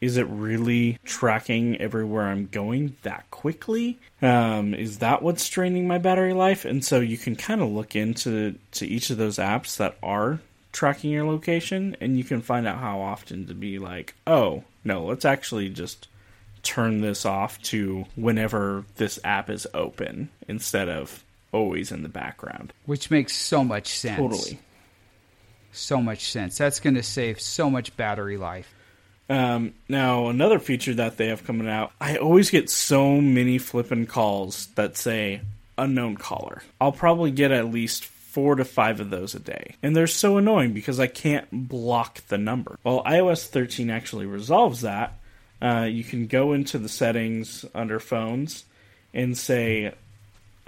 is 0.00 0.16
it 0.16 0.26
really 0.28 0.98
tracking 1.04 1.80
everywhere 1.80 2.26
I'm 2.26 2.46
going 2.46 2.96
that 3.02 3.30
quickly? 3.30 3.98
Um, 4.22 4.74
is 4.74 4.98
that 4.98 5.22
what's 5.22 5.42
straining 5.42 5.88
my 5.88 5.98
battery 5.98 6.34
life? 6.34 6.64
And 6.64 6.84
so 6.84 7.00
you 7.00 7.18
can 7.18 7.34
kind 7.36 7.60
of 7.60 7.70
look 7.70 7.96
into 7.96 8.56
to 8.72 8.86
each 8.86 9.10
of 9.10 9.16
those 9.16 9.38
apps 9.38 9.76
that 9.78 9.96
are 10.02 10.40
tracking 10.72 11.10
your 11.10 11.26
location, 11.26 11.96
and 12.00 12.16
you 12.16 12.24
can 12.24 12.42
find 12.42 12.66
out 12.66 12.78
how 12.78 13.00
often 13.00 13.46
to 13.46 13.54
be 13.54 13.78
like, 13.78 14.14
oh 14.26 14.64
no, 14.84 15.04
let's 15.04 15.24
actually 15.24 15.68
just 15.68 16.08
turn 16.62 17.00
this 17.00 17.24
off 17.24 17.60
to 17.62 18.04
whenever 18.16 18.84
this 18.96 19.18
app 19.24 19.48
is 19.48 19.66
open 19.74 20.28
instead 20.48 20.88
of 20.88 21.24
always 21.52 21.92
in 21.92 22.02
the 22.02 22.08
background. 22.08 22.72
Which 22.86 23.10
makes 23.10 23.34
so 23.34 23.64
much 23.64 23.88
sense. 23.88 24.18
Totally. 24.18 24.58
So 25.72 26.00
much 26.00 26.30
sense. 26.30 26.58
That's 26.58 26.80
going 26.80 26.96
to 26.96 27.02
save 27.02 27.40
so 27.40 27.70
much 27.70 27.96
battery 27.96 28.36
life. 28.36 28.74
Um, 29.30 29.74
now, 29.88 30.28
another 30.28 30.58
feature 30.58 30.94
that 30.94 31.18
they 31.18 31.28
have 31.28 31.44
coming 31.44 31.68
out, 31.68 31.92
I 32.00 32.16
always 32.16 32.50
get 32.50 32.70
so 32.70 33.20
many 33.20 33.58
flipping 33.58 34.06
calls 34.06 34.66
that 34.68 34.96
say 34.96 35.42
unknown 35.76 36.16
caller. 36.16 36.62
I'll 36.80 36.92
probably 36.92 37.30
get 37.30 37.52
at 37.52 37.70
least 37.70 38.04
four 38.38 38.54
to 38.54 38.64
five 38.64 39.00
of 39.00 39.10
those 39.10 39.34
a 39.34 39.40
day. 39.40 39.74
And 39.82 39.96
they're 39.96 40.06
so 40.06 40.36
annoying 40.36 40.72
because 40.72 41.00
I 41.00 41.08
can't 41.08 41.48
block 41.50 42.20
the 42.28 42.38
number. 42.38 42.78
Well, 42.84 43.02
iOS 43.02 43.48
13 43.48 43.90
actually 43.90 44.26
resolves 44.26 44.82
that. 44.82 45.18
Uh, 45.60 45.88
you 45.90 46.04
can 46.04 46.28
go 46.28 46.52
into 46.52 46.78
the 46.78 46.88
settings 46.88 47.64
under 47.74 47.98
phones 47.98 48.64
and 49.12 49.36
say 49.36 49.92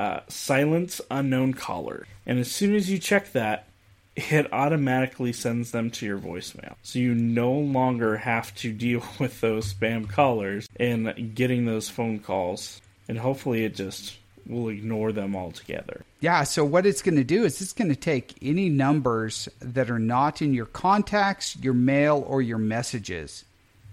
uh, 0.00 0.18
silence 0.26 1.00
unknown 1.12 1.54
caller. 1.54 2.08
And 2.26 2.40
as 2.40 2.50
soon 2.50 2.74
as 2.74 2.90
you 2.90 2.98
check 2.98 3.30
that, 3.34 3.68
it 4.16 4.52
automatically 4.52 5.32
sends 5.32 5.70
them 5.70 5.92
to 5.92 6.06
your 6.06 6.18
voicemail. 6.18 6.74
So 6.82 6.98
you 6.98 7.14
no 7.14 7.52
longer 7.52 8.16
have 8.16 8.52
to 8.56 8.72
deal 8.72 9.04
with 9.20 9.40
those 9.40 9.72
spam 9.72 10.08
callers 10.08 10.68
and 10.74 11.36
getting 11.36 11.66
those 11.66 11.88
phone 11.88 12.18
calls. 12.18 12.80
And 13.06 13.16
hopefully 13.16 13.64
it 13.64 13.76
just 13.76 14.16
will 14.46 14.68
ignore 14.68 15.12
them 15.12 15.36
altogether. 15.36 16.04
Yeah, 16.20 16.44
so 16.44 16.64
what 16.64 16.86
it's 16.86 17.02
going 17.02 17.16
to 17.16 17.24
do 17.24 17.44
is 17.44 17.60
it's 17.60 17.72
going 17.72 17.88
to 17.88 17.96
take 17.96 18.34
any 18.42 18.68
numbers 18.68 19.48
that 19.60 19.90
are 19.90 19.98
not 19.98 20.42
in 20.42 20.54
your 20.54 20.66
contacts, 20.66 21.56
your 21.56 21.74
mail, 21.74 22.24
or 22.26 22.42
your 22.42 22.58
messages 22.58 23.44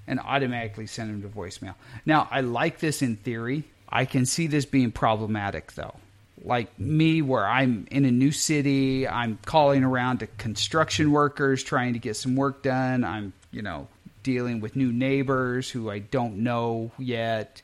and 0.07 0.19
automatically 0.19 0.87
send 0.87 1.09
them 1.09 1.29
to 1.29 1.37
voicemail. 1.37 1.75
Now, 2.05 2.27
I 2.31 2.41
like 2.41 2.79
this 2.79 3.01
in 3.01 3.17
theory. 3.17 3.65
I 3.89 4.05
can 4.05 4.25
see 4.25 4.47
this 4.47 4.65
being 4.65 4.91
problematic 4.91 5.73
though 5.73 5.95
like 6.43 6.79
me 6.79 7.21
where 7.21 7.45
I'm 7.45 7.87
in 7.91 8.05
a 8.05 8.11
new 8.11 8.31
city, 8.31 9.07
I'm 9.07 9.37
calling 9.45 9.83
around 9.83 10.19
to 10.19 10.27
construction 10.27 11.11
workers 11.11 11.63
trying 11.63 11.93
to 11.93 11.99
get 11.99 12.15
some 12.15 12.35
work 12.35 12.63
done. 12.63 13.03
I'm, 13.03 13.33
you 13.51 13.61
know, 13.61 13.87
dealing 14.23 14.59
with 14.61 14.75
new 14.75 14.91
neighbors 14.91 15.69
who 15.69 15.89
I 15.89 15.99
don't 15.99 16.37
know 16.37 16.91
yet. 16.97 17.61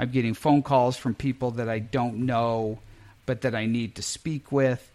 I'm 0.00 0.10
getting 0.10 0.32
phone 0.32 0.62
calls 0.62 0.96
from 0.96 1.14
people 1.14 1.50
that 1.52 1.68
I 1.68 1.78
don't 1.78 2.24
know 2.24 2.78
but 3.26 3.42
that 3.42 3.54
I 3.54 3.66
need 3.66 3.96
to 3.96 4.02
speak 4.02 4.50
with. 4.50 4.90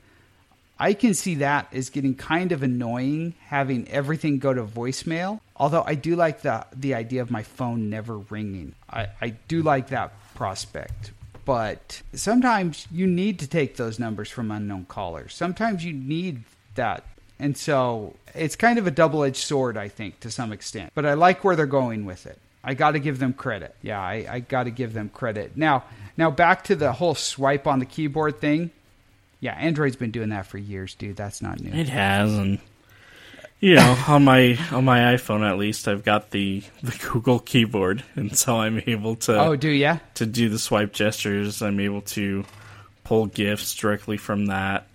I 0.80 0.94
can 0.94 1.14
see 1.14 1.36
that 1.36 1.68
as 1.72 1.90
getting 1.90 2.16
kind 2.16 2.52
of 2.52 2.64
annoying 2.64 3.36
having 3.46 3.88
everything 3.88 4.40
go 4.40 4.52
to 4.52 4.64
voicemail. 4.64 5.40
Although 5.56 5.84
I 5.86 5.94
do 5.94 6.16
like 6.16 6.42
the 6.42 6.66
the 6.76 6.96
idea 6.96 7.22
of 7.22 7.30
my 7.30 7.44
phone 7.44 7.92
never 7.92 8.18
ringing. 8.18 8.74
I, 8.90 9.10
I 9.22 9.30
do 9.48 9.62
like 9.62 9.90
that 9.90 10.12
prospect 10.34 11.12
but 11.46 12.02
sometimes 12.14 12.88
you 12.92 13.06
need 13.06 13.38
to 13.40 13.48
take 13.48 13.76
those 13.78 14.00
numbers 14.00 14.32
from 14.32 14.50
unknown 14.50 14.86
callers. 14.86 15.36
Sometimes 15.36 15.86
you 15.86 15.94
need 15.94 16.44
that. 16.74 17.04
And 17.38 17.56
so 17.56 18.16
it's 18.34 18.56
kind 18.56 18.80
of 18.80 18.88
a 18.88 18.92
double 18.92 19.24
edged 19.24 19.38
sword, 19.38 19.78
I 19.78 19.88
think, 19.88 20.20
to 20.22 20.32
some 20.32 20.52
extent. 20.52 20.92
But 20.96 21.06
I 21.06 21.14
like 21.14 21.44
where 21.44 21.56
they're 21.56 21.68
going 21.68 22.06
with 22.06 22.26
it. 22.26 22.40
I 22.66 22.74
got 22.74 22.92
to 22.92 23.00
give 23.00 23.20
them 23.20 23.34
credit. 23.34 23.76
Yeah, 23.82 24.02
I, 24.02 24.26
I 24.28 24.40
got 24.40 24.64
to 24.64 24.72
give 24.72 24.94
them 24.94 25.10
credit. 25.10 25.56
Now, 25.56 25.84
now 26.18 26.32
back 26.32 26.64
to 26.66 26.76
the 26.76 26.92
whole 26.92 27.14
swipe 27.14 27.68
on 27.68 27.80
the 27.80 27.86
keyboard 27.86 28.40
thing. 28.40 28.72
Yeah, 29.40 29.54
Android's 29.54 29.96
been 29.96 30.12
doing 30.12 30.30
that 30.30 30.48
for 30.48 30.58
years, 30.58 30.96
dude. 30.96 31.16
That's 31.16 31.42
not 31.42 31.60
new. 31.60 31.72
It 31.72 31.90
has, 31.90 32.34
and 32.34 32.60
you 33.60 33.76
know, 33.76 33.96
on 34.08 34.24
my 34.24 34.58
on 34.72 34.84
my 34.84 35.16
iPhone 35.16 35.48
at 35.48 35.58
least, 35.58 35.88
I've 35.88 36.04
got 36.04 36.32
the 36.32 36.64
the 36.82 36.98
Google 37.12 37.40
keyboard, 37.40 38.04
and 38.16 38.36
so 38.36 38.60
I'm 38.60 38.82
able 38.88 39.16
to 39.18 39.40
oh, 39.40 39.56
do 39.56 39.70
yeah. 39.70 40.00
to 40.16 40.26
do 40.26 40.50
the 40.50 40.58
swipe 40.58 40.94
gestures. 40.94 41.62
I'm 41.62 41.80
able 41.80 42.02
to 42.02 42.46
pull 43.04 43.28
gifs 43.28 43.76
directly 43.76 44.18
from 44.18 44.48
that, 44.48 44.88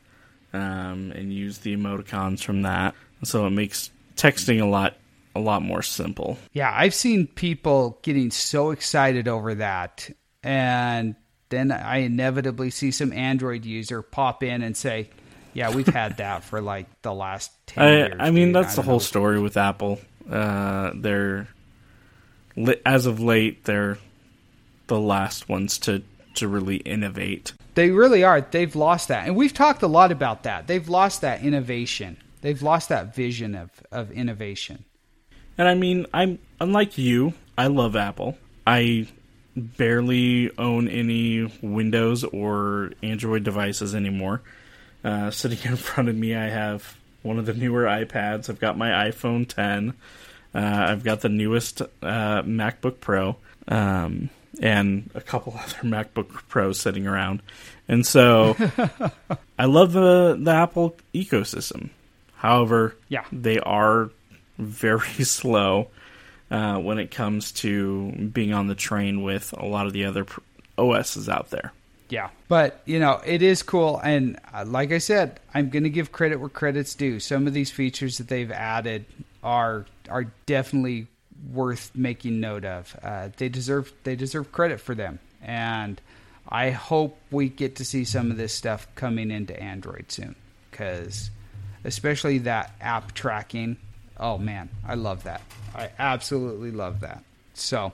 um, 0.52 1.12
and 1.14 1.32
use 1.32 1.58
the 1.58 1.76
emoticons 1.76 2.42
from 2.42 2.62
that. 2.62 2.94
So 3.22 3.46
it 3.46 3.50
makes 3.50 3.90
texting 4.16 4.60
a 4.60 4.66
lot 4.66 4.96
a 5.34 5.40
lot 5.40 5.62
more 5.62 5.82
simple. 5.82 6.38
Yeah, 6.52 6.72
I've 6.74 6.94
seen 6.94 7.26
people 7.26 7.98
getting 8.02 8.30
so 8.30 8.70
excited 8.70 9.28
over 9.28 9.54
that, 9.56 10.10
and 10.42 11.14
then 11.50 11.72
I 11.72 11.98
inevitably 11.98 12.70
see 12.70 12.90
some 12.90 13.12
Android 13.12 13.64
user 13.64 14.02
pop 14.02 14.42
in 14.42 14.62
and 14.62 14.76
say, 14.76 15.10
"Yeah, 15.52 15.74
we've 15.74 15.86
had 16.02 16.16
that 16.18 16.44
for 16.44 16.60
like 16.60 16.86
the 17.02 17.14
last 17.14 17.52
ten 17.66 17.84
I, 17.84 17.96
years." 17.96 18.16
I 18.18 18.30
mean, 18.30 18.48
dude. 18.48 18.56
that's 18.56 18.78
I 18.78 18.82
the 18.82 18.86
whole 18.86 18.94
know." 18.96 19.00
story 19.00 19.40
with 19.40 19.56
Apple. 19.56 20.00
Uh, 20.28 20.92
they're 20.94 21.48
as 22.84 23.06
of 23.06 23.20
late, 23.20 23.64
they're 23.64 23.98
the 24.86 25.00
last 25.00 25.48
ones 25.48 25.78
to 25.78 26.02
to 26.34 26.48
really 26.48 26.76
innovate. 26.76 27.52
They 27.74 27.90
really 27.90 28.24
are. 28.24 28.40
They've 28.40 28.74
lost 28.74 29.08
that, 29.08 29.26
and 29.26 29.36
we've 29.36 29.54
talked 29.54 29.82
a 29.82 29.86
lot 29.88 30.12
about 30.12 30.42
that. 30.42 30.66
They've 30.66 30.88
lost 30.88 31.20
that 31.20 31.42
innovation. 31.42 32.16
They've 32.40 32.60
lost 32.60 32.88
that 32.88 33.14
vision 33.14 33.54
of 33.54 33.70
of 33.92 34.10
innovation. 34.10 34.84
And 35.60 35.68
I 35.68 35.74
mean, 35.74 36.06
I'm 36.14 36.38
unlike 36.58 36.96
you. 36.96 37.34
I 37.58 37.66
love 37.66 37.94
Apple. 37.94 38.38
I 38.66 39.08
barely 39.54 40.50
own 40.56 40.88
any 40.88 41.52
Windows 41.60 42.24
or 42.24 42.92
Android 43.02 43.44
devices 43.44 43.94
anymore. 43.94 44.40
Uh, 45.04 45.30
sitting 45.40 45.58
in 45.70 45.76
front 45.76 46.08
of 46.08 46.16
me, 46.16 46.34
I 46.34 46.48
have 46.48 46.96
one 47.20 47.38
of 47.38 47.44
the 47.44 47.52
newer 47.52 47.84
iPads. 47.84 48.48
I've 48.48 48.58
got 48.58 48.78
my 48.78 49.10
iPhone 49.10 49.46
10. 49.46 49.92
Uh, 50.54 50.58
I've 50.58 51.04
got 51.04 51.20
the 51.20 51.28
newest 51.28 51.82
uh, 51.82 52.40
MacBook 52.42 52.98
Pro, 53.00 53.36
um, 53.68 54.30
and 54.62 55.10
a 55.14 55.20
couple 55.20 55.52
other 55.62 55.86
MacBook 55.86 56.28
Pros 56.48 56.80
sitting 56.80 57.06
around. 57.06 57.42
And 57.86 58.06
so, 58.06 58.56
I 59.58 59.66
love 59.66 59.92
the 59.92 60.38
the 60.40 60.52
Apple 60.52 60.96
ecosystem. 61.14 61.90
However, 62.36 62.96
Yeah. 63.10 63.24
they 63.30 63.58
are 63.58 64.08
very 64.60 65.24
slow 65.24 65.88
uh, 66.50 66.78
when 66.78 66.98
it 66.98 67.10
comes 67.10 67.52
to 67.52 68.10
being 68.32 68.52
on 68.52 68.66
the 68.66 68.74
train 68.74 69.22
with 69.22 69.52
a 69.56 69.64
lot 69.64 69.86
of 69.86 69.92
the 69.92 70.04
other 70.04 70.24
pr- 70.24 70.40
OSs 70.78 71.28
out 71.28 71.50
there. 71.50 71.72
Yeah, 72.08 72.30
but 72.48 72.82
you 72.86 72.98
know 72.98 73.20
it 73.24 73.40
is 73.40 73.62
cool, 73.62 74.00
and 74.02 74.38
uh, 74.52 74.64
like 74.66 74.90
I 74.90 74.98
said, 74.98 75.38
I'm 75.54 75.70
going 75.70 75.84
to 75.84 75.90
give 75.90 76.10
credit 76.10 76.40
where 76.40 76.48
credit's 76.48 76.94
due. 76.96 77.20
Some 77.20 77.46
of 77.46 77.54
these 77.54 77.70
features 77.70 78.18
that 78.18 78.26
they've 78.26 78.50
added 78.50 79.04
are 79.44 79.86
are 80.08 80.24
definitely 80.44 81.06
worth 81.52 81.92
making 81.94 82.40
note 82.40 82.64
of. 82.64 82.96
Uh, 83.00 83.28
they 83.36 83.48
deserve 83.48 83.92
they 84.02 84.16
deserve 84.16 84.50
credit 84.50 84.80
for 84.80 84.96
them, 84.96 85.20
and 85.40 86.00
I 86.48 86.70
hope 86.70 87.16
we 87.30 87.48
get 87.48 87.76
to 87.76 87.84
see 87.84 88.04
some 88.04 88.32
of 88.32 88.36
this 88.36 88.52
stuff 88.52 88.88
coming 88.96 89.30
into 89.30 89.58
Android 89.60 90.10
soon, 90.10 90.34
because 90.70 91.30
especially 91.84 92.38
that 92.38 92.74
app 92.80 93.14
tracking. 93.14 93.76
Oh 94.20 94.38
man, 94.38 94.68
I 94.86 94.94
love 94.94 95.24
that. 95.24 95.40
I 95.74 95.90
absolutely 95.98 96.70
love 96.70 97.00
that. 97.00 97.24
So. 97.54 97.92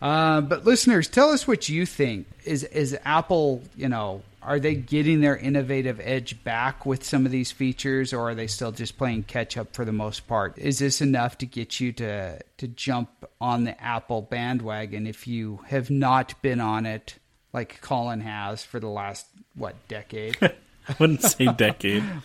Uh, 0.00 0.40
but 0.40 0.64
listeners, 0.64 1.08
tell 1.08 1.30
us 1.30 1.48
what 1.48 1.68
you 1.68 1.84
think. 1.84 2.28
Is 2.44 2.62
is 2.62 2.96
Apple, 3.04 3.62
you 3.76 3.88
know, 3.88 4.22
are 4.42 4.60
they 4.60 4.76
getting 4.76 5.20
their 5.20 5.36
innovative 5.36 6.00
edge 6.02 6.42
back 6.44 6.86
with 6.86 7.04
some 7.04 7.26
of 7.26 7.32
these 7.32 7.50
features, 7.50 8.12
or 8.12 8.30
are 8.30 8.34
they 8.34 8.46
still 8.46 8.70
just 8.70 8.96
playing 8.96 9.24
catch 9.24 9.56
up 9.56 9.74
for 9.74 9.84
the 9.84 9.92
most 9.92 10.28
part? 10.28 10.56
Is 10.56 10.78
this 10.78 11.00
enough 11.00 11.36
to 11.38 11.46
get 11.46 11.80
you 11.80 11.92
to 11.94 12.38
to 12.58 12.68
jump 12.68 13.10
on 13.40 13.64
the 13.64 13.80
Apple 13.82 14.22
bandwagon 14.22 15.06
if 15.06 15.26
you 15.26 15.60
have 15.66 15.90
not 15.90 16.40
been 16.42 16.60
on 16.60 16.86
it, 16.86 17.16
like 17.52 17.80
Colin 17.80 18.20
has 18.20 18.62
for 18.62 18.78
the 18.78 18.88
last 18.88 19.26
what 19.54 19.74
decade? 19.88 20.38
I 20.42 20.94
wouldn't 20.98 21.22
say 21.22 21.46
decade. 21.46 22.04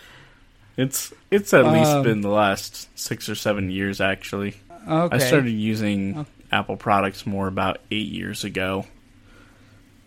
It's 0.77 1.13
it's 1.29 1.53
at 1.53 1.65
least 1.65 1.91
Um, 1.91 2.03
been 2.03 2.21
the 2.21 2.29
last 2.29 2.87
six 2.97 3.29
or 3.29 3.35
seven 3.35 3.69
years. 3.69 4.01
Actually, 4.01 4.55
Okay, 4.87 5.15
I 5.15 5.19
started 5.19 5.51
using 5.51 6.25
Apple 6.51 6.77
products 6.77 7.25
more 7.25 7.47
about 7.47 7.79
eight 7.91 8.07
years 8.09 8.43
ago, 8.43 8.85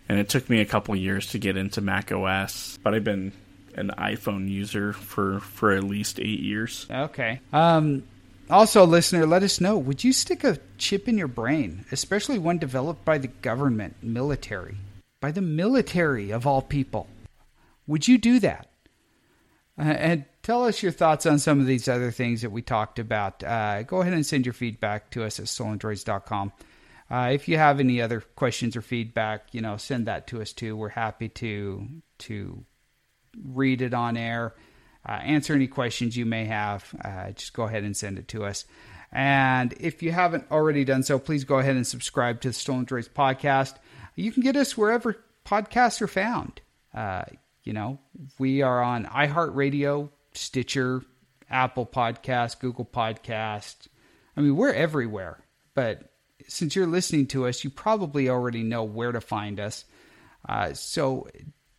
and 0.09 0.19
it 0.19 0.29
took 0.29 0.49
me 0.49 0.59
a 0.59 0.65
couple 0.65 0.95
years 0.95 1.27
to 1.27 1.39
get 1.39 1.55
into 1.57 1.81
Mac 1.81 2.11
OS. 2.11 2.77
But 2.83 2.93
I've 2.93 3.03
been 3.03 3.31
an 3.75 3.91
iPhone 3.97 4.49
user 4.49 4.91
for 4.93 5.39
for 5.39 5.71
at 5.71 5.83
least 5.83 6.19
eight 6.19 6.41
years. 6.41 6.85
Okay. 6.91 7.39
Um, 7.53 8.03
also, 8.49 8.85
listener, 8.85 9.25
let 9.25 9.43
us 9.43 9.59
know. 9.59 9.77
Would 9.77 10.03
you 10.03 10.13
stick 10.13 10.43
a 10.43 10.57
chip 10.77 11.07
in 11.07 11.17
your 11.17 11.27
brain, 11.27 11.85
especially 11.91 12.39
one 12.39 12.57
developed 12.57 13.03
by 13.03 13.17
the 13.17 13.27
government, 13.27 13.95
military, 14.01 14.77
by 15.21 15.31
the 15.31 15.41
military 15.41 16.31
of 16.31 16.47
all 16.47 16.61
people? 16.61 17.07
Would 17.87 18.07
you 18.07 18.17
do 18.17 18.39
that? 18.41 18.67
Uh, 19.77 19.83
and 19.83 20.25
tell 20.47 20.63
us 20.63 20.81
your 20.81 20.93
thoughts 20.93 21.25
on 21.25 21.39
some 21.39 21.59
of 21.59 21.65
these 21.65 21.89
other 21.89 22.09
things 22.09 22.41
that 22.41 22.53
we 22.53 22.61
talked 22.61 22.99
about. 22.99 23.43
Uh, 23.43 23.83
go 23.83 23.99
ahead 23.99 24.13
and 24.13 24.25
send 24.25 24.45
your 24.45 24.53
feedback 24.53 25.09
to 25.11 25.25
us 25.25 25.41
at 25.41 25.45
stolendroids.com. 25.45 26.53
Uh, 27.11 27.29
if 27.33 27.49
you 27.49 27.57
have 27.57 27.81
any 27.81 28.01
other 28.01 28.21
questions 28.21 28.73
or 28.77 28.81
feedback, 28.81 29.47
you 29.51 29.59
know, 29.59 29.75
send 29.75 30.07
that 30.07 30.25
to 30.27 30.41
us 30.41 30.53
too. 30.53 30.77
We're 30.77 30.87
happy 30.87 31.27
to 31.27 31.85
to 32.19 32.63
read 33.43 33.81
it 33.81 33.93
on 33.93 34.15
air, 34.15 34.55
uh, 35.05 35.11
answer 35.11 35.53
any 35.53 35.67
questions 35.67 36.15
you 36.15 36.25
may 36.25 36.45
have. 36.45 36.95
Uh, 37.03 37.31
just 37.31 37.51
go 37.51 37.63
ahead 37.63 37.83
and 37.83 37.95
send 37.95 38.17
it 38.17 38.29
to 38.29 38.45
us. 38.45 38.63
And 39.11 39.73
if 39.81 40.01
you 40.01 40.13
haven't 40.13 40.49
already 40.49 40.85
done 40.85 41.03
so, 41.03 41.19
please 41.19 41.43
go 41.43 41.59
ahead 41.59 41.75
and 41.75 41.85
subscribe 41.85 42.39
to 42.41 42.49
the 42.49 42.53
Stolen 42.53 42.85
Droids 42.85 43.09
podcast. 43.09 43.75
You 44.15 44.31
can 44.31 44.43
get 44.43 44.55
us 44.55 44.77
wherever 44.77 45.17
podcasts 45.45 46.01
are 46.01 46.07
found. 46.07 46.61
Uh, 46.93 47.25
you 47.65 47.73
know, 47.73 47.99
we 48.39 48.61
are 48.61 48.81
on 48.81 49.03
iHeartRadio, 49.07 50.09
Stitcher, 50.37 51.03
Apple 51.49 51.85
Podcast, 51.85 52.59
Google 52.59 52.85
Podcast. 52.85 53.87
I 54.35 54.41
mean, 54.41 54.55
we're 54.55 54.73
everywhere. 54.73 55.43
But 55.73 56.11
since 56.47 56.75
you're 56.75 56.87
listening 56.87 57.27
to 57.27 57.47
us, 57.47 57.63
you 57.63 57.69
probably 57.69 58.29
already 58.29 58.63
know 58.63 58.83
where 58.83 59.11
to 59.11 59.21
find 59.21 59.59
us. 59.59 59.85
Uh, 60.47 60.73
so 60.73 61.27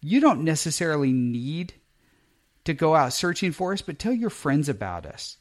you 0.01 0.21
don't 0.21 0.45
necessarily 0.45 1.13
need 1.13 1.75
to 2.65 2.75
go 2.75 2.95
out 2.95 3.13
searching 3.13 3.53
for 3.53 3.73
us, 3.73 3.83
but 3.83 3.99
tell 3.99 4.13
your 4.13 4.31
friends 4.31 4.69
about 4.69 5.07
us 5.07 5.39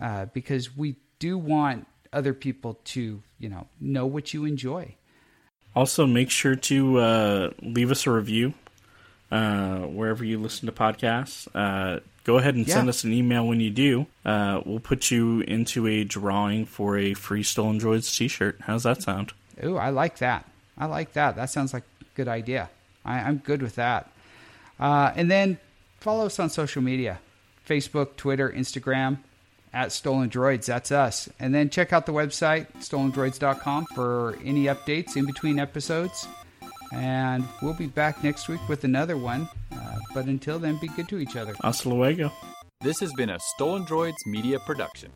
uh, 0.00 0.26
because 0.26 0.76
we 0.76 0.96
do 1.18 1.36
want 1.36 1.86
other 2.12 2.32
people 2.32 2.74
to, 2.84 3.22
you 3.38 3.48
know, 3.48 3.66
know 3.80 4.06
what 4.06 4.32
you 4.32 4.44
enjoy. 4.44 4.94
Also, 5.74 6.06
make 6.06 6.30
sure 6.30 6.56
to 6.56 6.98
uh, 6.98 7.50
leave 7.62 7.90
us 7.90 8.06
a 8.06 8.10
review 8.10 8.54
uh, 9.30 9.80
wherever 9.80 10.24
you 10.24 10.38
listen 10.38 10.66
to 10.66 10.72
podcasts. 10.72 11.46
Go 12.30 12.38
ahead 12.38 12.54
and 12.54 12.64
send 12.68 12.88
us 12.88 13.02
an 13.02 13.12
email 13.12 13.44
when 13.44 13.58
you 13.58 13.70
do. 13.70 14.06
Uh, 14.24 14.60
we'll 14.64 14.78
put 14.78 15.10
you 15.10 15.40
into 15.40 15.88
a 15.88 16.04
drawing 16.04 16.64
for 16.64 16.96
a 16.96 17.12
free 17.12 17.42
Stolen 17.42 17.80
Droids 17.80 18.16
t 18.16 18.28
shirt. 18.28 18.56
How's 18.60 18.84
that 18.84 19.02
sound? 19.02 19.32
Ooh, 19.64 19.76
I 19.76 19.90
like 19.90 20.18
that. 20.18 20.48
I 20.78 20.86
like 20.86 21.14
that. 21.14 21.34
That 21.34 21.50
sounds 21.50 21.74
like 21.74 21.82
a 21.82 22.04
good 22.14 22.28
idea. 22.28 22.70
I, 23.04 23.18
I'm 23.18 23.38
good 23.38 23.62
with 23.62 23.74
that. 23.74 24.12
Uh, 24.78 25.10
and 25.16 25.28
then 25.28 25.58
follow 25.98 26.26
us 26.26 26.38
on 26.38 26.50
social 26.50 26.82
media 26.82 27.18
Facebook, 27.68 28.14
Twitter, 28.14 28.48
Instagram 28.48 29.18
at 29.72 29.90
Stolen 29.90 30.30
Droids. 30.30 30.66
That's 30.66 30.92
us. 30.92 31.28
And 31.40 31.52
then 31.52 31.68
check 31.68 31.92
out 31.92 32.06
the 32.06 32.12
website, 32.12 32.68
stolendroids.com, 32.78 33.86
for 33.92 34.38
any 34.44 34.66
updates 34.66 35.16
in 35.16 35.26
between 35.26 35.58
episodes. 35.58 36.28
And 36.92 37.46
we'll 37.62 37.74
be 37.74 37.86
back 37.86 38.24
next 38.24 38.48
week 38.48 38.60
with 38.68 38.84
another 38.84 39.16
one. 39.16 39.48
Uh, 39.72 39.98
but 40.12 40.26
until 40.26 40.58
then, 40.58 40.78
be 40.80 40.88
good 40.88 41.08
to 41.08 41.18
each 41.18 41.36
other. 41.36 41.54
Hasta 41.62 41.88
luego. 41.88 42.32
This 42.80 42.98
has 43.00 43.12
been 43.12 43.30
a 43.30 43.38
Stolen 43.54 43.84
Droids 43.84 44.26
Media 44.26 44.58
Production. 44.60 45.10